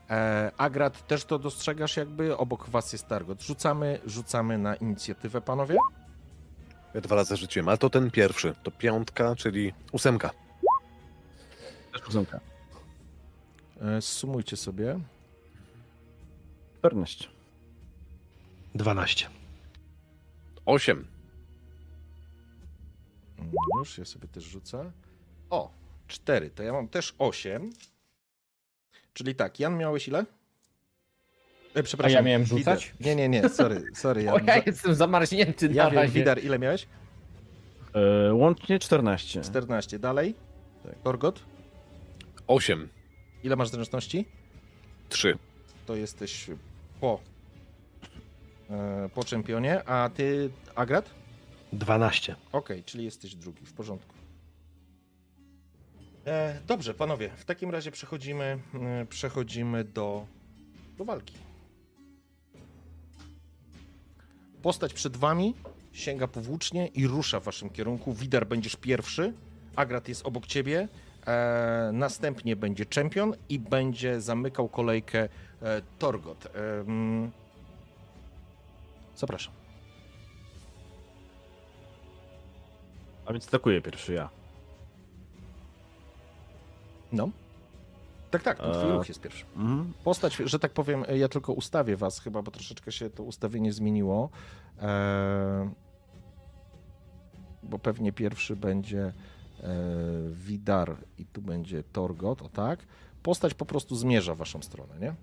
[0.09, 3.41] E, Agrat, też to dostrzegasz jakby, obok was jest Targot.
[3.41, 5.75] Rzucamy, rzucamy na inicjatywę, panowie.
[6.93, 8.53] Ja dwa razy rzuciłem, ale to ten pierwszy.
[8.63, 10.31] To piątka, czyli ósemka.
[11.93, 12.39] Też ósemka.
[13.81, 14.99] E, sumujcie sobie.
[16.79, 17.27] 14.
[18.75, 19.34] 12.
[20.65, 21.07] Osiem.
[23.39, 24.91] Mm, Już, ja sobie też rzucę.
[25.49, 25.71] O,
[26.07, 27.69] 4, to ja mam też 8.
[29.13, 30.25] Czyli tak, Jan miałeś ile?
[31.73, 32.15] E, przepraszam.
[32.15, 32.57] A ja miałem Wider.
[32.57, 32.93] rzucać?
[32.99, 34.21] Nie, nie, nie, sorry, sorry.
[34.31, 34.47] O, Jan.
[34.47, 36.13] ja jestem zamarznięty Ja na wiem, razie.
[36.13, 36.87] Widar, ile miałeś?
[38.27, 39.41] E, łącznie 14.
[39.41, 39.99] 14.
[39.99, 40.35] Dalej?
[40.83, 40.95] Tak.
[41.03, 41.43] Torgot?
[42.47, 42.89] Osiem.
[43.43, 44.25] Ile masz zręczności?
[45.09, 45.37] Trzy.
[45.85, 46.47] To jesteś
[47.01, 47.19] po,
[49.13, 49.83] po czempionie.
[49.89, 51.09] A ty, Agrat?
[51.73, 52.35] 12.
[52.51, 54.15] Okej, czyli jesteś drugi, w porządku.
[56.25, 60.25] E, dobrze, panowie, w takim razie przechodzimy, e, przechodzimy do,
[60.97, 61.33] do walki.
[64.61, 65.53] Postać przed wami
[65.91, 68.13] sięga powłócznie i rusza w waszym kierunku.
[68.13, 69.33] Widar będziesz pierwszy,
[69.75, 70.87] Agrat jest obok ciebie,
[71.27, 75.29] e, następnie będzie czempion i będzie zamykał kolejkę
[75.61, 76.45] e, Torgot.
[76.45, 77.31] E, mm,
[79.15, 79.53] zapraszam.
[83.25, 84.29] A więc atakuję pierwszy ja.
[87.11, 87.29] No.
[88.31, 89.45] Tak, tak, to twój E, ruch jest pierwszy.
[89.55, 89.93] Mhm.
[90.03, 94.29] Postać, że tak powiem, ja tylko ustawię was chyba, bo troszeczkę się to ustawienie zmieniło.
[94.81, 95.69] Eee,
[97.63, 99.13] bo pewnie pierwszy będzie e,
[100.31, 102.79] Widar i tu będzie Torgot, o tak.
[103.23, 105.15] Postać po prostu zmierza w waszą stronę, nie?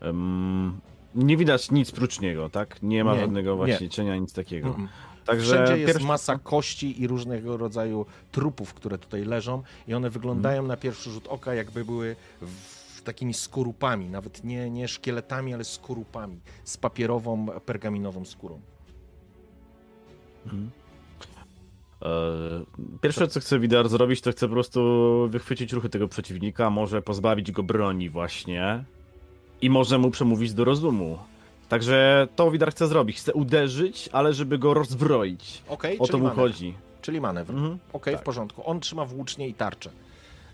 [0.00, 0.80] Em,
[1.14, 2.82] nie widać nic prócz niego, tak?
[2.82, 3.56] Nie ma Nie, żadnego nie.
[3.56, 4.68] właśnie cienia, nic takiego.
[4.68, 4.86] Mm-mm.
[5.24, 10.10] Także Wszędzie jest pierwszy- masa kości i różnego rodzaju trupów, które tutaj leżą i one
[10.10, 15.64] wyglądają na pierwszy rzut oka jakby były w takimi skorupami, nawet nie, nie szkieletami, ale
[15.64, 18.60] skorupami, z papierową, pergaminową skórą.
[20.44, 20.70] Mhm.
[22.02, 22.08] E,
[23.00, 24.80] Pierwsze, co chcę Widar zrobić, to chcę po prostu
[25.30, 28.84] wychwycić ruchy tego przeciwnika, może pozbawić go broni właśnie
[29.62, 31.18] i może mu przemówić do rozumu.
[31.68, 33.16] Także to Widar chce zrobić.
[33.18, 35.62] Chce uderzyć, ale żeby go rozbroić.
[35.68, 36.40] Okej, O to mu manewr.
[36.42, 36.74] chodzi.
[37.02, 37.54] Czyli manewr.
[37.54, 37.78] Mhm.
[37.92, 38.24] Okej, w tak.
[38.24, 38.62] porządku.
[38.66, 39.90] On trzyma włócznie i tarczę.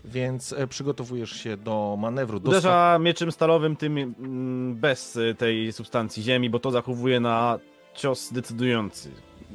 [0.05, 2.39] Więc e, przygotowujesz się do manewru.
[2.39, 7.59] Do Uderza mieczem stalowym tym mm, bez y, tej substancji ziemi, bo to zachowuje na
[7.93, 9.11] cios decydujący,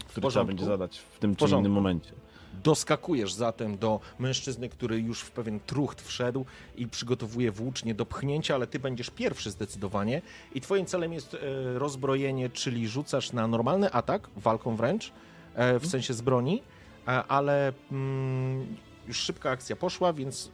[0.09, 2.13] który trzeba będzie zadać w tym czy innym momencie.
[2.55, 6.45] Doskakujesz zatem do mężczyzny, który już w pewien trucht wszedł
[6.77, 10.23] i przygotowuje włócznie do pchnięcia, ale ty będziesz pierwszy zdecydowanie
[10.55, 11.39] i twoim celem jest e,
[11.79, 15.13] rozbrojenie, czyli rzucasz na normalny atak, walką wręcz,
[15.55, 16.63] e, w sensie z broni,
[17.09, 18.77] e, ale mm,
[19.09, 20.51] już szybka akcja poszła, więc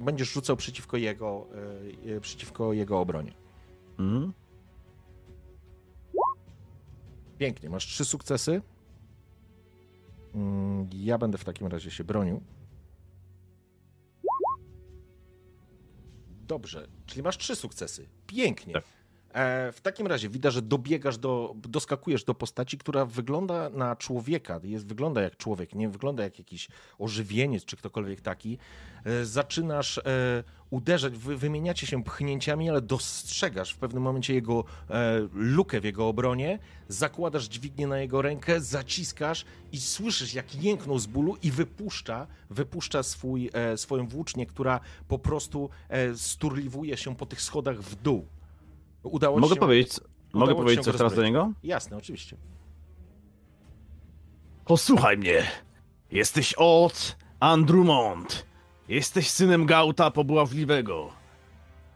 [0.00, 1.46] będziesz rzucał przeciwko jego,
[2.20, 3.32] przeciwko jego obronie.
[3.98, 4.32] Mhm.
[7.38, 8.62] Pięknie, masz trzy sukcesy.
[10.38, 12.40] Mm, Ja będę w takim razie się bronił.
[16.46, 18.08] Dobrze, czyli masz trzy sukcesy.
[18.26, 18.72] Pięknie.
[18.74, 18.84] Tak.
[19.32, 24.60] E, w takim razie widać, że dobiegasz do, doskakujesz do postaci, która wygląda na człowieka,
[24.62, 26.68] jest, wygląda jak człowiek, nie wygląda jak jakiś
[26.98, 28.58] ożywieniec czy ktokolwiek taki.
[29.04, 30.02] E, zaczynasz e,
[30.70, 34.64] uderzać, wy, wymieniacie się pchnięciami, ale dostrzegasz w pewnym momencie jego
[35.32, 41.06] lukę w jego obronie, zakładasz dźwignię na jego rękę, zaciskasz i słyszysz, jak jęknął z
[41.06, 45.70] bólu i wypuszcza, wypuszcza swój, swoją włócznię, która po prostu
[46.14, 48.26] sturliwuje się po tych schodach w dół.
[49.02, 49.60] Udało Mogę się...
[49.60, 49.92] powiedzieć,
[50.32, 51.52] mogę udało ci powiedzieć coś teraz do niego?
[51.62, 52.36] Jasne, oczywiście.
[54.64, 55.42] Posłuchaj mnie.
[56.10, 58.46] Jesteś od Andrumont.
[58.88, 61.10] Jesteś synem Gauta Pobławliwego.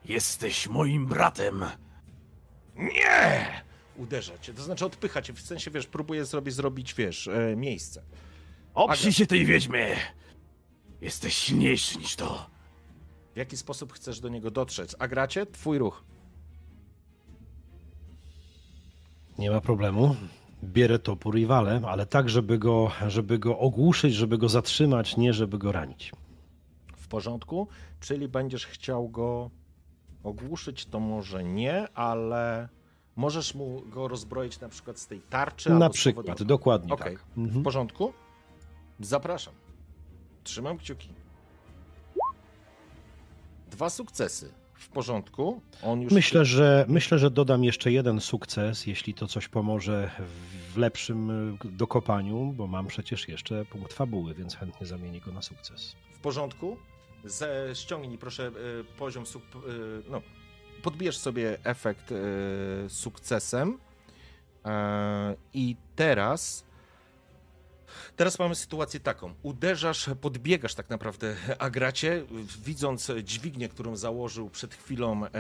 [0.04, 1.64] Jesteś moim bratem.
[2.76, 3.62] Nie!
[3.96, 8.02] Uderza cię, to znaczy odpycha cię, w sensie, wiesz, próbuje sobie zrobić, wiesz, e, miejsce.
[8.74, 9.96] Oprzyj się tej wiedźmy.
[11.00, 12.50] Jesteś silniejszy niż to.
[13.34, 14.94] W jaki sposób chcesz do niego dotrzeć?
[14.98, 15.46] A gracie?
[15.46, 16.04] Twój ruch.
[19.38, 20.16] Nie ma problemu.
[20.64, 25.32] Bierę topór i walę, ale tak, żeby go, żeby go ogłuszyć, żeby go zatrzymać, nie
[25.32, 26.12] żeby go ranić.
[26.96, 27.68] W porządku?
[28.00, 29.50] Czyli będziesz chciał go
[30.24, 32.68] ogłuszyć, to może nie, ale
[33.16, 37.24] możesz mu go rozbroić na przykład z tej tarczy Na przykład, dokładnie Okej, tak.
[37.24, 37.62] w Mhm.
[37.62, 38.12] porządku?
[39.00, 39.54] Zapraszam.
[40.44, 41.08] Trzymam kciuki.
[43.70, 44.52] Dwa sukcesy.
[44.82, 45.62] W porządku.
[45.82, 50.10] On już Myślę, że myślę, że dodam jeszcze jeden sukces, jeśli to coś pomoże
[50.74, 55.42] w lepszym y, dokopaniu, bo mam przecież jeszcze punkt fabuły, więc chętnie zamienię go na
[55.42, 55.96] sukces.
[56.12, 56.76] W porządku?
[57.24, 58.48] Ze, ściągnij proszę
[58.80, 60.22] y, poziom suk, y, no,
[60.82, 62.14] podbierz sobie efekt
[62.88, 63.78] sukcesem
[64.64, 66.64] e, i teraz
[68.16, 69.34] teraz mamy sytuację taką.
[69.42, 72.24] Uderzasz, podbiegasz tak naprawdę Agracie,
[72.64, 75.30] widząc dźwignię, którą założył przed chwilą e,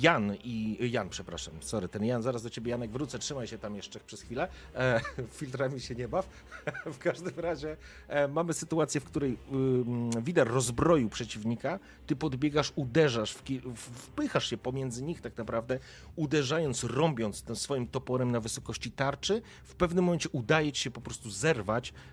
[0.00, 3.76] Jan i Jan, przepraszam, sorry, ten Jan, zaraz do ciebie Janek wrócę, trzymaj się tam
[3.76, 5.00] jeszcze przez chwilę, e,
[5.38, 6.28] filtrami się nie baw.
[6.86, 7.76] w każdym razie
[8.08, 13.42] e, mamy sytuację, w której ym, Wider rozbroił przeciwnika, ty podbiegasz, uderzasz, w,
[13.76, 15.78] wpychasz się pomiędzy nich tak naprawdę,
[16.16, 19.42] uderzając, rąbiąc tym swoim toporem na wysokości tarczy.
[19.64, 21.55] W pewnym momencie udaje ci się po prostu zerwać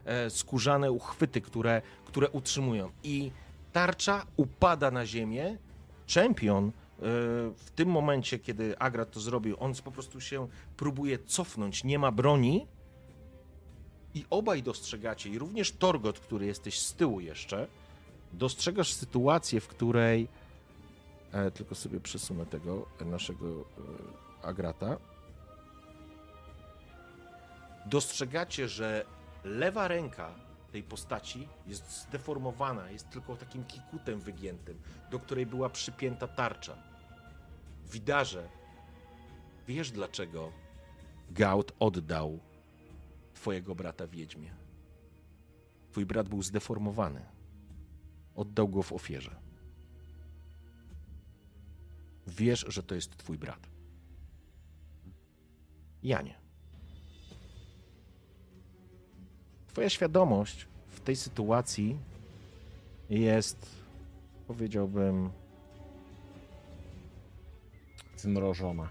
[0.05, 2.91] e, skórzane uchwyty, które, które utrzymują.
[3.03, 3.31] I
[3.71, 5.57] tarcza upada na ziemię.
[6.05, 6.71] Czempion e,
[7.55, 10.47] w tym momencie, kiedy Agrat to zrobił, on po prostu się
[10.77, 12.67] próbuje cofnąć, nie ma broni.
[14.15, 17.67] I obaj dostrzegacie, i również Torgot, który jesteś z tyłu jeszcze,
[18.33, 20.27] dostrzegasz sytuację, w której.
[21.31, 24.97] E, tylko sobie przesunę tego e, naszego e, Agrata.
[27.85, 29.05] Dostrzegacie, że
[29.43, 30.31] lewa ręka
[30.71, 34.79] tej postaci jest zdeformowana, jest tylko takim kikutem wygiętym,
[35.11, 36.77] do której była przypięta tarcza.
[37.91, 38.49] Widarze,
[39.67, 40.51] wiesz dlaczego
[41.31, 42.39] Gaut oddał
[43.33, 44.55] twojego brata wiedźmie.
[45.91, 47.25] Twój brat był zdeformowany.
[48.35, 49.35] Oddał go w ofierze.
[52.27, 53.69] Wiesz, że to jest twój brat.
[56.03, 56.42] Janie.
[59.73, 61.97] Twoja świadomość w tej sytuacji
[63.09, 63.65] jest,
[64.47, 65.31] powiedziałbym,
[68.17, 68.89] Zmrożona.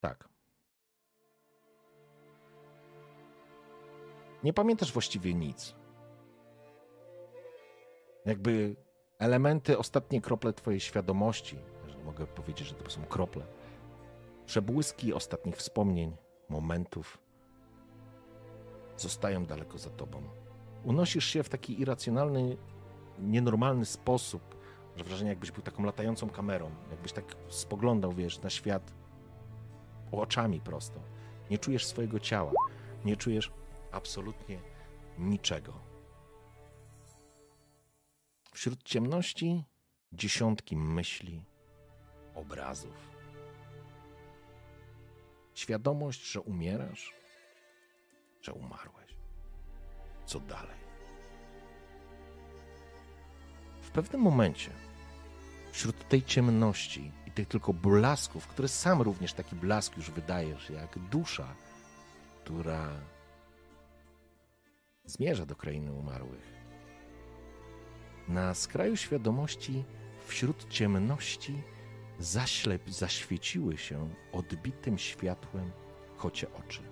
[0.00, 0.28] Tak.
[4.44, 5.74] Nie pamiętasz właściwie nic.
[8.26, 8.76] Jakby
[9.18, 13.46] elementy, ostatnie krople twojej świadomości, jeżeli mogę powiedzieć, że to są krople,
[14.46, 16.16] przebłyski ostatnich wspomnień,
[16.48, 17.18] momentów,
[19.00, 20.22] zostają daleko za tobą.
[20.84, 22.56] Unosisz się w taki irracjonalny,
[23.18, 24.56] nienormalny sposób,
[24.96, 28.94] że wrażenie jakbyś był taką latającą kamerą, jakbyś tak spoglądał, wiesz, na świat
[30.12, 31.00] oczami prosto.
[31.50, 32.52] Nie czujesz swojego ciała,
[33.04, 33.52] nie czujesz
[33.92, 34.58] absolutnie
[35.18, 35.72] niczego.
[38.52, 39.64] Wśród ciemności
[40.12, 41.44] dziesiątki myśli,
[42.34, 43.10] obrazów.
[45.54, 47.19] Świadomość, że umierasz,
[48.42, 49.16] że umarłeś.
[50.26, 50.80] Co dalej?
[53.82, 54.70] W pewnym momencie,
[55.72, 60.98] wśród tej ciemności i tych tylko blasków, które sam również taki blask już wydajesz, jak
[60.98, 61.54] dusza,
[62.44, 62.90] która
[65.04, 66.52] zmierza do krainy umarłych.
[68.28, 69.84] Na skraju świadomości,
[70.26, 71.62] wśród ciemności,
[72.18, 75.70] zaślep zaświeciły się odbitym światłem
[76.16, 76.89] kocie oczy.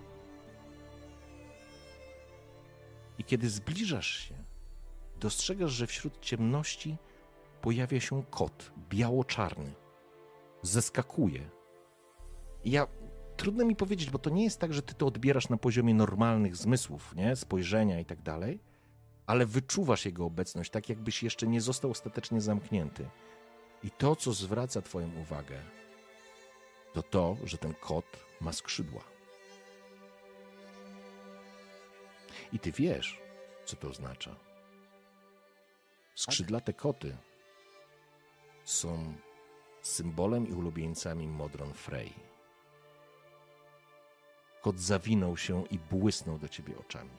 [3.18, 4.34] I kiedy zbliżasz się,
[5.20, 6.96] dostrzegasz, że wśród ciemności
[7.62, 9.74] pojawia się kot biało-czarny.
[10.62, 11.50] zeskakuje.
[12.64, 12.86] Ja
[13.36, 16.56] trudno mi powiedzieć, bo to nie jest tak, że ty to odbierasz na poziomie normalnych
[16.56, 17.36] zmysłów, nie?
[17.36, 18.60] Spojrzenia i tak dalej,
[19.26, 23.08] ale wyczuwasz jego obecność, tak jakbyś jeszcze nie został ostatecznie zamknięty.
[23.82, 25.60] I to, co zwraca twoją uwagę,
[26.92, 28.06] to to, że ten kot
[28.40, 29.17] ma skrzydła.
[32.52, 33.20] I ty wiesz,
[33.64, 34.36] co to oznacza.
[36.14, 37.16] Skrzydlate koty
[38.64, 39.14] są
[39.82, 42.12] symbolem i ulubieńcami Modron Frey.
[44.62, 47.18] Kot zawinął się i błysnął do ciebie oczami.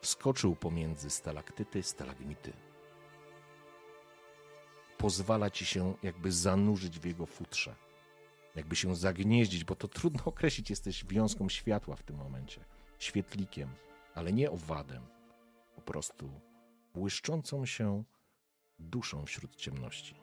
[0.00, 2.52] Wskoczył pomiędzy stalaktyty, stalagmity.
[4.98, 7.74] Pozwala ci się jakby zanurzyć w jego futrze.
[8.54, 12.64] Jakby się zagnieździć, bo to trudno określić, jesteś wiązką światła w tym momencie.
[12.98, 13.74] Świetlikiem,
[14.14, 15.06] ale nie owadem.
[15.74, 16.40] Po prostu
[16.94, 18.04] błyszczącą się
[18.78, 20.14] duszą wśród ciemności.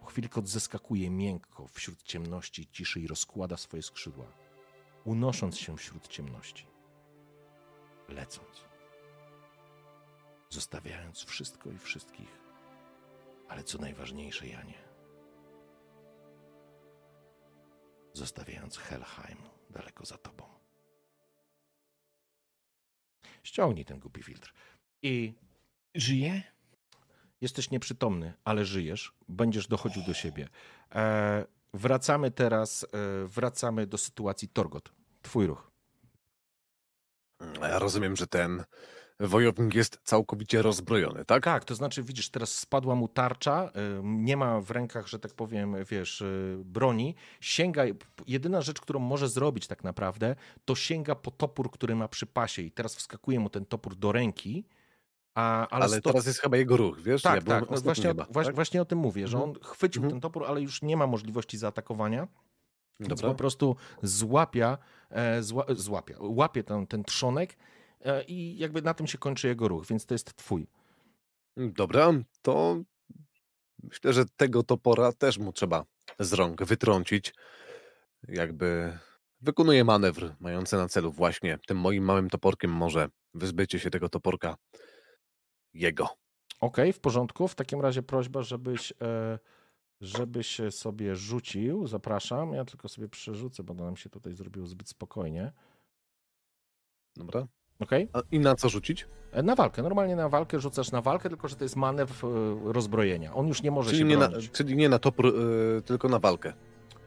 [0.00, 4.26] Po chwili kot zeskakuje miękko wśród ciemności, ciszy i rozkłada swoje skrzydła,
[5.04, 6.66] unosząc się wśród ciemności,
[8.08, 8.64] lecąc,
[10.48, 12.38] zostawiając wszystko i wszystkich,
[13.48, 14.89] ale co najważniejsze, Janie,
[18.12, 19.38] zostawiając Helheim
[19.70, 20.44] daleko za tobą.
[23.42, 24.54] Ściągnij ten głupi filtr.
[25.02, 25.34] I
[25.94, 26.42] Żyje?
[27.40, 30.48] jesteś nieprzytomny, ale żyjesz, będziesz dochodził do siebie.
[30.94, 32.88] E, wracamy teraz, e,
[33.26, 34.92] wracamy do sytuacji Torgot.
[35.22, 35.70] Twój ruch.
[37.60, 38.64] Ja rozumiem, że ten
[39.20, 41.44] wojownik jest całkowicie rozbrojony, tak?
[41.44, 45.34] Tak, to znaczy widzisz, teraz spadła mu tarcza, e, nie ma w rękach, że tak
[45.34, 46.26] powiem, wiesz, e,
[46.64, 47.14] broni.
[47.40, 47.82] Sięga,
[48.26, 52.62] jedyna rzecz, którą może zrobić tak naprawdę, to sięga po topór, który ma przy pasie
[52.62, 54.64] i teraz wskakuje mu ten topór do ręki.
[55.34, 57.22] A, ale Ale sto- teraz jest chyba jego ruch, wiesz?
[57.22, 57.70] Tak, Ja tak.
[57.70, 58.54] No właśnie, chyba, właśnie, tak?
[58.54, 59.64] właśnie o tym mówię, że on Mhm.
[59.64, 60.10] chwycił Mhm.
[60.12, 62.28] ten topór, ale już nie ma możliwości zaatakowania.
[63.00, 63.28] Więc Dobra.
[63.28, 64.78] po prostu złapia,
[65.10, 67.56] e, zła, złapia łapie ten, ten trzonek
[68.26, 70.66] i jakby na tym się kończy jego ruch, więc to jest twój.
[71.56, 72.12] Dobra,
[72.42, 72.82] to
[73.82, 75.84] myślę, że tego topora też mu trzeba
[76.18, 77.34] z rąk wytrącić.
[78.28, 78.98] Jakby
[79.40, 84.56] wykonuje manewr mający na celu właśnie tym moim małym toporkiem może wyzbycie się tego toporka
[85.74, 86.08] jego.
[86.60, 87.48] Okej, w porządku.
[87.48, 89.38] W takim razie prośba, żebyś, e,
[90.00, 91.86] żebyś sobie rzucił.
[91.86, 92.52] Zapraszam.
[92.52, 95.52] Ja tylko sobie przerzucę, bo nam się tutaj zrobiło zbyt spokojnie.
[97.16, 97.46] Dobra.
[97.80, 98.08] Okej?
[98.12, 99.06] A I na co rzucić?
[99.32, 99.82] E, Na walkę.
[99.82, 103.34] Normalnie na walkę rzucasz na walkę, tylko że to jest manewr e, rozbrojenia.
[103.34, 106.18] On już nie może Czyli się nie, na, czyli nie na topór, y, tylko na
[106.18, 106.52] walkę.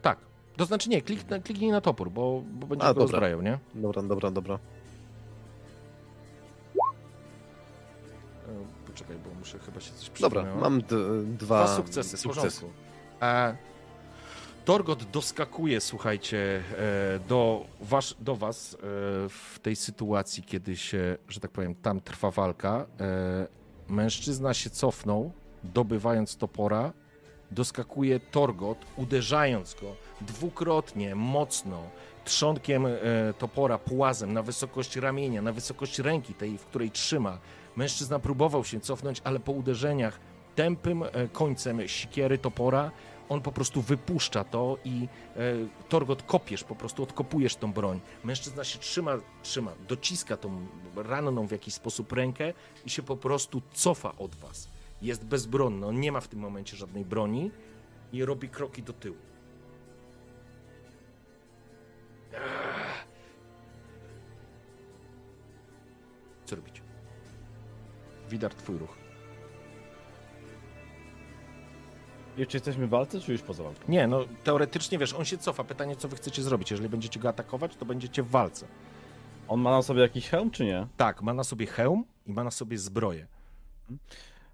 [0.02, 0.18] Tak.
[0.56, 3.02] To znaczy nie, kliknij, kliknij na topór, bo, bo będzie A, go dobra.
[3.02, 3.58] rozbrajał, nie?
[3.74, 4.58] Dobra, dobra, dobra.
[8.48, 10.70] E, Poczekaj, bo muszę chyba się coś Dobra, przypomniało.
[10.70, 12.66] mam dwa, Dwa sukcesy, porządku.
[13.22, 13.56] E,
[14.64, 18.78] Torgot doskakuje, słuchajcie, e, do, wasz, do was e,
[19.28, 22.86] w tej sytuacji, kiedy się, że tak powiem, tam trwa walka.
[23.00, 23.46] E,
[23.88, 25.32] mężczyzna się cofnął,
[25.64, 26.92] dobywając topora.
[27.50, 31.82] Doskakuje Torgot, uderzając go dwukrotnie, mocno,
[32.24, 32.86] trzonkiem
[33.38, 37.38] topora, płazem na wysokość ramienia, na wysokość ręki tej, w której trzyma.
[37.76, 40.20] Mężczyzna próbował się cofnąć, ale po uderzeniach
[40.54, 42.90] tępym końcem sikiery topora
[43.28, 45.40] on po prostu wypuszcza to i e,
[45.88, 48.00] Torgot kopiesz, po prostu odkopujesz tą broń.
[48.24, 52.52] Mężczyzna się trzyma, trzyma, dociska tą ranną w jakiś sposób rękę
[52.86, 54.68] i się po prostu cofa od was.
[55.02, 57.50] Jest bezbronny, on nie ma w tym momencie żadnej broni
[58.12, 59.16] i robi kroki do tyłu.
[66.44, 66.82] Co robić?
[68.28, 69.03] Widar, twój ruch.
[72.36, 73.80] Jeszcze jesteśmy w walce, czy już poza walką?
[73.88, 75.64] Nie, no teoretycznie wiesz, on się cofa.
[75.64, 76.70] Pytanie, co wy chcecie zrobić?
[76.70, 78.66] Jeżeli będziecie go atakować, to będziecie w walce.
[79.48, 80.86] On ma na sobie jakiś hełm, czy nie?
[80.96, 83.26] Tak, ma na sobie hełm i ma na sobie zbroję.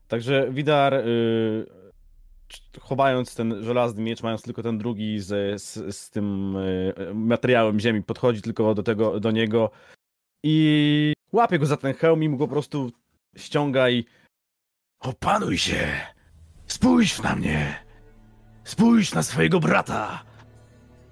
[0.08, 1.66] Także Widar, y,
[2.52, 7.80] c- chowając ten żelazny miecz, mając tylko ten drugi z, z, z tym y, materiałem
[7.80, 9.70] ziemi, podchodzi tylko do, tego, do niego
[10.44, 12.90] i łapie go za ten hełm i mu go po prostu
[13.36, 14.04] ściąga i
[15.00, 15.86] opanuj się,
[16.72, 17.84] spójrz na mnie,
[18.64, 20.22] spójrz na swojego brata,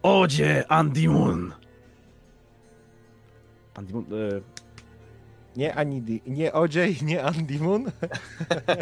[0.02, 1.52] Odzie Andimun.
[3.74, 4.42] Andimun, y,
[5.56, 7.86] Nie Anidi, nie Odziej, nie Andimun.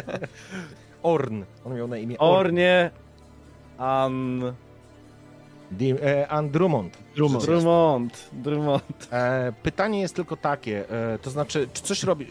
[1.03, 1.43] Orn.
[1.65, 2.47] On miał na imię Orn.
[2.47, 2.91] Ornie
[3.77, 4.41] An...
[5.71, 6.97] Dim, e, Andrumont.
[7.15, 7.45] Drummond.
[7.45, 9.07] Drummond, Drummond.
[9.11, 12.27] E, pytanie jest tylko takie, e, to znaczy, czy coś robi...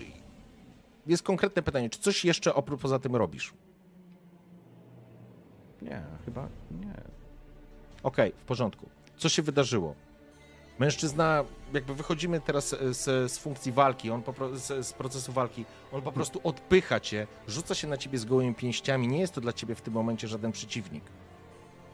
[1.06, 3.52] jest konkretne pytanie, czy coś jeszcze oprócz poza tym robisz?
[5.86, 7.00] Nie, chyba nie.
[8.02, 8.86] Okej, w porządku.
[9.16, 9.94] Co się wydarzyło?
[10.78, 16.02] Mężczyzna, jakby wychodzimy teraz z, z funkcji walki, on po, z, z procesu walki, on
[16.02, 19.08] po prostu odpycha cię, rzuca się na ciebie z gołymi pięściami.
[19.08, 21.04] Nie jest to dla ciebie w tym momencie żaden przeciwnik.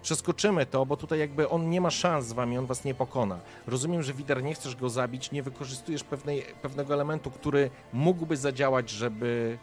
[0.03, 3.41] Przeskoczymy to, bo tutaj jakby on nie ma szans z wami, on was nie pokona.
[3.67, 8.91] Rozumiem, że Widar nie chcesz go zabić, nie wykorzystujesz pewnej, pewnego elementu, który mógłby zadziałać,
[8.91, 9.59] żeby...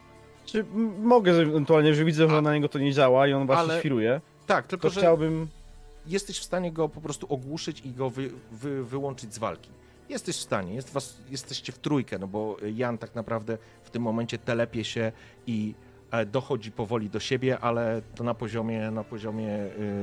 [0.52, 0.66] Czy
[1.02, 3.80] mogę ewentualnie, że widzę, że A- na niego to nie działa i on właśnie Ale-
[3.80, 5.48] świruje, Tak, tylko to że chciałbym...
[6.08, 9.70] jesteś w stanie go po prostu ogłuszyć i go wy, wy, wyłączyć z walki.
[10.10, 14.02] Jesteś w stanie, jest was, jesteście w trójkę, no bo Jan tak naprawdę w tym
[14.02, 15.12] momencie telepie się
[15.48, 15.74] i
[16.12, 19.50] e, dochodzi powoli do siebie, ale to na poziomie, na poziomie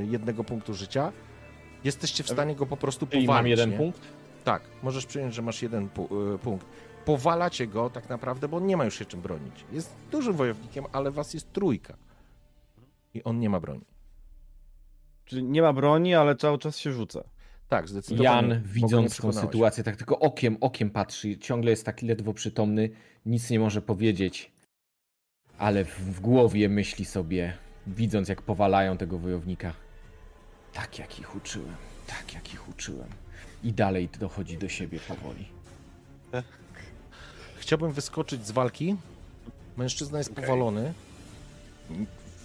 [0.03, 1.13] y, jednego punktu życia.
[1.85, 3.43] Jesteście w stanie go po prostu Czyli powalić.
[3.43, 3.77] mam jeden nie?
[3.77, 4.01] punkt?
[4.45, 6.67] Tak, możesz przyjąć, że masz jeden pu- punkt.
[7.07, 9.65] Powalacie go tak naprawdę, bo on nie ma już się czym bronić.
[9.73, 11.97] Jest dużym wojownikiem, ale was jest trójka.
[13.15, 13.85] I on nie ma broni.
[15.25, 17.25] Czyli nie ma broni, ale cały czas się rzuca.
[17.69, 18.49] Tak, zdecydowanie.
[18.49, 22.91] Jan, widząc tą sytuację, tak tylko okiem, okiem patrzy, ciągle jest taki ledwo przytomny,
[23.27, 24.53] nic nie może powiedzieć,
[25.59, 27.57] ale w, w głowie myśli sobie,
[27.87, 29.73] widząc jak powalają tego wojownika,
[30.73, 31.77] tak jak ich uczyłem,
[32.07, 33.09] tak jak ich uczyłem.
[33.65, 35.49] I dalej dochodzi do siebie powoli.
[37.67, 38.97] Chciałbym wyskoczyć z walki.
[39.77, 40.93] Mężczyzna jest powalony.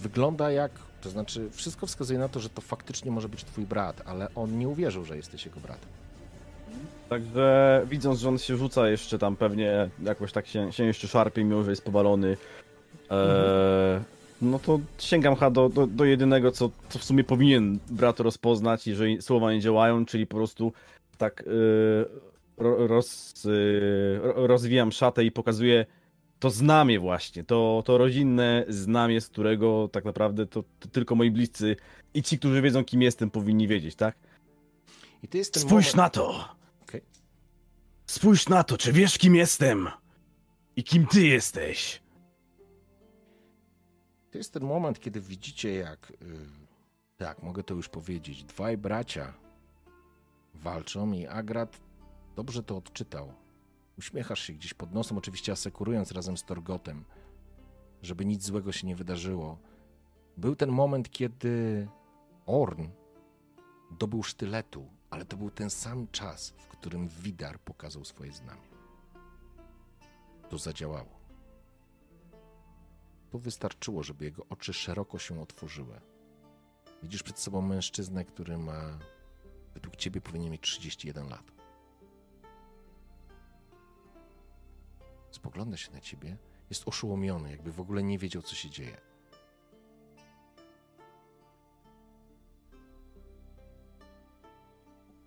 [0.00, 0.70] Wygląda jak.
[1.00, 4.58] To znaczy, wszystko wskazuje na to, że to faktycznie może być twój brat, ale on
[4.58, 5.88] nie uwierzył, że jesteś jego bratem.
[7.08, 11.44] Także widząc, że on się rzuca jeszcze tam pewnie jakoś tak się, się jeszcze szarpie,
[11.44, 12.36] mimo że jest powalony,
[13.10, 14.02] e,
[14.42, 18.86] no to sięgam chyba do, do, do jedynego, co, co w sumie powinien brat rozpoznać,
[18.86, 20.72] jeżeli słowa nie działają, czyli po prostu
[21.18, 22.31] tak e,
[22.62, 23.34] roz,
[24.20, 25.86] ro- rozwijam szatę i pokazuję
[26.38, 31.30] to znamie właśnie, to, to rodzinne znamie, z którego tak naprawdę to, to tylko moi
[31.30, 31.76] bliscy
[32.14, 34.16] i ci, którzy wiedzą kim jestem, powinni wiedzieć, tak?
[35.22, 35.96] I to jest Spójrz moment...
[35.96, 36.48] na to!
[36.82, 37.00] Okej.
[38.06, 39.88] Spójrz na to, czy wiesz kim jestem?
[40.76, 42.02] I kim ty jesteś?
[44.30, 46.10] To jest ten moment, kiedy widzicie, jak.
[46.10, 46.16] y,
[47.16, 48.44] Tak, mogę to już powiedzieć.
[48.44, 49.32] Dwaj bracia
[50.54, 51.80] walczą i Agrat
[52.36, 53.32] dobrze to odczytał.
[53.98, 57.04] Uśmiechasz się gdzieś pod nosem, oczywiście asekurując razem z Torgotem,
[58.02, 59.58] żeby nic złego się nie wydarzyło.
[60.36, 61.88] Był ten moment, kiedy
[62.46, 62.86] Orn
[63.98, 68.72] dobył sztyletu, ale to był ten sam czas, w którym Widar pokazał swoje znamie.
[70.48, 71.22] To zadziałało.
[73.30, 76.00] To wystarczyło, żeby jego oczy szeroko się otworzyły.
[77.02, 78.98] Widzisz przed sobą mężczyznę, który ma,
[79.74, 81.61] według ciebie powinien mieć 31 lat.
[85.32, 86.36] Spogląda się na ciebie,
[86.70, 89.00] jest oszołomiony, jakby w ogóle nie wiedział, co się dzieje.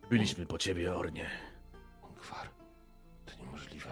[0.10, 1.30] Byliśmy po ciebie, Ornie.
[2.16, 2.50] Gwar,
[3.26, 3.92] to niemożliwe.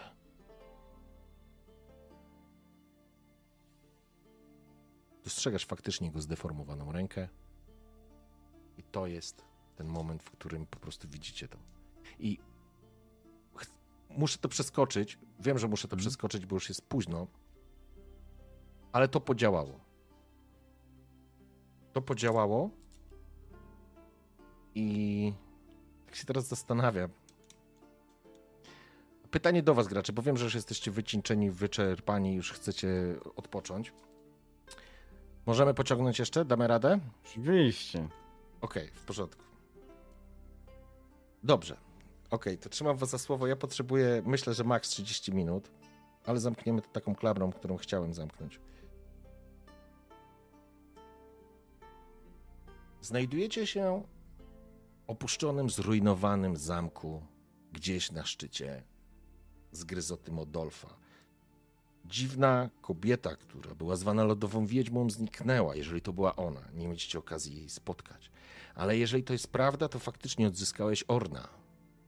[5.24, 7.30] Dostrzegasz faktycznie jego zdeformowaną rękę.
[8.78, 9.46] I to jest
[9.76, 11.58] ten moment, w którym po prostu widzicie to.
[12.20, 12.40] I
[14.18, 15.20] muszę to przeskoczyć.
[15.40, 17.28] Wiem, że muszę to przeskoczyć, bo już jest późno.
[18.92, 19.80] Ale to podziałało.
[21.94, 22.70] To podziałało.
[24.76, 25.34] I
[26.06, 27.10] tak się teraz zastanawiam.
[29.32, 33.94] Pytanie do Was, gracze, bo wiem, że już jesteście wycieńczeni, wyczerpani, już chcecie odpocząć.
[35.46, 36.46] Możemy pociągnąć jeszcze?
[36.46, 37.00] Damy radę?
[37.26, 38.08] Oczywiście.
[38.62, 39.44] Okej, w porządku.
[41.44, 41.93] Dobrze.
[42.34, 43.48] Okej, to trzymam Was za słowo.
[43.48, 45.72] Ja potrzebuję, myślę, że maks 30 minut,
[46.26, 48.60] ale zamkniemy to taką klamrą, którą chciałem zamknąć.
[53.02, 54.04] Znajdujecie się
[55.08, 57.24] opuszczonym, zrujnowanym zamku
[57.72, 58.84] gdzieś na szczycie
[59.72, 60.96] zgryzoty Modolfa.
[62.06, 66.62] Dziwna kobieta, która była zwana lodową wiedźmą, zniknęła, jeżeli to była ona.
[66.74, 68.32] Nie mieliście okazji jej spotkać.
[68.76, 71.63] Ale jeżeli to jest prawda, to faktycznie odzyskałeś Orna,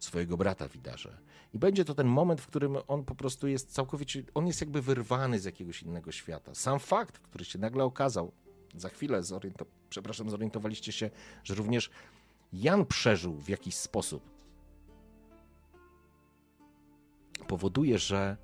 [0.05, 1.17] swojego brata Widarze.
[1.53, 4.81] I będzie to ten moment, w którym on po prostu jest całkowicie, on jest jakby
[4.81, 6.55] wyrwany z jakiegoś innego świata.
[6.55, 8.31] Sam fakt, który się nagle okazał,
[8.75, 11.09] za chwilę zoriento, przepraszam, zorientowaliście się,
[11.43, 11.89] że również
[12.53, 14.29] Jan przeżył w jakiś sposób.
[17.47, 18.37] Powoduje, że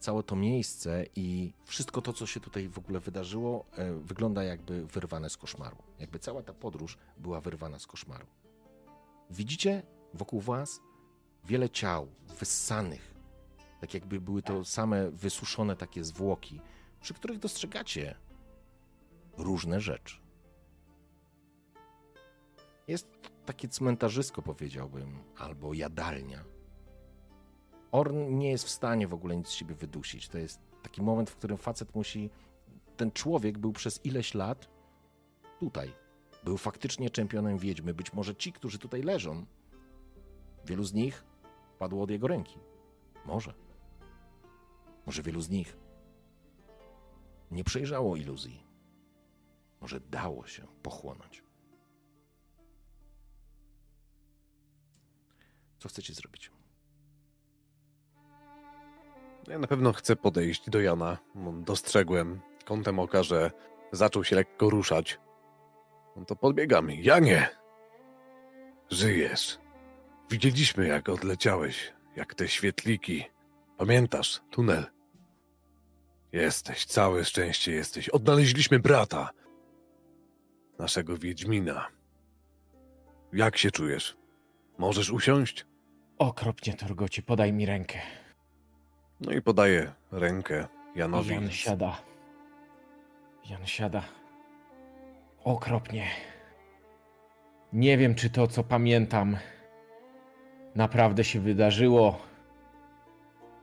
[0.00, 4.86] całe to miejsce i wszystko to, co się tutaj w ogóle wydarzyło, e, wygląda jakby
[4.86, 5.76] wyrwane z koszmaru.
[5.98, 8.26] Jakby cała ta podróż była wyrwana z koszmaru.
[9.30, 9.82] Widzicie
[10.14, 10.80] wokół was
[11.48, 12.08] wiele ciał
[12.38, 13.14] wyssanych,
[13.80, 16.60] tak jakby były to same wysuszone takie zwłoki,
[17.00, 18.14] przy których dostrzegacie
[19.36, 20.20] różne rzeczy.
[22.88, 23.08] Jest
[23.46, 26.44] takie cmentarzysko, powiedziałbym, albo jadalnia.
[27.92, 30.28] Orn nie jest w stanie w ogóle nic z siebie wydusić.
[30.28, 32.30] To jest taki moment, w którym facet musi.
[32.96, 34.68] Ten człowiek był przez ileś lat
[35.60, 35.92] tutaj.
[36.44, 37.94] Był faktycznie czempionem wiedźmy.
[37.94, 39.46] Być może ci, którzy tutaj leżą,
[40.66, 41.27] wielu z nich
[41.78, 42.58] padło od jego ręki.
[43.24, 43.54] Może.
[45.06, 45.76] Może wielu z nich
[47.50, 48.66] nie przejrzało iluzji.
[49.80, 51.42] Może dało się pochłonąć.
[55.78, 56.50] Co chcecie zrobić?
[59.48, 61.18] Ja na pewno chcę podejść do Jana.
[61.52, 63.50] Dostrzegłem kątem oka, że
[63.92, 65.20] zaczął się lekko ruszać.
[66.16, 66.96] No to podbiegamy.
[66.96, 67.48] Janie!
[68.90, 69.58] Żyjesz.
[70.30, 73.24] Widzieliśmy, jak odleciałeś, jak te świetliki.
[73.76, 74.86] Pamiętasz, tunel?
[76.32, 78.08] Jesteś, całe szczęście jesteś.
[78.08, 79.30] Odnaleźliśmy brata.
[80.78, 81.86] Naszego Wiedźmina.
[83.32, 84.16] Jak się czujesz?
[84.78, 85.66] Możesz usiąść?
[86.18, 87.98] Okropnie, Torgocie, podaj mi rękę.
[89.20, 91.34] No i podaję rękę Janowi.
[91.34, 92.02] Jan siada.
[93.50, 94.02] Jan siada.
[95.44, 96.06] Okropnie.
[97.72, 99.36] Nie wiem, czy to, co pamiętam,
[100.74, 102.18] naprawdę się wydarzyło,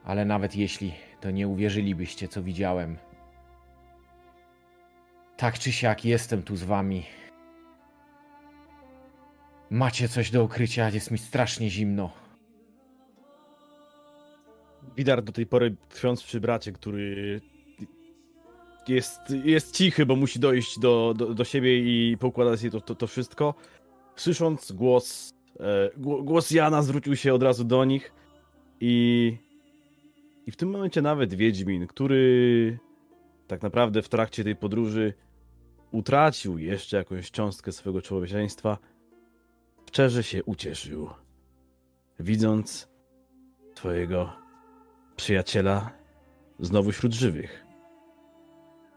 [0.04, 2.96] ale nawet jeśli, to nie uwierzylibyście, co widziałem.
[5.36, 7.06] Tak czy siak, jestem tu z wami.
[9.70, 12.10] Macie coś do ukrycia, jest mi strasznie zimno.
[14.96, 17.40] Widar do tej pory trwiąc przy bracie, który
[18.88, 22.94] jest, jest cichy, bo musi dojść do, do, do siebie i poukładać sobie to, to,
[22.94, 23.54] to wszystko.
[24.16, 25.35] Słysząc głos, gło-
[25.98, 28.12] głos Jana zwrócił się od razu do nich
[28.80, 29.36] i,
[30.46, 32.78] i w tym momencie nawet Wiedźmin, który
[33.46, 35.14] tak naprawdę w trakcie tej podróży
[35.90, 38.78] utracił jeszcze jakąś cząstkę swojego człowieczeństwa,
[39.88, 41.10] szczerze się ucieszył,
[42.20, 42.88] widząc
[43.74, 44.32] twojego
[45.16, 45.90] przyjaciela
[46.58, 47.66] znowu wśród żywych.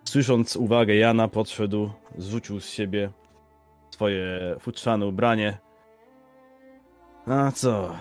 [0.04, 3.12] Słysząc uwagę Jana, podszedł, zrzucił z siebie
[3.92, 5.58] swoje futrzane ubranie.
[7.26, 7.96] A co?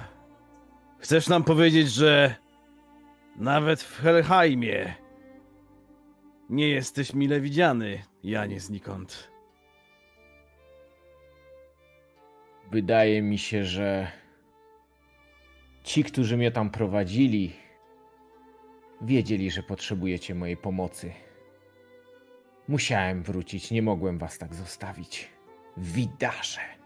[0.99, 2.35] Chcesz nam powiedzieć, że
[3.36, 4.95] nawet w Helheimie
[6.51, 9.31] nie jesteś mile widziany, Janie znikąd.
[12.70, 14.12] Wydaje mi się, że
[15.82, 17.53] ci, którzy mnie tam prowadzili,
[19.01, 21.12] wiedzieli, że potrzebujecie mojej pomocy.
[22.69, 25.28] Musiałem wrócić, nie mogłem was tak zostawić.
[25.77, 26.77] Widarze.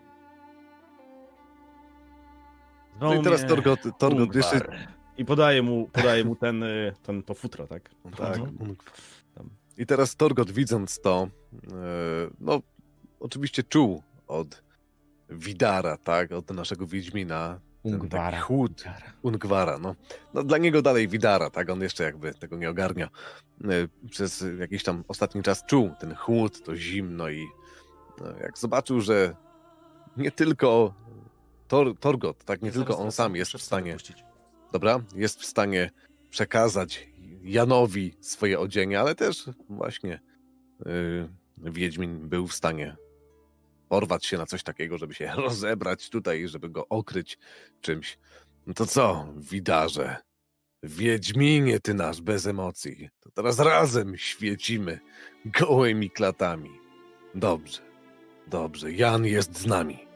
[3.01, 4.61] No i teraz Torgot, Torgot jeszcze...
[5.19, 7.91] I podaje mu, podaje mu ten, y, ten, to futro, tak?
[8.17, 8.39] Tak.
[8.39, 8.77] Mhm.
[9.35, 9.51] Tam.
[9.79, 11.29] I teraz Torgot widząc to,
[11.73, 11.77] e,
[12.41, 12.61] no
[13.21, 14.63] oczywiście czuł od
[15.31, 18.31] Widara, tak, od naszego Wiedźmina, ten Ungwara.
[18.31, 18.85] taki chłód.
[19.23, 19.95] Ungwara, no.
[20.35, 20.43] no.
[20.45, 23.09] Dla niego dalej Widara, tak, on jeszcze jakby tego nie ogarnia.
[23.65, 27.47] E, Przez jakiś tam ostatni czas czuł ten chłód, to zimno i
[28.21, 29.35] no, jak zobaczył, że
[30.17, 30.95] nie tylko
[31.73, 33.97] Tor, Torgot, tak, nie tylko on sam jest w stanie
[34.73, 35.91] dobra, jest w stanie
[36.31, 37.09] przekazać
[37.43, 40.21] Janowi swoje odzienie, ale też właśnie
[40.87, 41.29] yy,
[41.59, 42.97] Wiedźmin był w stanie
[43.89, 47.39] porwać się na coś takiego, żeby się rozebrać tutaj, żeby go okryć
[47.81, 48.19] czymś.
[48.67, 50.17] No to co, widarze?
[50.83, 53.09] Wiedźminie ty nasz, bez emocji.
[53.21, 55.01] To teraz razem świecimy
[55.45, 56.71] gołymi klatami.
[57.35, 57.81] Dobrze,
[58.47, 60.12] dobrze, Jan jest z nami.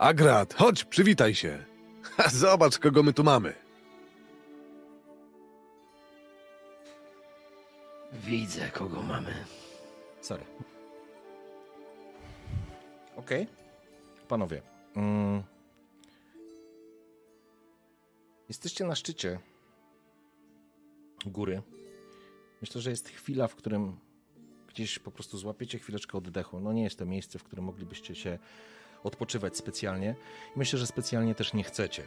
[0.00, 1.64] Agrat, chodź, przywitaj się.
[2.02, 3.54] Ha, Zobacz, kogo my tu mamy.
[8.12, 9.34] Widzę, kogo mamy.
[10.20, 10.44] Sorry.
[13.16, 13.46] Okej.
[14.28, 14.62] Panowie.
[14.96, 15.42] Mm.
[18.48, 19.38] Jesteście na szczycie
[21.26, 21.62] góry.
[22.60, 23.98] Myślę, że jest chwila, w którym
[24.68, 26.60] gdzieś po prostu złapiecie chwileczkę oddechu.
[26.60, 28.38] No nie jest to miejsce, w którym moglibyście się
[29.04, 30.14] odpoczywać specjalnie.
[30.56, 32.02] Myślę, że specjalnie też nie chcecie.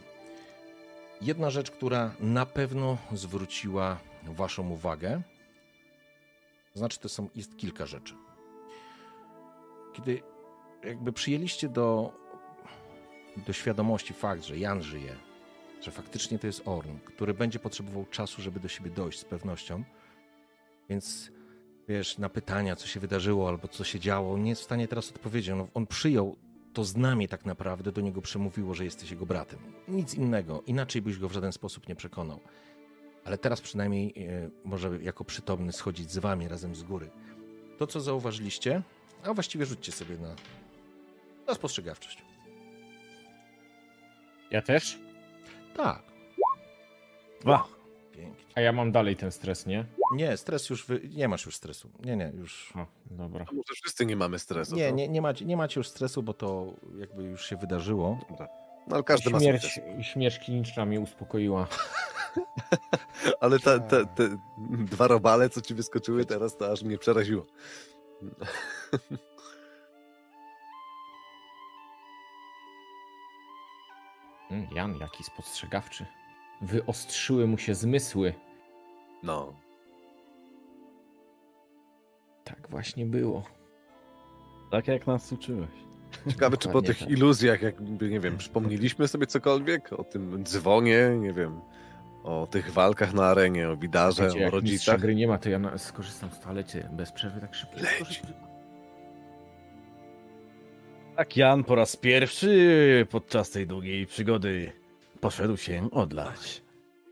[1.22, 5.22] Jedna rzecz, która na pewno zwróciła Waszą uwagę,
[6.74, 8.16] to znaczy, to są, jest kilka rzeczy.
[9.94, 10.22] Kiedy
[10.84, 12.14] jakby przyjęliście do,
[13.48, 15.16] do świadomości fakt, że Jan żyje,
[15.82, 19.84] że faktycznie to jest Orn, który będzie potrzebował czasu, żeby do siebie dojść z pewnością,
[20.90, 21.32] więc
[21.88, 24.88] wiesz, na pytania, co się wydarzyło albo co się działo, on nie jest w stanie
[24.88, 25.50] teraz odpowiedzieć.
[25.50, 26.36] On, on przyjął
[26.74, 29.60] to znamie tak naprawdę, do niego przemówiło, że jesteś jego bratem.
[29.88, 32.40] Nic innego, inaczej byś go w żaden sposób nie przekonał.
[33.26, 37.10] ale teraz przynajmniej e, może jako przytomny schodzić z wami razem z góry.
[37.78, 38.82] To, co zauważyliście,
[39.24, 40.36] a właściwie rzućcie sobie na,
[41.48, 42.18] na spostrzegawczość.
[44.52, 45.00] Ja też?
[45.76, 46.04] Tak.
[47.42, 47.68] Dwa.
[48.16, 48.46] Pięknie.
[48.56, 49.86] A ja mam dalej ten stres, nie?
[50.16, 51.02] Nie, stres już, wy...
[51.16, 51.90] nie masz już stresu.
[52.06, 52.74] Nie, nie, już...
[52.76, 53.46] O, dobra.
[53.50, 54.76] A Może wszyscy nie mamy stresu.
[54.76, 58.20] Nie, to- nie, nie, macie, nie macie już stresu, bo to jakby już się wydarzyło.
[58.40, 58.48] No,
[58.96, 60.06] ale każdy ma Śmierć, sukces.
[60.06, 61.68] śmierć kliniczna mnie uspokoiła.
[63.42, 64.38] Ale te, te, te
[64.70, 67.46] dwa robale, co ci wyskoczyły teraz, to aż mnie przeraziło.
[74.52, 76.06] Mm, Jan, jaki spostrzegawczy.
[76.64, 78.34] Wyostrzyły mu się zmysły.
[79.24, 79.54] No.
[82.44, 83.44] Tak właśnie było.
[84.72, 85.70] Tak jak nas uczyłeś.
[86.30, 87.10] Ciekawe, czy po tych tak.
[87.10, 91.62] iluzjach, jakby, nie wiem, przypomnieliśmy sobie cokolwiek o tym dzwonie, nie wiem,
[92.24, 95.00] o tych walkach na arenie, o Widarze, Wiecie, o jak rodzicach.
[95.00, 97.76] gry nie ma, to ja skorzystam z toalety bez przerwy tak szybko.
[97.80, 98.22] Leć.
[101.16, 104.72] Tak Jan po raz pierwszy podczas tej długiej przygody
[105.24, 106.62] poszedł się odlać.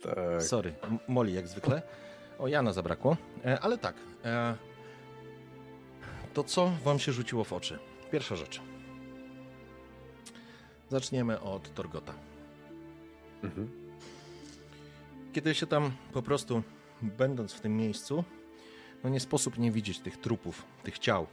[0.04, 0.44] Tak.
[0.44, 1.82] Sorry, M- Moli jak zwykle.
[2.40, 3.18] O, Jana zabrakło.
[3.46, 3.96] E, ale tak.
[4.26, 4.56] E,
[6.34, 7.80] to co wam się rzuciło w oczy?
[8.12, 8.62] Pierwsza rzecz.
[10.90, 12.14] Zaczniemy od Torgota.
[13.44, 13.70] Mhm.
[15.34, 16.64] Kiedy się tam po prostu,
[17.02, 18.24] będąc w tym miejscu,
[19.04, 21.28] no nie sposób nie widzieć tych trupów, tych ciał.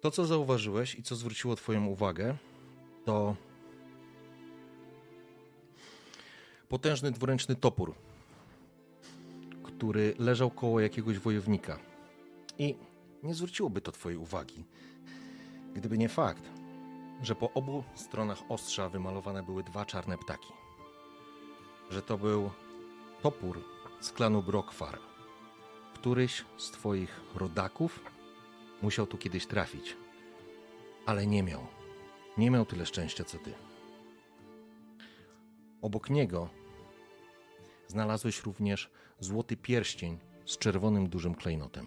[0.00, 2.36] To, co zauważyłeś i co zwróciło Twoją uwagę,
[3.04, 3.36] to
[6.68, 7.94] potężny dwuręczny topór,
[9.62, 11.78] który leżał koło jakiegoś wojownika.
[12.58, 12.74] I
[13.22, 14.64] nie zwróciłoby to Twojej uwagi,
[15.74, 16.42] gdyby nie fakt,
[17.22, 20.52] że po obu stronach ostrza wymalowane były dwa czarne ptaki
[21.90, 22.50] że to był
[23.22, 23.64] topór
[24.00, 24.98] z klanu Brokwar.
[25.94, 28.00] Któryś z twoich rodaków
[28.82, 29.96] musiał tu kiedyś trafić,
[31.06, 31.66] ale nie miał.
[32.38, 33.52] Nie miał tyle szczęścia co ty.
[35.84, 36.48] Obok niego
[37.86, 38.90] znalazłeś również
[39.20, 41.86] złoty pierścień z czerwonym dużym klejnotem.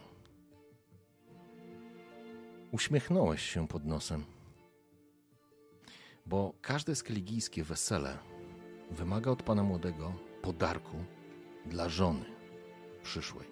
[2.72, 4.26] Uśmiechnąłeś się pod nosem,
[6.26, 8.18] bo każde skeligijskie wesele
[8.92, 10.98] wymaga od pana młodego podarku
[11.66, 12.26] dla żony
[13.04, 13.48] przyszłej.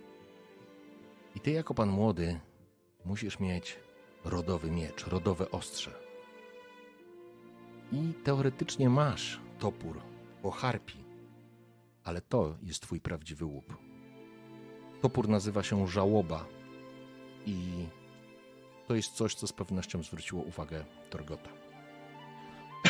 [1.35, 2.39] I ty, jako pan młody,
[3.05, 3.79] musisz mieć
[4.25, 5.91] rodowy miecz, rodowe ostrze.
[7.91, 10.14] I teoretycznie masz topór
[10.45, 11.03] o harpi,
[12.03, 13.77] ale to jest twój prawdziwy łup.
[15.01, 16.45] Topór nazywa się żałoba
[17.45, 17.87] i
[18.87, 21.49] to jest coś, co z pewnością zwróciło uwagę Torgota.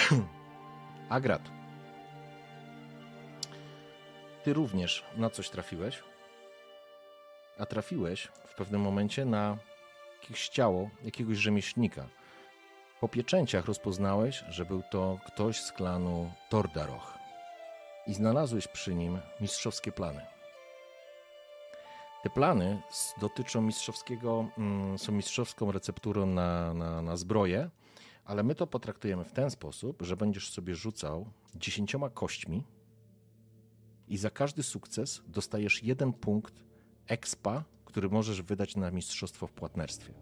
[1.09, 1.51] Agrat,
[4.43, 6.03] ty również na coś trafiłeś,
[7.59, 9.57] a trafiłeś w pewnym momencie na
[10.21, 12.07] jakieś ciało jakiegoś rzemieślnika.
[13.01, 17.14] Po pieczęciach rozpoznałeś, że był to ktoś z klanu Tordaroch
[18.07, 20.21] i znalazłeś przy nim mistrzowskie plany.
[22.23, 22.81] Te plany
[23.21, 27.69] dotyczą mistrzowskiego, mm, są mistrzowską recepturą na, na, na zbroję,
[28.25, 31.25] ale my to potraktujemy w ten sposób, że będziesz sobie rzucał
[31.55, 32.63] dziesięcioma kośćmi
[34.07, 36.63] i za każdy sukces dostajesz jeden punkt
[37.07, 40.13] expa, który możesz wydać na mistrzostwo w płatnerstwie.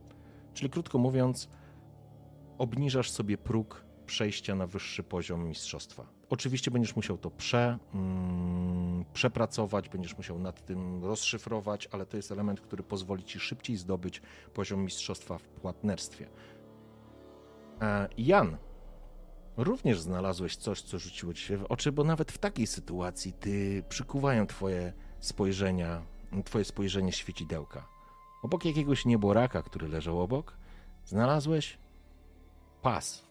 [0.54, 1.50] Czyli krótko mówiąc,
[2.58, 6.13] obniżasz sobie próg przejścia na wyższy poziom mistrzostwa.
[6.30, 12.32] Oczywiście będziesz musiał to prze, mm, przepracować, będziesz musiał nad tym rozszyfrować, ale to jest
[12.32, 14.22] element, który pozwoli ci szybciej zdobyć
[14.54, 16.30] poziom mistrzostwa w płatnerstwie.
[17.82, 18.58] E, Jan,
[19.58, 23.84] również znalazłeś coś, co rzuciło ci się w oczy, bo nawet w takiej sytuacji ty
[23.90, 26.06] przykuwają twoje spojrzenia,
[26.46, 27.88] twoje spojrzenie świecidełka.
[28.44, 30.58] Obok jakiegoś nieboraka, który leżał obok,
[31.06, 31.78] znalazłeś
[32.82, 33.24] pas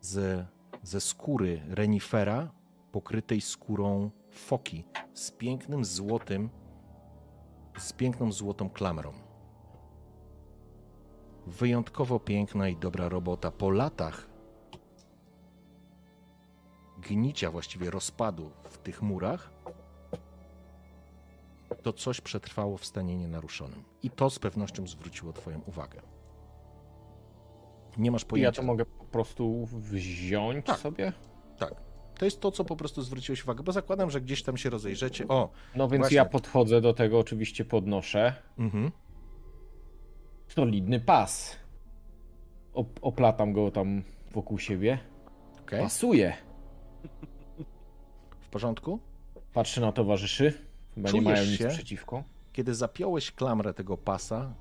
[0.00, 0.46] z,
[0.86, 2.50] ze skóry renifera
[2.92, 4.84] pokrytej skórą foki
[5.14, 6.50] z pięknym złotym,
[7.78, 9.12] z piękną złotą klamrą.
[11.46, 13.50] Wyjątkowo piękna i dobra robota.
[13.50, 14.28] Po latach
[16.98, 19.50] gnicia, właściwie rozpadu w tych murach,
[21.82, 23.84] to coś przetrwało w stanie nienaruszonym.
[24.02, 26.02] I to z pewnością zwróciło Twoją uwagę.
[27.96, 28.62] Nie masz I ja pojęcia.
[28.62, 30.78] to mogę prostu wziąć Tak.
[30.78, 31.12] sobie?
[31.58, 31.74] Tak.
[32.18, 35.28] To jest to, co po prostu zwróciłeś uwagę, bo zakładam, że gdzieś tam się rozejrzecie.
[35.28, 36.16] O, No więc Właśnie.
[36.16, 38.34] ja podchodzę do tego, oczywiście podnoszę.
[38.58, 38.90] mhm.
[40.48, 41.56] Solidny pas.
[42.74, 44.02] Op- oplatam go tam
[44.32, 44.98] wokół siebie.
[45.60, 46.34] okej, Pasuje.
[48.40, 48.98] w porządku.
[49.52, 50.52] Patrzę na towarzyszy.
[50.94, 51.68] Chyba nie mają nic się?
[51.68, 52.24] przeciwko.
[52.52, 54.54] Kiedy zapiąłeś klamrę tego pasa,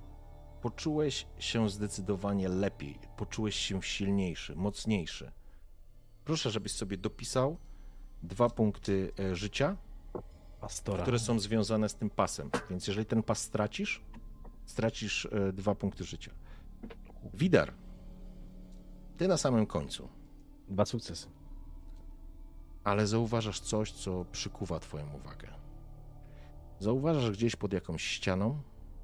[0.65, 2.99] poczułeś się zdecydowanie lepiej.
[3.17, 5.31] Poczułeś się silniejszy, mocniejszy.
[6.23, 7.57] Proszę, żebyś sobie dopisał
[8.23, 9.77] dwa punkty e, życia,
[10.61, 11.01] Pastora.
[11.01, 12.49] które są związane z tym pasem.
[12.69, 14.01] Więc jeżeli ten pas stracisz,
[14.65, 16.31] stracisz e, dwa punkty życia.
[17.33, 17.73] Widar,
[19.17, 20.09] ty na samym końcu,
[20.69, 21.27] Dwa sukcesy.
[22.83, 25.47] ale zauważasz coś, co przykuwa twoją uwagę.
[26.79, 28.61] Zauważasz gdzieś pod jakąś ścianą,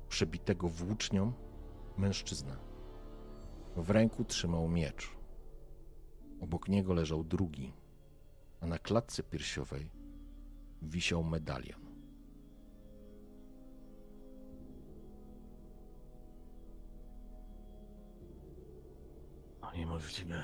[0.10, 1.34] przebitego włócznią,
[2.02, 2.58] mężczyznę.
[3.76, 5.10] W ręku trzymał miecz.
[6.42, 7.74] Obok niego leżał drugi,
[8.62, 9.90] a na klatce piersiowej
[10.82, 11.82] wisiał medalion.
[19.78, 20.44] Niemożliwe.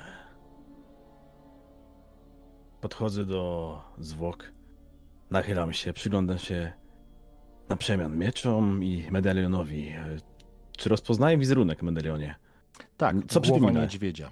[2.81, 4.51] Podchodzę do zwłok.
[5.31, 6.73] Nachylam się, przyglądam się
[7.69, 9.93] na przemian mieczom i medalionowi.
[10.77, 12.35] Czy rozpoznaję wizerunek medalionie?
[12.97, 13.81] Tak, Co głowa przypomina?
[13.81, 14.31] niedźwiedzia.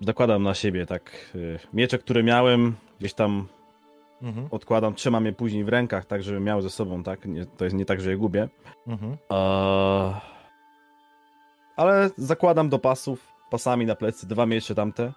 [0.00, 3.48] Zakładam na siebie tak y, miecze, które miałem, gdzieś tam
[4.22, 7.24] Mhm, odkładam, trzymam je później w rękach, tak żeby miał ze sobą, tak?
[7.26, 8.48] Nie, to jest nie tak, że je gubię.
[8.86, 9.16] mhm.
[9.30, 10.14] Eee,
[11.76, 15.12] ale zakładam do pasów, pasami na plecy, dwa miecze tamte.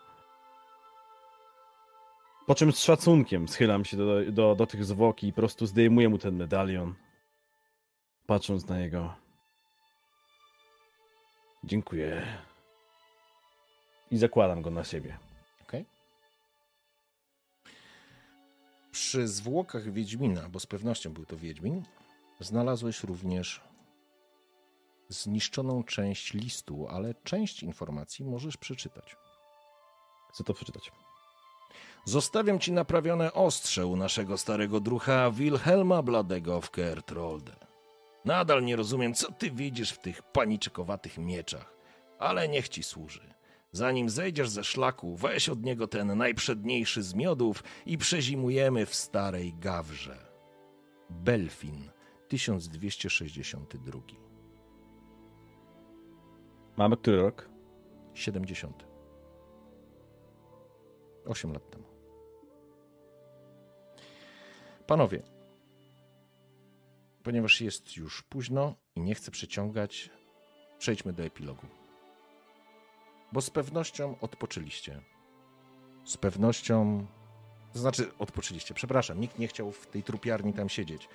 [2.48, 6.10] Po czym z szacunkiem schylam się do, do, do tych zwłok i po prostu zdejmuję
[6.10, 6.96] mu ten medalion.
[8.26, 9.14] Patrząc na jego.
[11.64, 12.38] Dziękuję.
[14.12, 15.18] I zakładam go na siebie.
[15.62, 15.86] Okej.
[18.92, 21.84] Przy zwłokach Wiedźmina, bo z pewnością był to Wiedźmin,
[22.40, 23.62] znalazłeś również
[25.10, 29.16] zniszczoną część listu, ale część informacji możesz przeczytać.
[30.30, 30.92] Chcę to przeczytać.
[32.06, 37.56] Zostawiam ci naprawione ostrze u naszego starego drucha Wilhelma Bladego w Kertrolde.
[38.26, 41.74] Nadal nie rozumiem, co ty widzisz w tych paniczkowatych mieczach,
[42.20, 43.34] ale niech ci służy.
[43.72, 49.54] Zanim zejdziesz ze szlaku, weź od niego ten najprzedniejszy z miodów i przezimujemy w starej
[49.60, 50.18] gawrze.
[51.10, 51.90] Belfin,
[52.28, 54.00] 1262.
[56.78, 57.50] Mamy który rok?
[58.14, 58.88] 70.
[61.26, 61.91] 8 lat temu.
[64.92, 65.22] Panowie,
[67.24, 70.10] ponieważ jest już późno i nie chcę przeciągać,
[70.80, 71.68] przejdźmy do epilogu.
[73.32, 75.02] Bo z pewnością odpoczęliście.
[76.06, 77.06] Z pewnością.
[77.74, 81.10] To znaczy, odpoczęliście, przepraszam, nikt nie chciał w tej trupiarni tam siedzieć.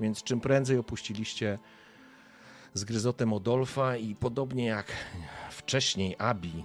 [0.00, 1.58] Więc czym prędzej opuściliście
[2.72, 4.92] z gryzotem Odolfa i podobnie jak
[5.50, 6.64] wcześniej Abi,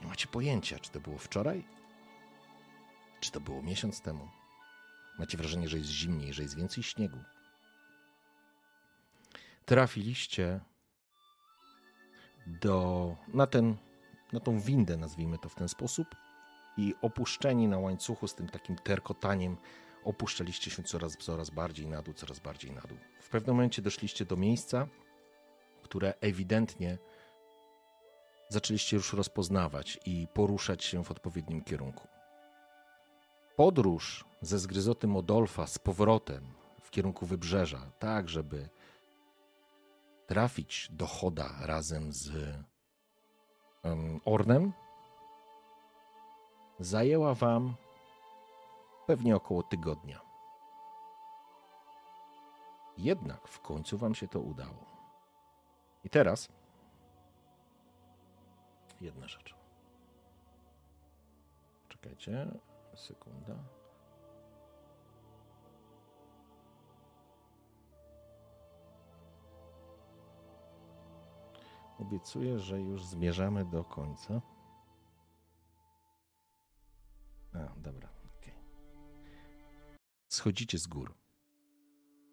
[0.00, 1.64] nie macie pojęcia, czy to było wczoraj,
[3.20, 4.41] czy to było miesiąc temu.
[5.18, 7.18] Macie wrażenie, że jest zimniej, że jest więcej śniegu.
[9.64, 10.60] Trafiliście
[12.46, 13.76] do, na, ten,
[14.32, 16.08] na tą windę, nazwijmy to w ten sposób,
[16.76, 19.56] i opuszczeni na łańcuchu z tym takim terkotaniem,
[20.04, 22.98] opuszczaliście się coraz, coraz bardziej na dół, coraz bardziej na dół.
[23.20, 24.86] W pewnym momencie doszliście do miejsca,
[25.82, 26.98] które ewidentnie
[28.48, 32.08] zaczęliście już rozpoznawać i poruszać się w odpowiednim kierunku.
[33.56, 36.44] Podróż ze zgryzoty Modolfa z powrotem
[36.82, 38.68] w kierunku wybrzeża, tak żeby
[40.26, 42.30] trafić do Choda razem z
[43.82, 44.72] em, Ornem,
[46.80, 47.74] zajęła wam
[49.06, 50.20] pewnie około tygodnia.
[52.98, 54.86] Jednak w końcu wam się to udało.
[56.04, 56.48] I teraz
[59.00, 59.54] jedna rzecz.
[61.88, 62.46] Czekajcie,
[62.94, 63.81] sekunda.
[72.02, 74.42] Obiecuję, że już zmierzamy do końca.
[77.52, 78.08] A, dobra,
[78.38, 78.54] okej.
[80.28, 81.14] Schodzicie z gór.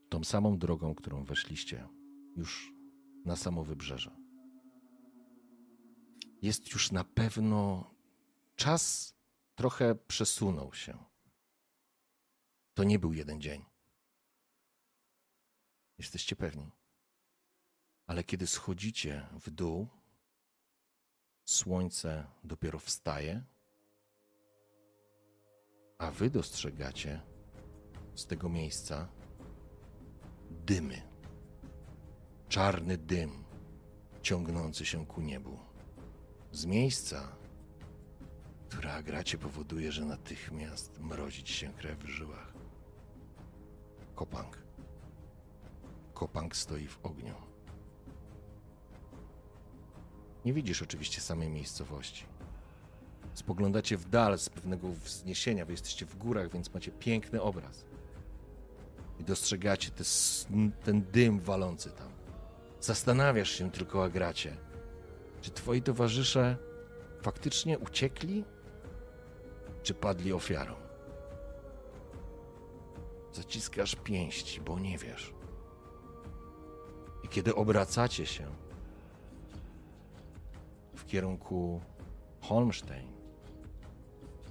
[0.09, 1.87] Tą samą drogą, którą weszliście
[2.35, 2.73] już
[3.25, 4.15] na samo wybrzeże.
[6.41, 7.91] Jest już na pewno
[8.55, 9.13] czas
[9.55, 10.97] trochę przesunął się.
[12.73, 13.65] To nie był jeden dzień.
[15.97, 16.78] Jesteście pewni.
[18.10, 19.88] Ale kiedy schodzicie w dół,
[21.45, 23.44] słońce dopiero wstaje,
[25.98, 27.22] a wy dostrzegacie
[28.15, 29.07] z tego miejsca
[30.49, 31.02] dymy.
[32.48, 33.44] Czarny dym
[34.22, 35.60] ciągnący się ku niebu.
[36.52, 37.36] z miejsca,
[38.69, 42.53] które Agracie powoduje, że natychmiast mrozić się krew w żyłach.
[44.15, 44.57] Kopang.
[46.14, 47.48] Kopang stoi w ogniu.
[50.45, 52.26] Nie widzisz oczywiście samej miejscowości.
[53.34, 55.66] Spoglądacie w dal z pewnego wzniesienia.
[55.66, 57.86] Wy jesteście w górach, więc macie piękny obraz.
[59.20, 60.03] I dostrzegacie te,
[60.84, 62.10] ten dym walący tam.
[62.82, 64.57] Zastanawiasz się tylko, Agracie,
[65.41, 66.57] czy twoi towarzysze
[67.22, 68.44] faktycznie uciekli,
[69.84, 70.76] czy padli ofiarą?
[73.34, 75.34] Zaciskasz pięści, bo nie wiesz.
[77.24, 78.68] I kiedy obracacie się
[80.99, 81.81] w kierunku
[82.41, 83.07] Holmstein,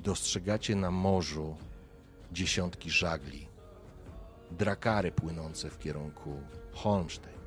[0.02, 1.56] dostrzegacie na morzu
[2.32, 3.48] dziesiątki żagli,
[4.50, 6.40] drakary płynące w kierunku
[6.72, 7.38] Holmstein.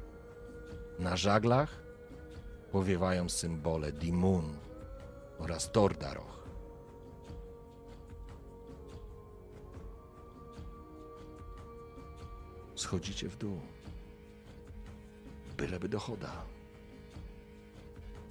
[0.99, 1.83] Na żaglach
[2.71, 4.57] powiewają symbole Dimun
[5.39, 6.41] oraz Tordaroch.
[12.75, 13.59] Schodzicie w dół.
[15.57, 16.50] Byleby dochoda.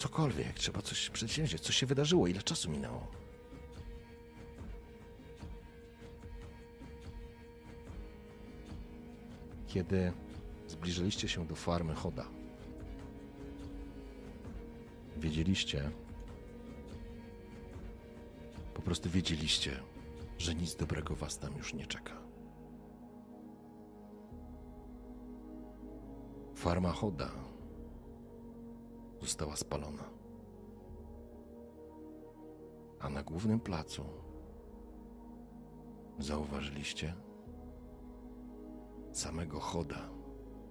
[0.01, 1.63] Cokolwiek, trzeba coś przedsięwziąć.
[1.63, 2.27] Co się wydarzyło?
[2.27, 3.07] Ile czasu minęło?
[9.67, 10.13] Kiedy
[10.69, 12.27] zbliżyliście się do farmy Choda,
[15.17, 15.91] wiedzieliście,
[18.75, 19.81] po prostu wiedzieliście,
[20.39, 22.17] że nic dobrego was tam już nie czeka.
[26.55, 27.50] Farma Choda
[29.21, 30.05] została spalona.
[33.01, 34.05] A na głównym placu
[36.19, 37.15] zauważyliście
[39.13, 40.11] samego Choda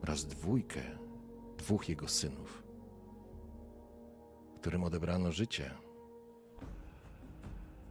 [0.04, 0.82] oraz dwójkę,
[1.58, 2.64] dwóch jego synów,
[4.62, 5.72] którym odebrano życie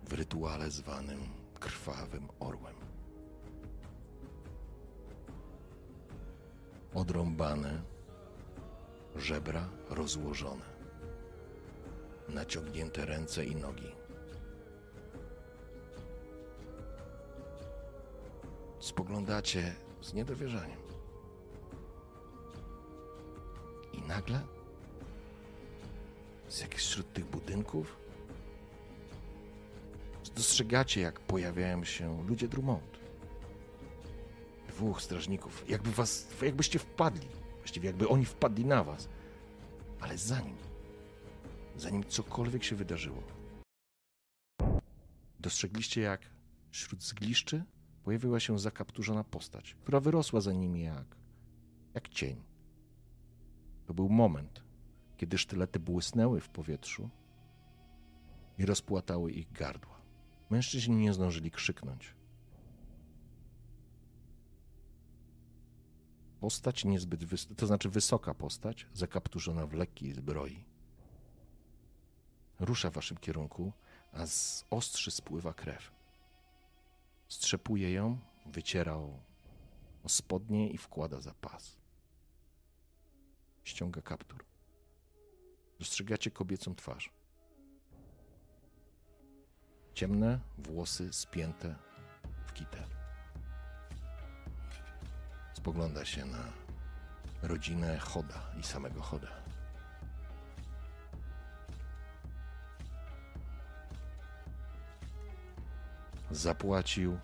[0.04, 1.20] w rytuale zwanym
[1.60, 2.74] krwawym orłem.
[6.94, 7.82] Odrąbane,
[9.18, 10.64] żebra rozłożone,
[12.28, 13.92] naciągnięte ręce i nogi.
[18.80, 20.78] Spoglądacie z niedowierzaniem.
[23.92, 24.40] I nagle,
[26.48, 27.96] z jakichś wśród tych budynków,
[30.38, 32.98] dostrzegacie, jak pojawiają się ludzie Drummond.
[34.68, 37.28] Dwóch strażników, jakby was, jakbyście wpadli,
[37.68, 39.08] właściwie jakby oni wpadli na was.
[40.00, 40.56] Ale zanim,
[41.76, 43.22] zanim cokolwiek się wydarzyło,
[45.40, 46.30] dostrzegliście, jak
[46.70, 47.64] wśród zgliszczy
[48.04, 51.16] pojawiła się zakapturzona postać, która wyrosła za nimi jak,
[51.94, 52.42] jak cień.
[53.86, 54.64] To był moment,
[55.16, 57.10] kiedy sztylety błysnęły w powietrzu
[58.58, 60.00] i rozpłatały ich gardła.
[60.50, 62.14] Mężczyźni nie zdążyli krzyknąć.
[66.40, 70.64] Postać niezbyt, wys- to znaczy wysoka postać, zakapturzona w lekkiej zbroi.
[72.60, 73.72] Rusza w waszym kierunku,
[74.12, 75.92] a z ostrzy spływa krew.
[77.28, 79.20] Strzepuje ją, wyciera o,
[80.04, 81.76] o spodnie i wkłada za pas.
[83.64, 84.44] Ściąga kaptur.
[85.78, 87.12] Dostrzegacie kobiecą twarz.
[89.94, 91.76] Ciemne włosy spięte
[92.46, 92.97] w kitę.
[95.68, 96.44] Spogląda się na
[97.42, 99.28] rodzinę Choda i samego Choda.
[106.30, 107.18] Zapłacił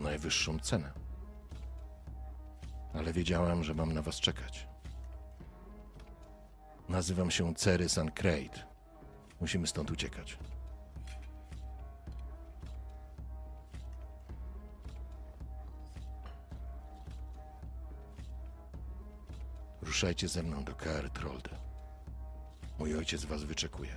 [0.00, 0.92] najwyższą cenę.
[2.94, 4.68] Ale wiedziałem, że mam na was czekać.
[6.88, 8.64] Nazywam się Cery Sancreid.
[9.40, 10.38] Musimy stąd uciekać.
[20.02, 21.50] Ruszajcie ze mną do Kaer Trolde.
[22.78, 23.96] Mój ojciec was wyczekuje.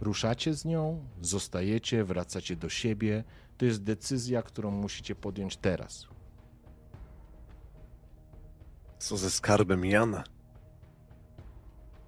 [0.00, 3.24] Ruszacie z nią, zostajecie, wracacie do siebie.
[3.58, 6.06] To jest decyzja, którą musicie podjąć teraz.
[8.98, 10.24] Co ze skarbem Jana?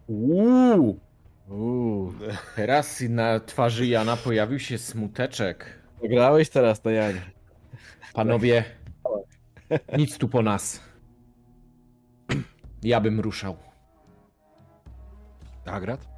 [0.06, 1.09] Uuu.
[1.50, 2.12] Uuu.
[2.56, 5.80] Teraz na twarzy Jana pojawił się smuteczek.
[6.02, 7.22] Grałeś teraz na Janie.
[8.12, 8.64] Panowie,
[9.98, 10.80] nic tu po nas.
[12.82, 13.56] Ja bym ruszał.
[15.66, 16.08] Agrat?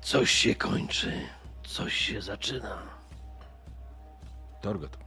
[0.00, 1.12] Coś się kończy.
[1.66, 2.82] Coś się zaczyna.
[4.60, 4.98] Torgot.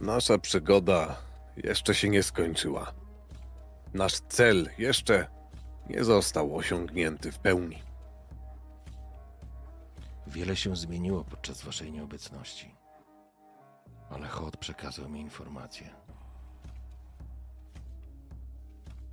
[0.00, 1.16] Nasza przygoda
[1.56, 2.92] jeszcze się nie skończyła.
[3.94, 5.35] Nasz cel jeszcze
[5.88, 7.82] nie został osiągnięty w pełni.
[10.26, 12.74] Wiele się zmieniło podczas waszej nieobecności.
[14.10, 15.90] Ale Hod przekazał mi informację.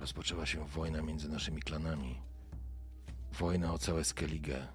[0.00, 2.22] Rozpoczęła się wojna między naszymi klanami.
[3.32, 4.68] Wojna o całe Skellige.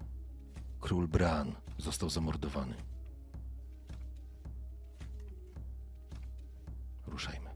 [0.80, 2.74] Król Bran został zamordowany.
[7.06, 7.50] Ruszajmy.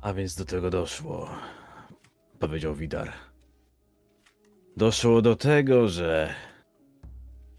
[0.00, 1.30] A więc do tego doszło,
[2.38, 3.12] powiedział Widar.
[4.76, 6.34] Doszło do tego, że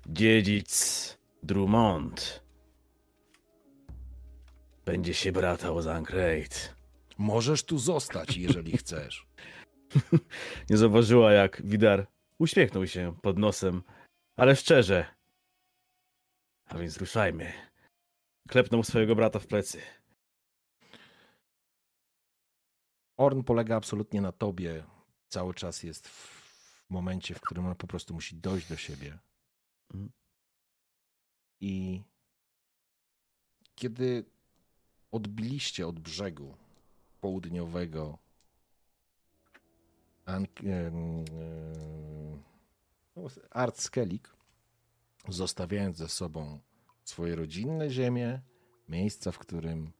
[0.08, 2.44] dziedzic Drummond
[4.86, 6.76] będzie się bratał z Ankreid.
[7.18, 9.28] Możesz tu zostać, jeżeli chcesz.
[10.70, 12.08] Nie zauważyła, jak Widar
[12.40, 13.84] uśmiechnął się pod nosem,
[14.36, 15.06] ale szczerze.
[16.66, 17.52] A więc ruszajmy.
[18.48, 19.82] Klepnął swojego brata w plecy.
[23.18, 24.84] Orn polega absolutnie na tobie.
[25.28, 29.20] Cały czas jest w momencie, w którym on po prostu musi dojść do siebie.
[29.94, 30.12] Mhm.
[31.60, 32.04] I
[33.76, 34.26] kiedy
[35.12, 36.58] odbiliście od brzegu
[37.22, 38.18] południowego
[43.16, 44.36] no, Art Skellig,
[45.28, 46.60] zostawiając za sobą
[47.04, 48.42] swoje rodzinne ziemie,
[48.90, 49.92] miejsca, w którym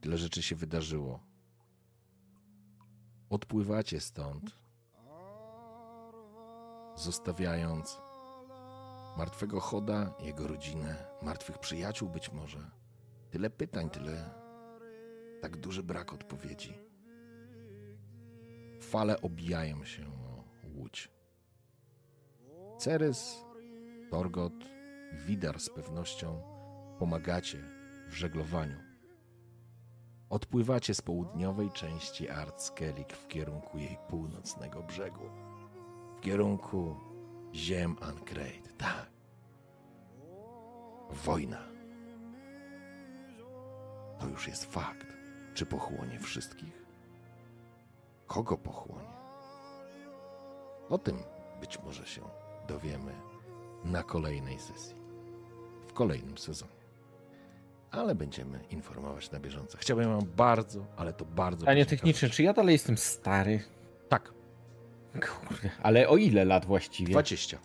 [0.00, 1.33] tyle rzeczy się wydarzyło,
[3.34, 4.58] odpływacie stąd,
[6.96, 8.00] zostawiając
[9.16, 12.70] martwego Choda, jego rodzinę, martwych przyjaciół być może.
[13.30, 14.30] Tyle pytań, tyle
[15.40, 16.78] tak duży brak odpowiedzi.
[18.80, 21.10] Fale obijają się o łódź.
[22.78, 23.44] Cerys,
[24.10, 24.64] Torgot,
[25.26, 26.42] Widar z pewnością
[26.98, 27.58] pomagacie
[28.08, 28.93] w żeglowaniu.
[30.30, 35.30] Odpływacie z południowej części Artskelik w kierunku jej północnego brzegu.
[36.16, 36.96] W kierunku
[37.54, 38.76] ziem Ankreid.
[38.78, 39.06] Tak.
[41.10, 41.58] Wojna.
[44.18, 45.06] To już jest fakt.
[45.54, 46.84] Czy pochłonie wszystkich?
[48.26, 49.14] Kogo pochłonie?
[50.88, 51.18] O tym
[51.60, 52.22] być może się
[52.68, 53.12] dowiemy
[53.84, 54.96] na kolejnej sesji.
[55.86, 56.73] W kolejnym sezonie.
[57.96, 59.78] Ale będziemy informować na bieżąco.
[59.80, 61.60] Chciałbym wam bardzo, ale to bardzo.
[61.60, 63.60] Pytanie techniczne, czy ja dalej jestem stary?
[64.08, 64.32] Tak,
[65.12, 67.12] Kurde, ale o ile lat właściwie?
[67.12, 67.58] 20.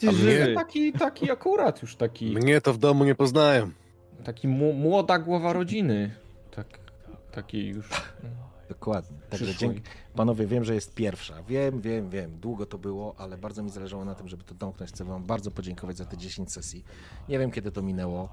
[0.00, 3.70] Ty A żywy, mnie- taki, taki akurat już taki, Mnie to w domu nie poznają.
[4.24, 6.14] taki młoda głowa rodziny.
[6.50, 6.66] Tak,
[7.32, 7.88] taki już.
[8.68, 9.16] Dokładnie.
[9.30, 9.80] Także dzięki.
[10.14, 11.42] Panowie, wiem, że jest pierwsza.
[11.42, 12.38] Wiem, wiem, wiem.
[12.40, 14.90] Długo to było, ale bardzo mi zależało na tym, żeby to domknąć.
[14.90, 16.84] Chcę Wam bardzo podziękować za te 10 sesji.
[17.28, 18.28] Nie wiem, kiedy to minęło,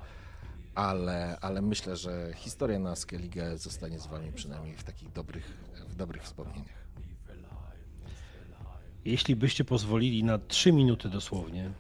[0.76, 5.96] ale, ale myślę, że historia na Skellige zostanie z Wami przynajmniej w takich dobrych, w
[5.96, 6.82] dobrych wspomnieniach.
[9.06, 11.72] Jeśli byście pozwolili na trzy minuty dosłownie,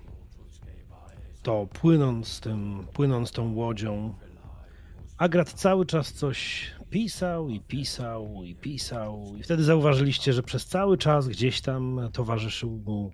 [1.43, 4.13] to płynąc tym, płynąc tą łodzią,
[5.21, 10.97] Agrat cały czas coś pisał i pisał i pisał i wtedy zauważyliście, że przez cały
[10.97, 13.11] czas gdzieś tam towarzyszył mu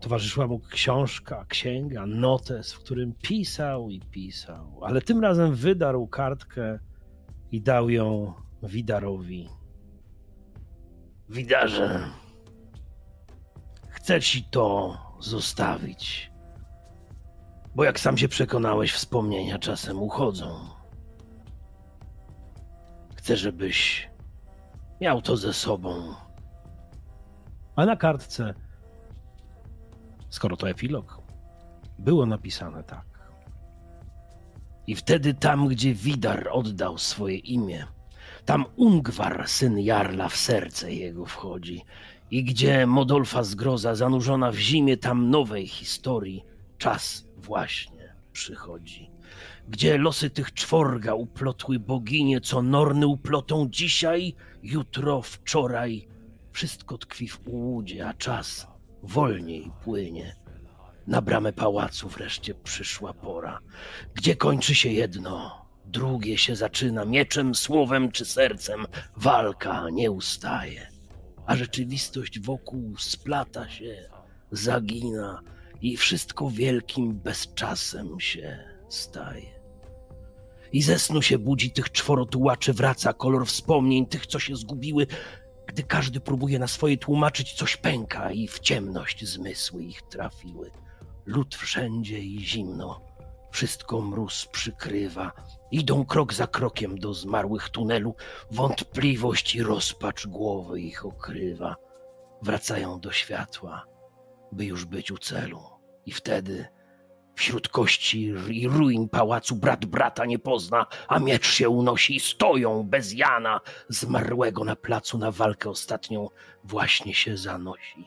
[0.00, 6.78] towarzyszyła mu książka, księga, notes, w którym pisał i pisał, ale tym razem wydarł kartkę
[7.52, 9.48] i dał ją Widarowi.
[11.28, 12.00] Widarze,
[13.88, 16.30] chcę ci to zostawić.
[17.74, 20.54] Bo jak sam się przekonałeś, wspomnienia czasem uchodzą.
[23.16, 24.10] Chcę, żebyś
[25.00, 26.14] miał to ze sobą.
[27.76, 28.54] A na kartce,
[30.30, 31.22] skoro to epilog,
[31.98, 33.10] było napisane tak.
[34.86, 37.86] I wtedy tam, gdzie Widar oddał swoje imię,
[38.44, 41.84] tam Ungwar, syn Jarla, w serce jego wchodzi.
[42.30, 46.44] I gdzie Modolfa zgroza zanurzona w zimie, tam nowej historii
[46.78, 49.10] czas właśnie przychodzi.
[49.68, 56.08] Gdzie losy tych czworga uplotły boginie, co norny uplotą dzisiaj, jutro, wczoraj.
[56.52, 58.69] Wszystko tkwi w ułudzie, a czas
[59.02, 60.36] wolniej płynie.
[61.06, 63.58] Na bramę pałacu wreszcie przyszła pora,
[64.14, 67.04] gdzie kończy się jedno, drugie się zaczyna.
[67.04, 71.00] Mieczem, słowem czy sercem walka nie ustaje
[71.50, 74.08] a rzeczywistość wokół splata się,
[74.50, 75.42] zagina
[75.80, 79.60] i wszystko wielkim bezczasem się staje.
[80.72, 85.06] I ze snu się budzi tych czworo tułaczy, wraca kolor wspomnień, tych, co się zgubiły.
[85.70, 90.70] Gdy każdy próbuje na swoje tłumaczyć, coś pęka i w ciemność zmysły ich trafiły.
[91.26, 93.00] Lód wszędzie i zimno,
[93.50, 95.32] wszystko mróz przykrywa.
[95.70, 98.14] Idą krok za krokiem do zmarłych tunelu,
[98.50, 101.76] wątpliwość i rozpacz głowy ich okrywa.
[102.42, 103.84] Wracają do światła,
[104.52, 105.60] by już być u celu.
[106.06, 106.68] I wtedy
[107.40, 112.82] wśród kości i ruin pałacu brat brata nie pozna, a miecz się unosi i stoją
[112.82, 116.28] bez Jana, zmarłego na placu na walkę ostatnią
[116.64, 118.04] właśnie się zanosi.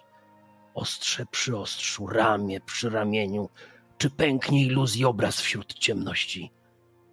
[0.74, 3.50] Ostrze przy ostrzu, ramię przy ramieniu,
[3.98, 6.52] czy pęknie iluzji obraz wśród ciemności.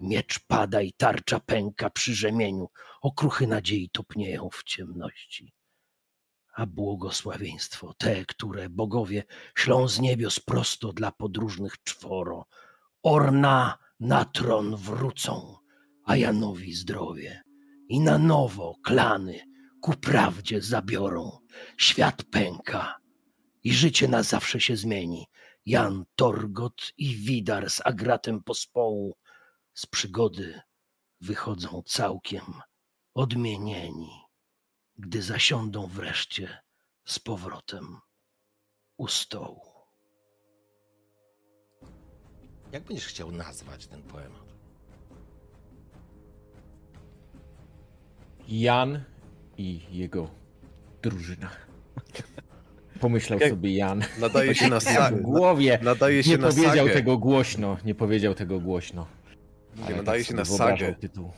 [0.01, 2.69] Miecz pada i tarcza pęka przy rzemieniu,
[3.01, 5.53] okruchy nadziei topnieją w ciemności.
[6.61, 9.25] A błogosławieństwo, te, które bogowie
[9.59, 12.47] ślą z niebios prosto dla podróżnych czworo,
[13.03, 15.57] orna na tron wrócą,
[16.05, 17.43] a Janowi zdrowie
[17.89, 19.41] i na nowo klany
[19.83, 21.39] ku prawdzie zabiorą.
[21.79, 22.97] Świat pęka
[23.65, 25.27] i życie na zawsze się zmieni.
[25.67, 29.17] Jan Torgot i Widar z Agratem pospołu
[29.75, 30.61] z przygody
[31.21, 32.45] wychodzą całkiem
[33.15, 34.11] odmienieni,
[35.01, 36.59] gdy zasiądą wreszcie
[37.05, 37.97] z powrotem
[38.97, 39.61] u stołu.
[42.73, 44.45] Jak będziesz chciał nazwać ten poemat?
[48.49, 49.03] Jan
[49.59, 50.31] i jego
[51.03, 51.51] drużyna.
[53.01, 54.03] Pomyślał Jak- sobie Jan.
[54.19, 55.17] Nadaje się na w sagę.
[55.21, 55.79] głowie.
[55.83, 56.93] Nadaje się Nie na powiedział sagę.
[56.95, 57.77] tego głośno.
[57.85, 59.07] Nie powiedział tego głośno.
[59.89, 60.95] Nie, nadaje tak się na sagę.
[60.95, 61.33] Tytuł.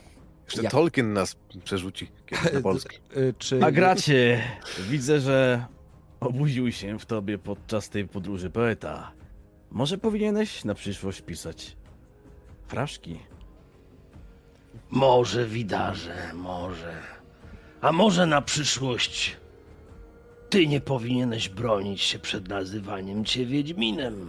[0.53, 2.97] Jeszcze Ja- Tolkien nas przerzuci kiedyś na Polskę.
[3.17, 3.65] Y, Czy...
[3.65, 4.43] A gracie,
[4.91, 5.65] widzę, że
[6.21, 9.13] obudził się w tobie podczas tej podróży poeta.
[9.71, 11.77] Może powinieneś na przyszłość pisać
[12.67, 13.19] fraszki?
[14.91, 16.95] Może widarze, może.
[17.81, 19.37] A może na przyszłość
[20.51, 24.29] ty nie powinieneś bronić się przed nazywaniem cię Wiedźminem.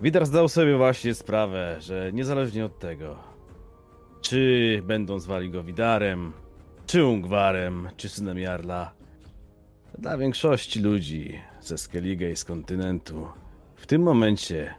[0.00, 3.16] Widar zdał sobie właśnie sprawę, że niezależnie od tego,
[4.28, 6.32] czy będą zwali go Widarem,
[6.86, 8.92] czy Ungwarem, czy synem Jarla,
[9.98, 13.28] dla większości ludzi ze Skellige i z kontynentu
[13.76, 14.74] w tym momencie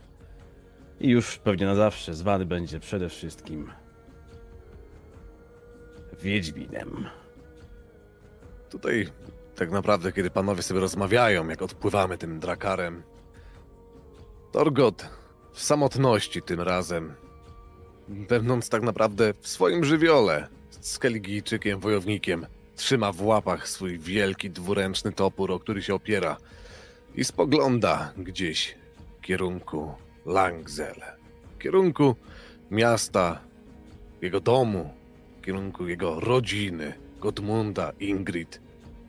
[1.00, 3.72] i już pewnie na zawsze zwany będzie przede wszystkim
[6.22, 7.06] Wiedźminem.
[8.69, 9.08] Tutaj
[9.56, 13.03] tak naprawdę, kiedy panowie sobie rozmawiają, jak odpływamy tym drakarem,
[14.51, 15.09] Torgot
[15.53, 17.14] w samotności tym razem,
[18.10, 22.45] będąc tak naprawdę w swoim żywiole, z Skelligijczykiem, wojownikiem,
[22.76, 26.38] trzyma w łapach swój wielki dwuręczny topór, o który się opiera
[27.16, 28.76] i spogląda gdzieś
[29.18, 29.94] w kierunku
[30.26, 31.02] Langzel,
[31.56, 32.16] w kierunku
[32.72, 33.40] miasta,
[34.22, 34.94] jego domu,
[35.42, 38.61] w kierunku jego rodziny, Godmunda, Ingrid,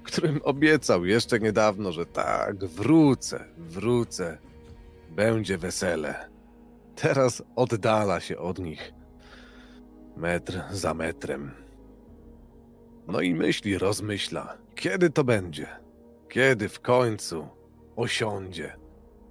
[0.03, 4.39] którym obiecał jeszcze niedawno, że tak, wrócę, wrócę,
[5.11, 6.29] będzie wesele.
[7.01, 8.93] Teraz oddala się od nich
[10.17, 11.51] metr za metrem.
[13.07, 15.67] No i myśli, rozmyśla, kiedy to będzie,
[16.29, 17.49] kiedy w końcu
[17.97, 18.77] osiądzie.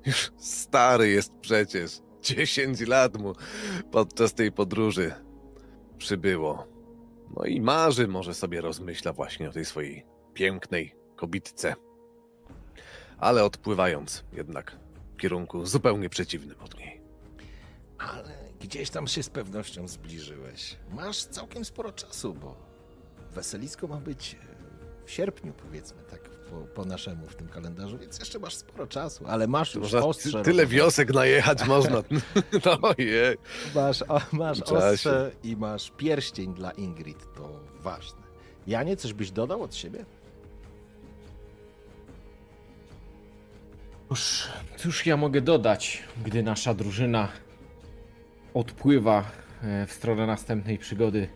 [0.05, 3.33] Już stary jest przecież, 10 lat mu
[3.91, 5.13] podczas tej podróży
[5.97, 6.67] przybyło.
[7.37, 11.75] No i marzy, może sobie rozmyśla właśnie o tej swojej pięknej kobitce.
[13.17, 14.79] Ale odpływając jednak
[15.13, 16.96] w kierunku zupełnie przeciwnym od niej.
[17.99, 20.75] Ale gdzieś tam się z pewnością zbliżyłeś.
[20.91, 22.55] Masz całkiem sporo czasu, bo
[23.31, 28.19] weselisko ma być e, w sierpniu, powiedzmy, tak po, po naszemu w tym kalendarzu, więc
[28.19, 30.41] jeszcze masz sporo czasu, ale masz już Można ostrze.
[30.41, 32.03] tyle wiosek najechać można.
[32.65, 33.37] No ojej.
[33.75, 38.21] Masz, o, masz ostrze i masz pierścień dla Ingrid, to ważne.
[38.67, 40.05] Janie, coś byś dodał od siebie?
[44.09, 47.29] Cóż, cóż ja mogę dodać, gdy nasza drużyna
[48.53, 49.23] odpływa
[49.63, 51.27] e, w stronę następnej przygody?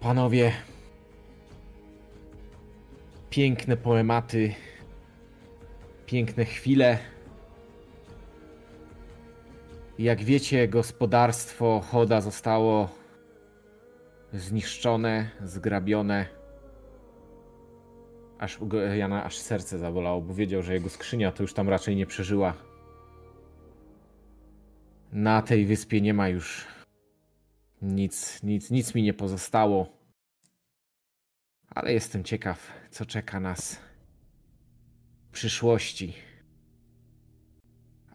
[0.00, 0.52] Panowie,
[3.30, 4.54] piękne poematy,
[6.06, 6.98] piękne chwile.
[9.98, 12.88] Jak wiecie, gospodarstwo Choda zostało
[14.32, 16.26] zniszczone, zgrabione.
[18.38, 18.58] Aż
[18.96, 22.71] Jana aż serce zabolało, bo wiedział, że jego skrzynia to już tam raczej nie przeżyła.
[25.12, 26.66] Na tej wyspie nie ma już
[27.82, 30.02] nic, nic, nic mi nie pozostało.
[31.68, 33.80] Ale jestem ciekaw, co czeka nas
[35.28, 36.14] w przyszłości.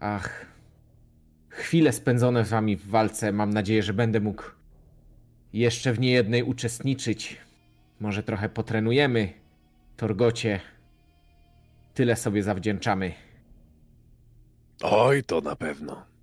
[0.00, 0.46] Ach,
[1.48, 4.42] chwile spędzone z wami w walce, mam nadzieję, że będę mógł
[5.52, 7.40] jeszcze w niejednej uczestniczyć.
[8.00, 9.32] Może trochę potrenujemy,
[9.96, 10.60] Torgocie.
[11.94, 13.12] Tyle sobie zawdzięczamy.
[14.82, 16.17] Oj, to na pewno.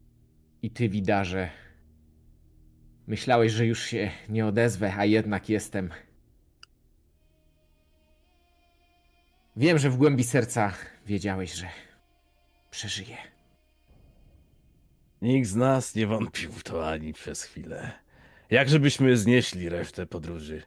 [0.66, 1.50] I ty, widarze.
[3.08, 5.90] Myślałeś, że już się nie odezwę, a jednak jestem.
[9.56, 10.74] Wiem, że w głębi serca
[11.06, 11.68] wiedziałeś, że
[12.72, 13.18] przeżyję.
[15.22, 17.92] Nikt z nas nie wątpił w to ani przez chwilę.
[18.50, 20.64] Jak żebyśmy znieśli resztę podróży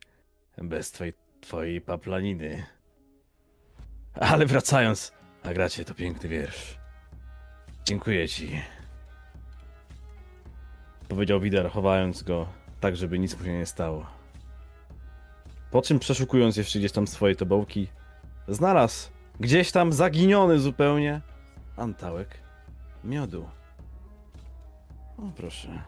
[0.59, 2.67] bez twojej, twojej paplaniny.
[4.15, 5.13] Ale wracając,
[5.43, 6.79] a gracie to piękny wiersz.
[7.85, 8.78] Dziękuję ci.
[11.09, 12.47] Powiedział Widar, chowając go,
[12.81, 14.07] tak żeby nic mu się nie stało.
[15.71, 17.89] Po czym przeszukując jeszcze gdzieś tam swoje tobołki,
[18.49, 21.21] znalazł gdzieś tam zaginiony zupełnie
[21.77, 22.39] antałek
[23.05, 23.49] miodu.
[25.19, 25.83] O, proszę.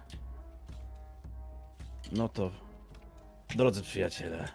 [2.12, 2.50] No to,
[3.56, 4.48] drodzy przyjaciele,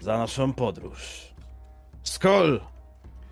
[0.00, 1.34] za naszą podróż.
[2.02, 2.60] Skol!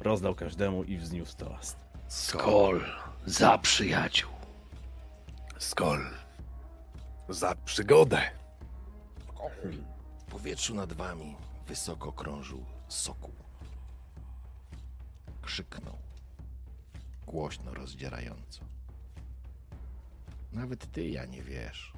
[0.01, 1.77] Rozdał każdemu i wzniósł toast.
[2.09, 2.81] Skol
[3.28, 4.31] za przyjaciół.
[5.58, 6.07] Skol.
[7.28, 8.31] Za przygodę.
[10.18, 13.34] W powietrzu nad wami wysoko krążył sokół.
[15.42, 15.98] Krzyknął.
[17.26, 18.60] Głośno, rozdzierająco.
[20.52, 21.92] Nawet ty, ja nie wiesz,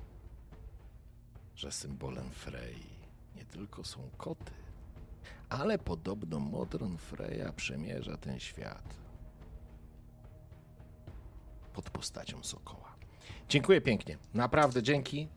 [1.57, 2.87] że symbolem Frey
[3.37, 4.53] nie tylko są koty,
[5.49, 9.00] ale podobno Modron Freya przemierza ten świat
[11.71, 12.95] pod postacią sokoła.
[13.49, 14.19] Dziękuję pięknie.
[14.35, 15.29] Naprawdę dzięki.